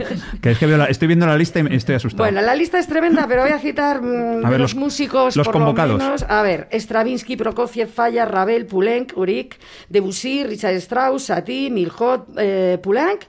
que 0.40 0.50
es 0.52 0.58
que 0.58 0.66
veo 0.66 0.78
la- 0.78 0.86
estoy 0.86 1.08
viendo 1.08 1.26
la 1.26 1.36
lista 1.36 1.60
y 1.60 1.74
estoy 1.74 1.96
asustado. 1.96 2.24
Bueno, 2.24 2.40
la 2.42 2.54
lista 2.54 2.78
es 2.78 2.86
tremenda, 2.88 3.26
pero 3.28 3.42
voy 3.42 3.50
a 3.52 3.58
citar 3.58 4.00
mm, 4.02 4.44
A 4.44 4.50
ver, 4.50 4.60
los, 4.60 4.74
los- 4.74 4.74
músicos 4.74 5.36
los 5.36 5.46
por 5.46 5.52
convocados. 5.54 5.98
lo 5.98 6.04
menos. 6.04 6.22
A 6.28 6.42
ver, 6.46 6.68
Stravinsky, 6.72 7.36
Prokofiev, 7.36 7.88
Falla, 7.88 8.24
Ravel, 8.24 8.64
Poulenc, 8.66 9.12
Uric, 9.16 9.58
Debussy, 9.88 10.44
Richard 10.44 10.74
Strauss, 10.76 11.24
Satie, 11.24 11.70
Milhaud, 11.70 12.22
eh, 12.38 12.78
Poulenc. 12.82 13.22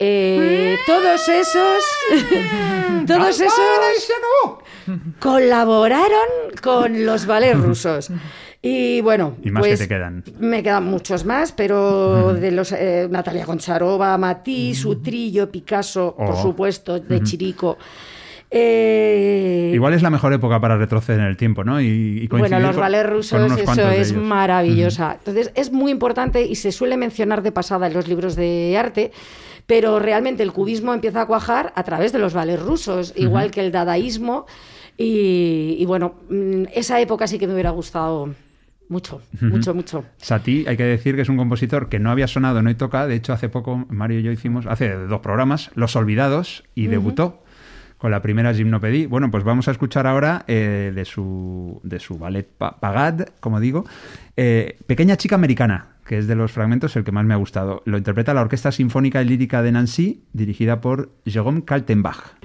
Eh, 0.00 0.76
todos 0.86 1.28
esos, 1.28 1.82
todos 3.06 3.40
esos 3.40 3.52
colaboraron 5.18 6.28
con 6.62 7.04
los 7.04 7.26
ballets 7.26 7.58
rusos. 7.62 8.10
Y 8.60 9.00
bueno, 9.02 9.36
Y 9.42 9.50
más 9.50 9.62
que 9.62 9.68
pues, 9.70 9.78
te 9.80 9.88
quedan. 9.88 10.24
Me 10.40 10.62
quedan 10.62 10.84
muchos 10.84 11.24
más, 11.24 11.52
pero 11.52 12.34
de 12.34 12.50
los 12.50 12.72
eh, 12.72 13.06
Natalia 13.08 13.44
Goncharova, 13.46 14.18
Matisse, 14.18 14.84
Utrillo, 14.84 15.50
Picasso, 15.50 16.14
por 16.16 16.30
Oh. 16.34 16.42
supuesto, 16.42 16.98
de 16.98 17.22
Chirico. 17.22 17.78
Eh, 18.50 19.72
Igual 19.74 19.94
es 19.94 20.02
la 20.02 20.10
mejor 20.10 20.32
época 20.32 20.60
para 20.60 20.76
retroceder 20.76 21.20
en 21.20 21.26
el 21.26 21.36
tiempo, 21.36 21.64
¿no? 21.64 21.80
Y, 21.80 22.20
y 22.22 22.26
bueno, 22.28 22.58
los 22.60 22.76
ballets 22.76 23.08
rusos, 23.08 23.52
eso 23.58 23.90
es 23.90 24.14
maravillosa. 24.14 25.16
Entonces, 25.18 25.52
es 25.54 25.70
muy 25.70 25.90
importante 25.90 26.42
y 26.46 26.54
se 26.54 26.72
suele 26.72 26.96
mencionar 26.96 27.42
de 27.42 27.52
pasada 27.52 27.86
en 27.86 27.94
los 27.94 28.08
libros 28.08 28.36
de 28.36 28.76
arte, 28.78 29.12
pero 29.66 29.98
realmente 29.98 30.42
el 30.42 30.52
cubismo 30.52 30.94
empieza 30.94 31.22
a 31.22 31.26
cuajar 31.26 31.72
a 31.76 31.82
través 31.82 32.12
de 32.12 32.18
los 32.18 32.32
ballets 32.32 32.62
rusos, 32.62 33.12
igual 33.16 33.50
que 33.50 33.60
el 33.60 33.70
dadaísmo. 33.70 34.46
Y, 34.96 35.76
y 35.78 35.84
bueno, 35.84 36.14
mm, 36.28 36.64
esa 36.74 37.00
época 37.00 37.26
sí 37.26 37.38
que 37.38 37.46
me 37.46 37.52
hubiera 37.52 37.70
gustado 37.70 38.34
mucho, 38.88 39.20
mucho, 39.40 39.74
mucho. 39.74 40.04
Satie, 40.16 40.64
hay 40.66 40.76
que 40.76 40.84
decir 40.84 41.14
que 41.14 41.22
es 41.22 41.28
un 41.28 41.36
compositor 41.36 41.88
que 41.88 41.98
no 41.98 42.10
había 42.10 42.26
sonado 42.26 42.58
en 42.58 42.66
Hoy 42.66 42.74
Toca. 42.74 43.06
De 43.06 43.14
hecho, 43.14 43.32
hace 43.34 43.48
poco 43.48 43.84
Mario 43.90 44.20
y 44.20 44.22
yo 44.22 44.32
hicimos, 44.32 44.66
hace 44.66 44.94
dos 44.94 45.20
programas, 45.20 45.70
Los 45.74 45.94
Olvidados, 45.94 46.64
y 46.74 46.86
debutó 46.86 47.42
con 47.98 48.10
la 48.10 48.22
primera 48.22 48.54
Gymnopédie. 48.54 49.06
Bueno, 49.06 49.30
pues 49.30 49.44
vamos 49.44 49.68
a 49.68 49.72
escuchar 49.72 50.06
ahora 50.06 50.44
eh, 50.46 50.92
de, 50.94 51.04
su, 51.04 51.80
de 51.82 51.98
su 51.98 52.18
ballet 52.18 52.46
Pa- 52.48 52.78
Pagad, 52.80 53.28
como 53.40 53.60
digo, 53.60 53.84
eh, 54.36 54.78
Pequeña 54.86 55.16
Chica 55.16 55.34
Americana, 55.34 55.88
que 56.06 56.18
es 56.18 56.26
de 56.26 56.34
los 56.36 56.52
fragmentos 56.52 56.96
el 56.96 57.04
que 57.04 57.12
más 57.12 57.24
me 57.26 57.34
ha 57.34 57.38
gustado. 57.38 57.82
Lo 57.84 57.98
interpreta 57.98 58.32
la 58.34 58.40
Orquesta 58.42 58.72
Sinfónica 58.72 59.20
y 59.20 59.26
Lírica 59.26 59.62
de 59.62 59.72
Nancy, 59.72 60.22
dirigida 60.32 60.80
por 60.80 61.10
Jérôme 61.26 61.64
Kaltenbach. 61.64 62.38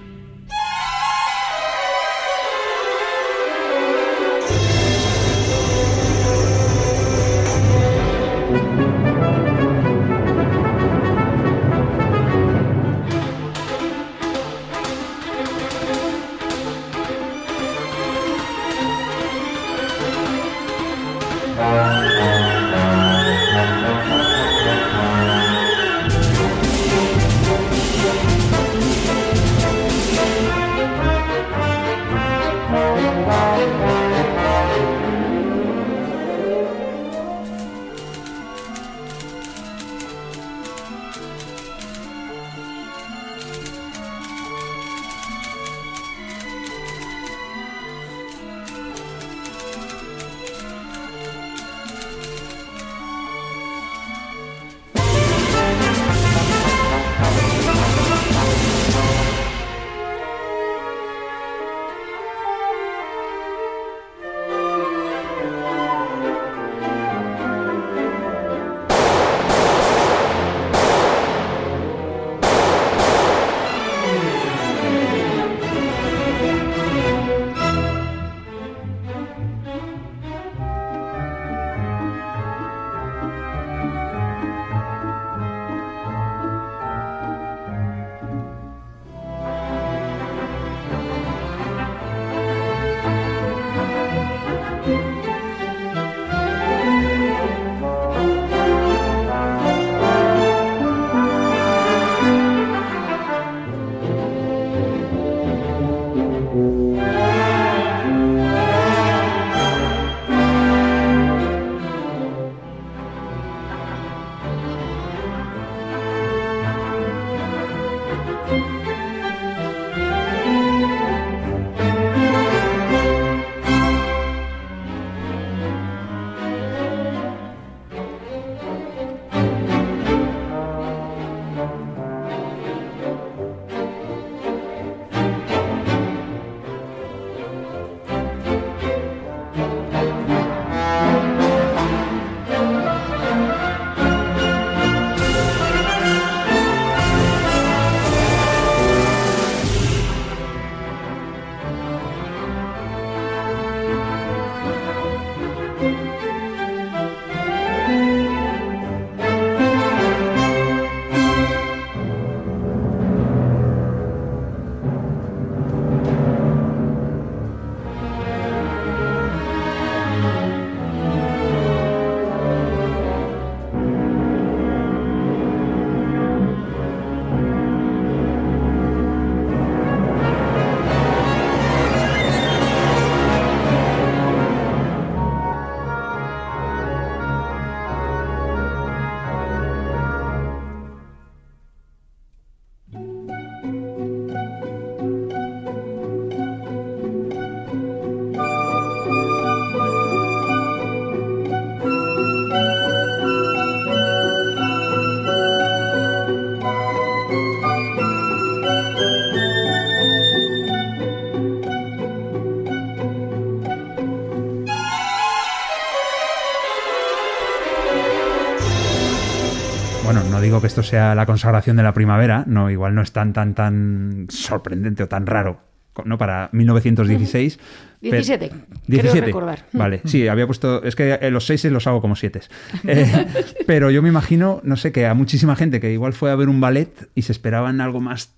Digo 220.54 220.62
que 220.62 220.68
esto 220.68 220.84
sea 220.84 221.16
la 221.16 221.26
consagración 221.26 221.78
de 221.78 221.84
la 221.84 221.96
primavera, 221.96 222.44
no, 222.46 222.70
igual 222.70 222.94
no 222.94 223.02
es 223.02 223.12
tan, 223.12 223.34
tan, 223.34 223.56
tan 223.56 224.28
sorprendente 224.30 225.02
o 225.02 225.08
tan 225.08 225.26
raro, 225.26 225.62
¿no? 226.06 226.20
Para 226.20 226.50
1916. 226.52 227.58
pero- 228.02 228.12
17, 228.18 228.50
creo 228.50 228.62
17. 228.86 229.26
recordar. 229.26 229.66
Vale, 229.72 230.02
sí, 230.06 230.28
había 230.28 230.46
puesto. 230.46 230.84
Es 230.84 230.96
que 230.96 231.18
eh, 231.20 231.32
los 231.32 231.48
seis 231.48 231.64
los 231.66 231.88
hago 231.88 232.02
como 232.02 232.16
siete. 232.16 232.42
Eh, 232.88 233.26
pero 233.66 233.90
yo 233.90 234.04
me 234.04 234.10
imagino, 234.10 234.62
no 234.64 234.76
sé, 234.78 234.92
que 234.92 235.08
a 235.08 235.16
muchísima 235.16 235.56
gente 235.56 235.80
que 235.80 235.92
igual 235.92 236.14
fue 236.14 236.30
a 236.30 236.36
ver 236.36 236.50
un 236.50 236.62
ballet 236.62 237.10
y 237.16 237.24
se 237.24 237.32
esperaban 237.32 237.82
algo 237.82 238.00
más, 238.00 238.36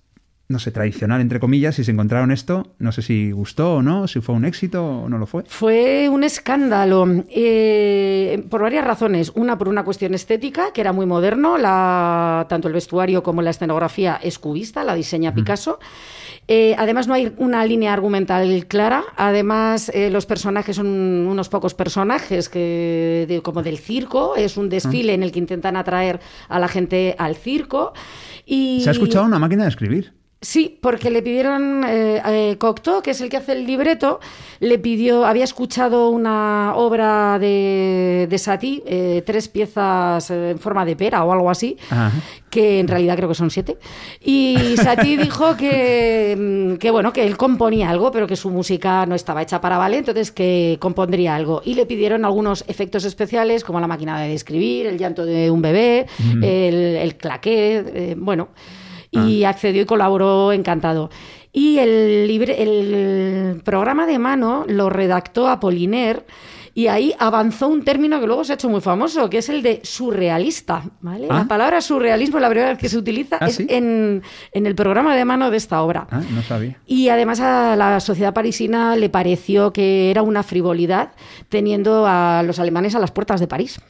no 0.48 0.58
sé, 0.60 0.70
tradicional, 0.70 1.20
entre 1.20 1.40
comillas, 1.40 1.78
y 1.80 1.84
se 1.84 1.90
encontraron 1.90 2.30
esto, 2.30 2.68
no 2.78 2.92
sé 2.92 3.02
si 3.02 3.32
gustó 3.32 3.74
o 3.76 3.82
no, 3.82 4.06
si 4.06 4.20
fue 4.20 4.34
un 4.34 4.44
éxito 4.44 4.84
o 4.86 5.08
no 5.08 5.18
lo 5.18 5.26
fue. 5.26 5.42
Fue 5.48 6.08
un 6.08 6.22
escándalo 6.22 7.04
eh, 7.30 8.44
por 8.48 8.62
varias 8.62 8.84
razones. 8.84 9.32
Una, 9.34 9.58
por 9.58 9.68
una 9.68 9.84
cuestión 9.84 10.14
estética, 10.14 10.72
que 10.72 10.80
era 10.80 10.92
muy 10.92 11.04
moderno, 11.06 11.58
la, 11.58 12.46
tanto 12.48 12.68
el 12.68 12.74
vestuario 12.74 13.22
como 13.22 13.42
la 13.42 13.50
escenografía 13.50 14.20
es 14.22 14.38
cubista, 14.38 14.84
la 14.84 14.94
diseña 14.94 15.34
Picasso. 15.34 15.78
Eh, 16.48 16.76
además, 16.78 17.08
no 17.08 17.14
hay 17.14 17.32
una 17.38 17.66
línea 17.66 17.92
argumental 17.92 18.66
clara. 18.68 19.02
Además, 19.16 19.90
eh, 19.92 20.10
los 20.10 20.26
personajes 20.26 20.76
son 20.76 20.86
unos 20.86 21.48
pocos 21.48 21.74
personajes 21.74 22.48
que, 22.48 23.26
de- 23.28 23.42
como 23.42 23.64
del 23.64 23.78
circo. 23.78 24.36
Es 24.36 24.56
un 24.56 24.68
desfile 24.68 25.14
en 25.14 25.24
el 25.24 25.32
que 25.32 25.40
intentan 25.40 25.76
atraer 25.76 26.20
a 26.48 26.60
la 26.60 26.68
gente 26.68 27.16
al 27.18 27.34
circo. 27.34 27.94
Y... 28.44 28.80
Se 28.82 28.90
ha 28.90 28.92
escuchado 28.92 29.24
una 29.24 29.40
máquina 29.40 29.64
de 29.64 29.70
escribir. 29.70 30.12
Sí, 30.42 30.78
porque 30.82 31.10
le 31.10 31.22
pidieron, 31.22 31.82
eh, 31.84 32.22
eh, 32.26 32.56
Cocteau, 32.58 33.00
que 33.02 33.12
es 33.12 33.20
el 33.22 33.30
que 33.30 33.38
hace 33.38 33.52
el 33.52 33.66
libreto, 33.66 34.20
le 34.60 34.78
pidió, 34.78 35.24
había 35.24 35.44
escuchado 35.44 36.10
una 36.10 36.74
obra 36.76 37.38
de, 37.38 38.26
de 38.28 38.38
Satie, 38.38 38.82
eh, 38.86 39.22
tres 39.24 39.48
piezas 39.48 40.30
eh, 40.30 40.50
en 40.50 40.58
forma 40.58 40.84
de 40.84 40.94
pera 40.94 41.24
o 41.24 41.32
algo 41.32 41.48
así, 41.48 41.78
Ajá. 41.88 42.12
que 42.50 42.80
en 42.80 42.86
realidad 42.86 43.16
creo 43.16 43.30
que 43.30 43.34
son 43.34 43.50
siete. 43.50 43.78
Y 44.22 44.76
Satie 44.76 45.16
dijo 45.22 45.56
que, 45.56 46.36
mm, 46.38 46.76
que, 46.76 46.90
bueno, 46.90 47.14
que 47.14 47.26
él 47.26 47.38
componía 47.38 47.88
algo, 47.88 48.10
pero 48.10 48.26
que 48.26 48.36
su 48.36 48.50
música 48.50 49.06
no 49.06 49.14
estaba 49.14 49.40
hecha 49.40 49.62
para 49.62 49.78
ballet, 49.78 50.00
entonces 50.00 50.32
que 50.32 50.76
compondría 50.80 51.34
algo. 51.34 51.62
Y 51.64 51.74
le 51.74 51.86
pidieron 51.86 52.26
algunos 52.26 52.62
efectos 52.68 53.06
especiales, 53.06 53.64
como 53.64 53.80
la 53.80 53.86
máquina 53.86 54.20
de 54.20 54.34
escribir, 54.34 54.86
el 54.86 54.98
llanto 54.98 55.24
de 55.24 55.50
un 55.50 55.62
bebé, 55.62 56.06
el, 56.42 56.42
el 56.44 57.16
claqué, 57.16 57.78
eh, 57.78 58.14
bueno. 58.18 58.48
Y 59.10 59.44
accedió 59.44 59.82
y 59.82 59.86
colaboró 59.86 60.52
encantado. 60.52 61.10
Y 61.52 61.78
el, 61.78 62.26
libre, 62.26 62.62
el 62.62 63.62
programa 63.62 64.06
de 64.06 64.18
mano 64.18 64.64
lo 64.68 64.90
redactó 64.90 65.48
Apollinaire 65.48 66.24
y 66.76 66.88
ahí 66.88 67.14
avanzó 67.18 67.68
un 67.68 67.82
término 67.84 68.20
que 68.20 68.26
luego 68.26 68.44
se 68.44 68.52
ha 68.52 68.54
hecho 68.56 68.68
muy 68.68 68.82
famoso, 68.82 69.30
que 69.30 69.38
es 69.38 69.48
el 69.48 69.62
de 69.62 69.80
surrealista. 69.82 70.82
¿vale? 71.00 71.26
Ah. 71.30 71.38
La 71.38 71.44
palabra 71.48 71.80
surrealismo, 71.80 72.38
la 72.38 72.50
primera 72.50 72.68
vez 72.68 72.78
que 72.78 72.90
se 72.90 72.98
utiliza, 72.98 73.38
Ah, 73.40 73.46
es 73.46 73.54
¿sí? 73.56 73.66
en, 73.70 74.22
en 74.52 74.66
el 74.66 74.74
programa 74.74 75.16
de 75.16 75.24
mano 75.24 75.50
de 75.50 75.56
esta 75.56 75.80
obra. 75.80 76.06
Ah, 76.10 76.20
no 76.30 76.42
sabía. 76.42 76.76
Y 76.86 77.08
además 77.08 77.40
a 77.40 77.76
la 77.76 77.98
sociedad 78.00 78.34
parisina 78.34 78.94
le 78.94 79.08
pareció 79.08 79.72
que 79.72 80.10
era 80.10 80.20
una 80.20 80.42
frivolidad 80.42 81.12
teniendo 81.48 82.04
a 82.06 82.42
los 82.44 82.58
alemanes 82.58 82.94
a 82.94 82.98
las 82.98 83.10
puertas 83.10 83.40
de 83.40 83.46
París. 83.48 83.80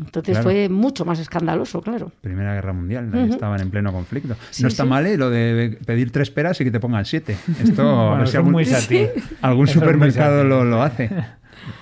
Entonces 0.00 0.32
Claro. 0.38 0.42
fue 0.42 0.68
mucho 0.68 1.04
más 1.04 1.20
escandaloso, 1.20 1.80
claro. 1.82 2.10
Primera 2.20 2.52
Guerra 2.54 2.72
Mundial, 2.72 3.10
estaban 3.30 3.60
en 3.60 3.70
pleno 3.70 3.92
conflicto. 3.92 4.34
Sí, 4.50 4.62
no 4.62 4.68
está 4.68 4.82
sí. 4.82 4.88
mal 4.88 5.06
¿eh? 5.06 5.16
lo 5.16 5.30
de 5.30 5.78
pedir 5.86 6.10
tres 6.10 6.30
peras 6.30 6.60
y 6.60 6.64
que 6.64 6.70
te 6.72 6.80
pongan 6.80 7.04
siete. 7.04 7.36
Esto, 7.62 7.82
Bueno, 7.84 8.14
a 8.14 8.18
ver 8.18 8.28
si 8.28 8.36
algún, 8.36 8.56
algún 9.42 9.66
supermercado 9.68 10.42
lo, 10.44 10.64
lo 10.64 10.82
hace. 10.82 11.10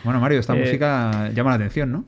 Bueno, 0.05 0.21
Mario, 0.21 0.41
esta 0.41 0.57
Eh, 0.57 0.61
música 0.61 1.31
llama 1.35 1.51
la 1.51 1.57
atención, 1.57 1.93
¿no? 1.93 2.05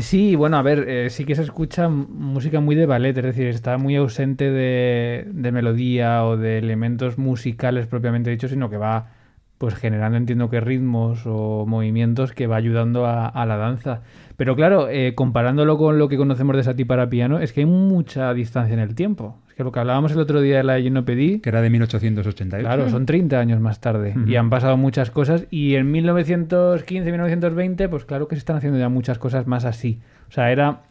Sí, 0.00 0.36
bueno, 0.36 0.56
a 0.56 0.62
ver, 0.62 0.88
eh, 0.88 1.10
sí 1.10 1.26
que 1.26 1.34
se 1.34 1.42
escucha 1.42 1.88
música 1.88 2.60
muy 2.60 2.74
de 2.74 2.86
ballet, 2.86 3.16
es 3.18 3.24
decir, 3.24 3.48
está 3.48 3.76
muy 3.76 3.96
ausente 3.96 4.50
de, 4.50 5.26
de 5.30 5.52
melodía 5.52 6.24
o 6.24 6.38
de 6.38 6.56
elementos 6.56 7.18
musicales 7.18 7.86
propiamente 7.86 8.30
dichos, 8.30 8.50
sino 8.50 8.70
que 8.70 8.78
va 8.78 9.10
pues 9.58 9.74
generando, 9.74 10.16
entiendo 10.16 10.48
que 10.48 10.60
ritmos 10.60 11.22
o 11.26 11.66
movimientos 11.66 12.32
que 12.32 12.46
va 12.48 12.56
ayudando 12.56 13.06
a, 13.06 13.28
a 13.28 13.46
la 13.46 13.56
danza. 13.58 14.00
Pero 14.36 14.56
claro, 14.56 14.88
eh, 14.88 15.14
comparándolo 15.14 15.76
con 15.76 15.98
lo 15.98 16.08
que 16.08 16.16
conocemos 16.16 16.56
de 16.56 16.64
Satie 16.64 16.86
para 16.86 17.08
piano, 17.10 17.38
es 17.38 17.52
que 17.52 17.60
hay 17.60 17.66
mucha 17.66 18.32
distancia 18.34 18.72
en 18.74 18.80
el 18.80 18.94
tiempo. 18.94 19.41
Es 19.52 19.56
que 19.56 19.64
lo 19.64 19.70
que 19.70 19.80
hablábamos 19.80 20.12
el 20.12 20.18
otro 20.18 20.40
día 20.40 20.56
de 20.56 20.62
la 20.62 20.78
Yo 20.78 20.90
no 20.90 21.04
pedí, 21.04 21.40
Que 21.40 21.50
era 21.50 21.60
de 21.60 21.68
1888. 21.68 22.64
Claro, 22.66 22.88
son 22.88 23.04
30 23.04 23.38
años 23.38 23.60
más 23.60 23.80
tarde 23.80 24.14
y 24.26 24.36
han 24.36 24.48
pasado 24.48 24.78
muchas 24.78 25.10
cosas 25.10 25.46
y 25.50 25.74
en 25.74 25.90
1915, 25.90 27.10
1920, 27.10 27.86
pues 27.90 28.06
claro 28.06 28.28
que 28.28 28.34
se 28.34 28.38
están 28.38 28.56
haciendo 28.56 28.78
ya 28.78 28.88
muchas 28.88 29.18
cosas 29.18 29.46
más 29.46 29.66
así. 29.66 30.00
O 30.30 30.32
sea, 30.32 30.50
era 30.52 30.84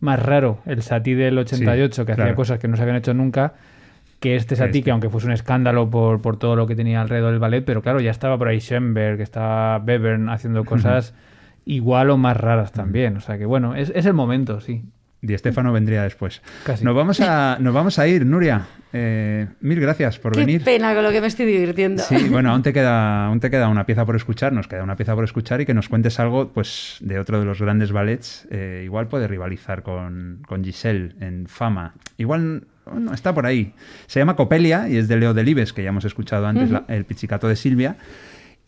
más 0.00 0.20
raro 0.20 0.58
el 0.66 0.82
Satie 0.82 1.14
del 1.14 1.38
88 1.38 2.04
que 2.04 2.12
hacía 2.12 2.34
cosas 2.34 2.58
que 2.58 2.66
no 2.66 2.76
se 2.76 2.82
habían 2.82 2.96
hecho 2.96 3.14
nunca 3.14 3.54
que 4.18 4.34
este 4.34 4.56
Satie, 4.56 4.80
Este. 4.80 4.82
que 4.86 4.90
aunque 4.90 5.10
fuese 5.10 5.28
un 5.28 5.32
escándalo 5.32 5.88
por, 5.88 6.20
por 6.20 6.36
todo 6.40 6.56
lo 6.56 6.66
que 6.66 6.74
tenía 6.74 7.00
alrededor 7.00 7.30
del 7.30 7.38
ballet, 7.38 7.64
pero 7.64 7.82
claro, 7.82 8.00
ya 8.00 8.10
estaba 8.10 8.36
por 8.36 8.48
ahí 8.48 8.58
Schoenberg, 8.58 9.20
estaba 9.20 9.78
Bevern 9.78 10.28
haciendo 10.28 10.64
cosas 10.64 11.14
igual 11.66 12.10
o 12.10 12.16
más 12.16 12.36
raras 12.36 12.72
también. 12.72 13.16
O 13.16 13.20
sea 13.20 13.38
que 13.38 13.46
bueno, 13.46 13.76
es, 13.76 13.92
es 13.94 14.06
el 14.06 14.14
momento, 14.14 14.60
sí. 14.60 14.82
Di 15.20 15.34
Estefano 15.34 15.72
vendría 15.72 16.02
después. 16.04 16.40
Casi. 16.64 16.84
Nos 16.84 16.94
vamos 16.94 17.20
a, 17.20 17.56
nos 17.60 17.74
vamos 17.74 17.98
a 17.98 18.06
ir, 18.06 18.24
Nuria. 18.24 18.66
Eh, 18.92 19.46
mil 19.60 19.78
gracias 19.80 20.18
por 20.18 20.32
Qué 20.32 20.40
venir. 20.40 20.64
pena 20.64 20.94
con 20.94 21.02
lo 21.02 21.10
que 21.10 21.20
me 21.20 21.26
estoy 21.26 21.44
divirtiendo. 21.46 22.02
Sí, 22.02 22.28
bueno, 22.30 22.52
aún 22.52 22.62
te 22.62 22.72
queda, 22.72 23.26
aún 23.26 23.40
te 23.40 23.50
queda 23.50 23.68
una 23.68 23.84
pieza 23.84 24.06
por 24.06 24.16
escuchar, 24.16 24.52
nos 24.52 24.68
queda 24.68 24.82
una 24.82 24.96
pieza 24.96 25.14
por 25.14 25.24
escuchar 25.24 25.60
y 25.60 25.66
que 25.66 25.74
nos 25.74 25.88
cuentes 25.88 26.18
algo, 26.20 26.52
pues, 26.52 26.96
de 27.00 27.18
otro 27.18 27.38
de 27.40 27.44
los 27.46 27.60
grandes 27.60 27.92
ballets. 27.92 28.46
eh, 28.50 28.82
igual 28.84 29.08
puede 29.08 29.26
rivalizar 29.28 29.82
con, 29.82 30.40
con 30.46 30.64
Giselle 30.64 31.14
en 31.20 31.46
fama. 31.48 31.94
Igual 32.16 32.64
bueno, 32.90 33.12
está 33.12 33.34
por 33.34 33.44
ahí. 33.44 33.74
Se 34.06 34.20
llama 34.20 34.36
Copelia 34.36 34.88
y 34.88 34.96
es 34.96 35.08
de 35.08 35.16
Leo 35.18 35.34
Delibes, 35.34 35.74
que 35.74 35.82
ya 35.82 35.90
hemos 35.90 36.04
escuchado 36.06 36.46
antes, 36.46 36.70
la- 36.70 36.84
el 36.88 37.04
pizzicato 37.04 37.46
de 37.48 37.56
Silvia. 37.56 37.96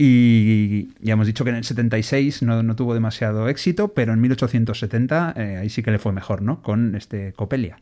Y 0.03 0.89
ya 1.05 1.13
hemos 1.13 1.27
dicho 1.27 1.45
que 1.45 1.51
en 1.51 1.57
el 1.57 1.65
76 1.65 2.41
no, 2.43 2.63
no 2.63 2.75
tuvo 2.75 2.95
demasiado 2.95 3.49
éxito, 3.51 3.89
pero 3.89 4.15
en 4.15 4.21
1870 4.23 5.35
eh, 5.37 5.57
ahí 5.61 5.69
sí 5.69 5.83
que 5.83 5.91
le 5.91 5.99
fue 5.99 6.11
mejor, 6.13 6.41
¿no? 6.41 6.63
Con 6.63 6.95
este 6.95 7.35
Copelia. 7.35 7.79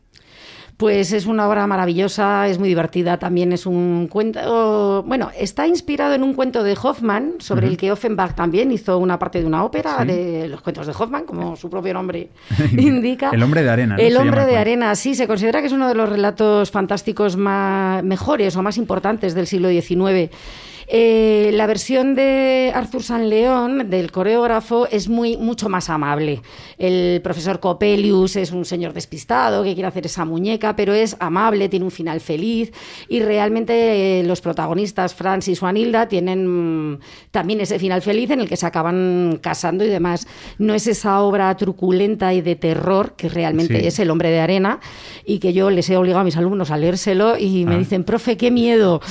Pues 0.75 1.13
es 1.13 1.25
una 1.25 1.47
obra 1.47 1.65
maravillosa, 1.65 2.47
es 2.49 2.59
muy 2.59 2.67
divertida, 2.67 3.19
también 3.19 3.53
es 3.53 3.65
un 3.65 4.07
cuento, 4.09 5.01
bueno, 5.07 5.29
está 5.37 5.65
inspirado 5.65 6.13
en 6.13 6.23
un 6.23 6.33
cuento 6.33 6.61
de 6.63 6.77
Hoffman, 6.81 7.35
sobre 7.39 7.67
el 7.67 7.77
que 7.77 7.89
Offenbach 7.91 8.35
también 8.35 8.71
hizo 8.73 8.97
una 8.97 9.17
parte 9.17 9.39
de 9.39 9.45
una 9.45 9.63
ópera 9.63 9.99
Sí. 10.01 10.07
de 10.07 10.47
los 10.49 10.61
cuentos 10.61 10.87
de 10.87 10.93
Hoffman, 10.97 11.23
como 11.23 11.55
su 11.55 11.69
propio 11.69 11.93
nombre 11.93 12.29
indica. 12.77 13.29
El 13.31 13.43
hombre 13.43 13.63
de 13.63 13.69
arena, 13.69 13.95
¿no? 13.95 14.01
El 14.03 14.13
Se 14.13 14.19
hombre 14.19 14.45
de 14.45 14.57
arena, 14.57 14.93
sí, 14.95 15.15
se 15.15 15.25
considera 15.25 15.61
que 15.61 15.67
es 15.67 15.73
uno 15.73 15.87
de 15.87 15.95
los 15.95 16.09
relatos 16.09 16.69
fantásticos 16.71 17.37
más 17.37 18.03
mejores 18.03 18.57
o 18.57 18.61
más 18.61 18.77
importantes 18.77 19.33
del 19.35 19.47
siglo 19.47 19.69
XIX. 19.69 20.29
Eh, 20.91 21.51
la 21.53 21.67
versión 21.67 22.15
de 22.15 22.71
Arthur 22.73 23.03
San 23.03 23.29
León, 23.29 23.91
del 23.91 24.11
coreógrafo, 24.11 24.87
es 24.89 25.07
muy, 25.07 25.37
mucho 25.37 25.69
más 25.69 25.87
amable. 25.87 26.41
El 26.79 27.21
profesor 27.21 27.59
Coppelius 27.59 28.35
es 28.37 28.51
un 28.51 28.65
señor 28.65 28.93
despistado 28.93 29.63
que 29.63 29.75
quiere 29.75 29.87
hacer 29.87 30.07
esa 30.07 30.25
muñeca, 30.25 30.75
pero 30.75 30.95
es 30.95 31.15
amable, 31.19 31.69
tiene 31.69 31.85
un 31.85 31.91
final 31.91 32.19
feliz 32.21 32.71
y 33.07 33.19
realmente 33.19 34.19
eh, 34.19 34.23
los 34.23 34.41
protagonistas, 34.41 35.13
Francis 35.13 35.61
o 35.61 35.67
Anilda, 35.67 36.07
tienen 36.07 36.93
mm, 36.93 36.99
también 37.29 37.61
ese 37.61 37.77
final 37.77 38.01
feliz 38.01 38.31
en 38.31 38.39
el 38.41 38.49
que 38.49 38.57
se 38.57 38.65
acaban 38.65 39.37
casando 39.43 39.85
y 39.85 39.89
demás. 39.89 40.27
No 40.57 40.73
es 40.73 40.87
esa 40.87 41.21
obra 41.21 41.55
truculenta 41.55 42.33
y 42.33 42.41
de 42.41 42.55
terror 42.55 43.13
que 43.15 43.29
realmente 43.29 43.79
Sí. 43.79 43.85
es 43.87 43.99
El 43.99 44.09
hombre 44.09 44.31
de 44.31 44.39
arena 44.39 44.79
y 45.23 45.37
que 45.37 45.53
yo 45.53 45.69
les 45.69 45.87
he 45.91 45.97
obligado 45.97 46.21
a 46.21 46.23
mis 46.23 46.35
alumnos 46.37 46.71
a 46.71 46.77
leérselo 46.77 47.37
y 47.37 47.65
me 47.65 47.75
Ah. 47.75 47.77
dicen, 47.77 48.03
profe, 48.03 48.37
qué 48.37 48.49
miedo. 48.49 49.01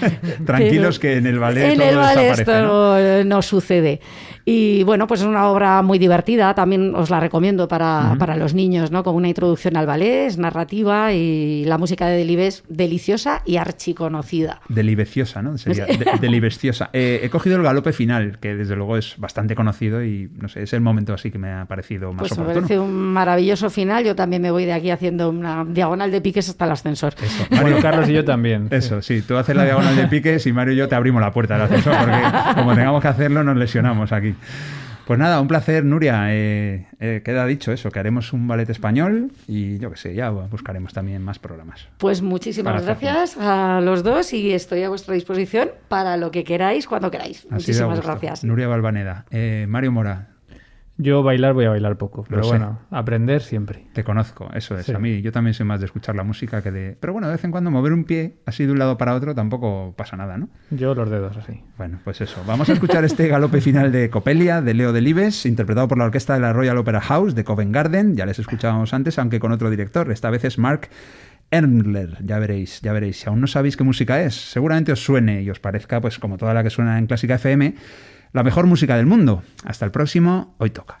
Tranquilos 0.46 0.98
Pero 0.98 1.14
que 1.14 1.25
en 1.26 1.34
el 1.34 1.38
ballet 1.40 1.72
en 1.72 1.78
todo 1.78 1.88
el 1.88 1.96
ballet 1.96 2.22
desaparece, 2.30 2.40
esto 2.42 2.66
¿no? 2.66 2.98
no, 2.98 3.24
no 3.24 3.42
sucede. 3.42 4.00
Y 4.48 4.84
bueno, 4.84 5.08
pues 5.08 5.22
es 5.22 5.26
una 5.26 5.48
obra 5.48 5.82
muy 5.82 5.98
divertida, 5.98 6.54
también 6.54 6.94
os 6.94 7.10
la 7.10 7.18
recomiendo 7.18 7.66
para, 7.66 8.14
para 8.16 8.36
los 8.36 8.54
niños, 8.54 8.92
¿no? 8.92 9.02
Como 9.02 9.16
una 9.18 9.26
introducción 9.28 9.76
al 9.76 9.86
ballet, 9.86 10.28
es 10.28 10.38
narrativa 10.38 11.12
y 11.12 11.64
la 11.64 11.78
música 11.78 12.06
de 12.06 12.18
Delibes 12.18 12.62
deliciosa 12.68 13.42
y 13.44 13.56
archiconocida. 13.56 14.60
Delibeciosa, 14.68 15.42
¿no? 15.42 15.58
Sería 15.58 15.86
de- 15.86 16.06
delibeciosa. 16.20 16.90
Eh, 16.92 17.22
he 17.24 17.28
cogido 17.28 17.56
el 17.56 17.64
galope 17.64 17.92
final, 17.92 18.38
que 18.38 18.54
desde 18.54 18.76
luego 18.76 18.96
es 18.96 19.14
bastante 19.18 19.56
conocido 19.56 20.04
y 20.04 20.30
no 20.40 20.48
sé, 20.48 20.62
es 20.62 20.72
el 20.74 20.80
momento 20.80 21.12
así 21.12 21.32
que 21.32 21.38
me 21.38 21.50
ha 21.52 21.64
parecido 21.64 22.12
más 22.12 22.20
Pues 22.20 22.38
me 22.38 22.44
oportuno. 22.44 22.66
parece 22.68 22.78
un 22.80 22.94
maravilloso 22.94 23.68
final. 23.68 24.04
Yo 24.04 24.14
también 24.14 24.42
me 24.42 24.52
voy 24.52 24.64
de 24.64 24.74
aquí 24.74 24.90
haciendo 24.90 25.28
una 25.28 25.64
diagonal 25.64 26.12
de 26.12 26.20
piques 26.20 26.48
hasta 26.48 26.66
el 26.66 26.70
ascensor. 26.70 27.14
Eso. 27.20 27.44
Bueno, 27.66 27.78
Carlos 27.82 28.08
y 28.08 28.12
yo 28.12 28.24
también. 28.24 28.68
eso, 28.70 29.02
sí, 29.02 29.22
tú 29.22 29.36
haces 29.36 29.56
la 29.56 29.64
diagonal 29.64 29.96
de 29.96 30.06
piques 30.06 30.46
y 30.46 30.52
Mario 30.52 30.74
y 30.74 30.76
yo 30.76 30.88
te 30.88 30.94
abrimos 30.94 31.20
la 31.20 31.32
puerta 31.32 31.54
del 31.54 31.64
ascensor, 31.64 31.96
porque 31.98 32.20
como 32.54 32.74
tengamos 32.76 33.02
que 33.02 33.08
hacerlo 33.08 33.42
nos 33.42 33.56
lesionamos 33.56 34.12
aquí. 34.12 34.34
Pues 35.06 35.20
nada, 35.20 35.40
un 35.40 35.46
placer, 35.46 35.84
Nuria. 35.84 36.34
Eh, 36.34 36.88
eh, 36.98 37.22
queda 37.24 37.46
dicho 37.46 37.70
eso, 37.70 37.92
que 37.92 38.00
haremos 38.00 38.32
un 38.32 38.48
ballet 38.48 38.68
español 38.68 39.30
y 39.46 39.78
yo 39.78 39.92
qué 39.92 39.96
sé, 39.96 40.14
ya 40.16 40.30
buscaremos 40.30 40.92
también 40.92 41.22
más 41.22 41.38
programas. 41.38 41.86
Pues 41.98 42.22
muchísimas 42.22 42.84
gracias 42.84 43.36
a 43.38 43.80
los 43.80 44.02
dos 44.02 44.32
y 44.32 44.52
estoy 44.52 44.82
a 44.82 44.88
vuestra 44.88 45.14
disposición 45.14 45.70
para 45.86 46.16
lo 46.16 46.32
que 46.32 46.42
queráis, 46.42 46.88
cuando 46.88 47.12
queráis. 47.12 47.44
Así 47.44 47.54
Muchísimas 47.54 48.02
gracias. 48.02 48.42
Nuria 48.42 48.66
Balvaneda. 48.66 49.26
Eh, 49.30 49.66
Mario 49.68 49.92
Mora, 49.92 50.30
Yo 50.98 51.22
bailar 51.22 51.52
voy 51.52 51.66
a 51.66 51.70
bailar 51.70 51.98
poco, 51.98 52.24
pero 52.28 52.42
bueno, 52.42 52.80
aprender 52.90 53.42
siempre. 53.42 53.86
Te 53.92 54.02
conozco, 54.02 54.48
eso 54.54 54.78
es. 54.78 54.86
Sí. 54.86 54.94
A 54.94 54.98
mí, 54.98 55.20
yo 55.20 55.30
también 55.30 55.52
soy 55.52 55.66
más 55.66 55.80
de 55.80 55.86
escuchar 55.86 56.14
la 56.14 56.24
música 56.24 56.62
que 56.62 56.70
de. 56.70 56.96
Pero 56.98 57.12
bueno, 57.12 57.28
de 57.28 57.34
vez 57.34 57.44
en 57.44 57.50
cuando 57.50 57.70
mover 57.70 57.92
un 57.92 58.04
pie 58.04 58.38
así 58.46 58.64
de 58.64 58.72
un 58.72 58.78
lado 58.78 58.96
para 58.96 59.14
otro 59.14 59.34
tampoco 59.34 59.94
pasa 59.96 60.16
nada, 60.16 60.38
¿no? 60.38 60.48
Yo 60.70 60.94
los 60.94 61.10
dedos 61.10 61.36
así. 61.36 61.62
Bueno, 61.76 62.00
pues 62.02 62.22
eso. 62.22 62.42
Vamos 62.46 62.70
a 62.70 62.72
escuchar 62.72 63.04
este 63.04 63.28
galope 63.28 63.60
final 63.60 63.92
de 63.92 64.08
Copelia, 64.08 64.62
de 64.62 64.72
Leo 64.72 64.92
Delibes, 64.92 65.44
interpretado 65.44 65.86
por 65.86 65.98
la 65.98 66.04
orquesta 66.04 66.32
de 66.32 66.40
la 66.40 66.54
Royal 66.54 66.78
Opera 66.78 67.02
House 67.02 67.34
de 67.34 67.44
Covent 67.44 67.74
Garden. 67.74 68.16
Ya 68.16 68.24
les 68.24 68.38
escuchábamos 68.38 68.94
antes, 68.94 69.18
aunque 69.18 69.38
con 69.38 69.52
otro 69.52 69.68
director. 69.68 70.10
Esta 70.10 70.30
vez 70.30 70.44
es 70.44 70.58
Mark 70.58 70.88
Ernler. 71.50 72.24
Ya 72.24 72.38
veréis, 72.38 72.80
ya 72.80 72.92
veréis. 72.94 73.20
Si 73.20 73.28
aún 73.28 73.40
no 73.42 73.46
sabéis 73.46 73.76
qué 73.76 73.84
música 73.84 74.22
es, 74.22 74.34
seguramente 74.34 74.92
os 74.92 75.04
suene 75.04 75.42
y 75.42 75.50
os 75.50 75.60
parezca, 75.60 76.00
pues 76.00 76.18
como 76.18 76.38
toda 76.38 76.54
la 76.54 76.62
que 76.62 76.70
suena 76.70 76.98
en 76.98 77.06
Clásica 77.06 77.34
FM, 77.34 77.74
la 78.32 78.42
mejor 78.42 78.66
música 78.66 78.96
del 78.96 79.06
mundo. 79.06 79.42
Hasta 79.64 79.84
el 79.84 79.90
próximo, 79.90 80.54
hoy 80.58 80.70
toca. 80.70 81.00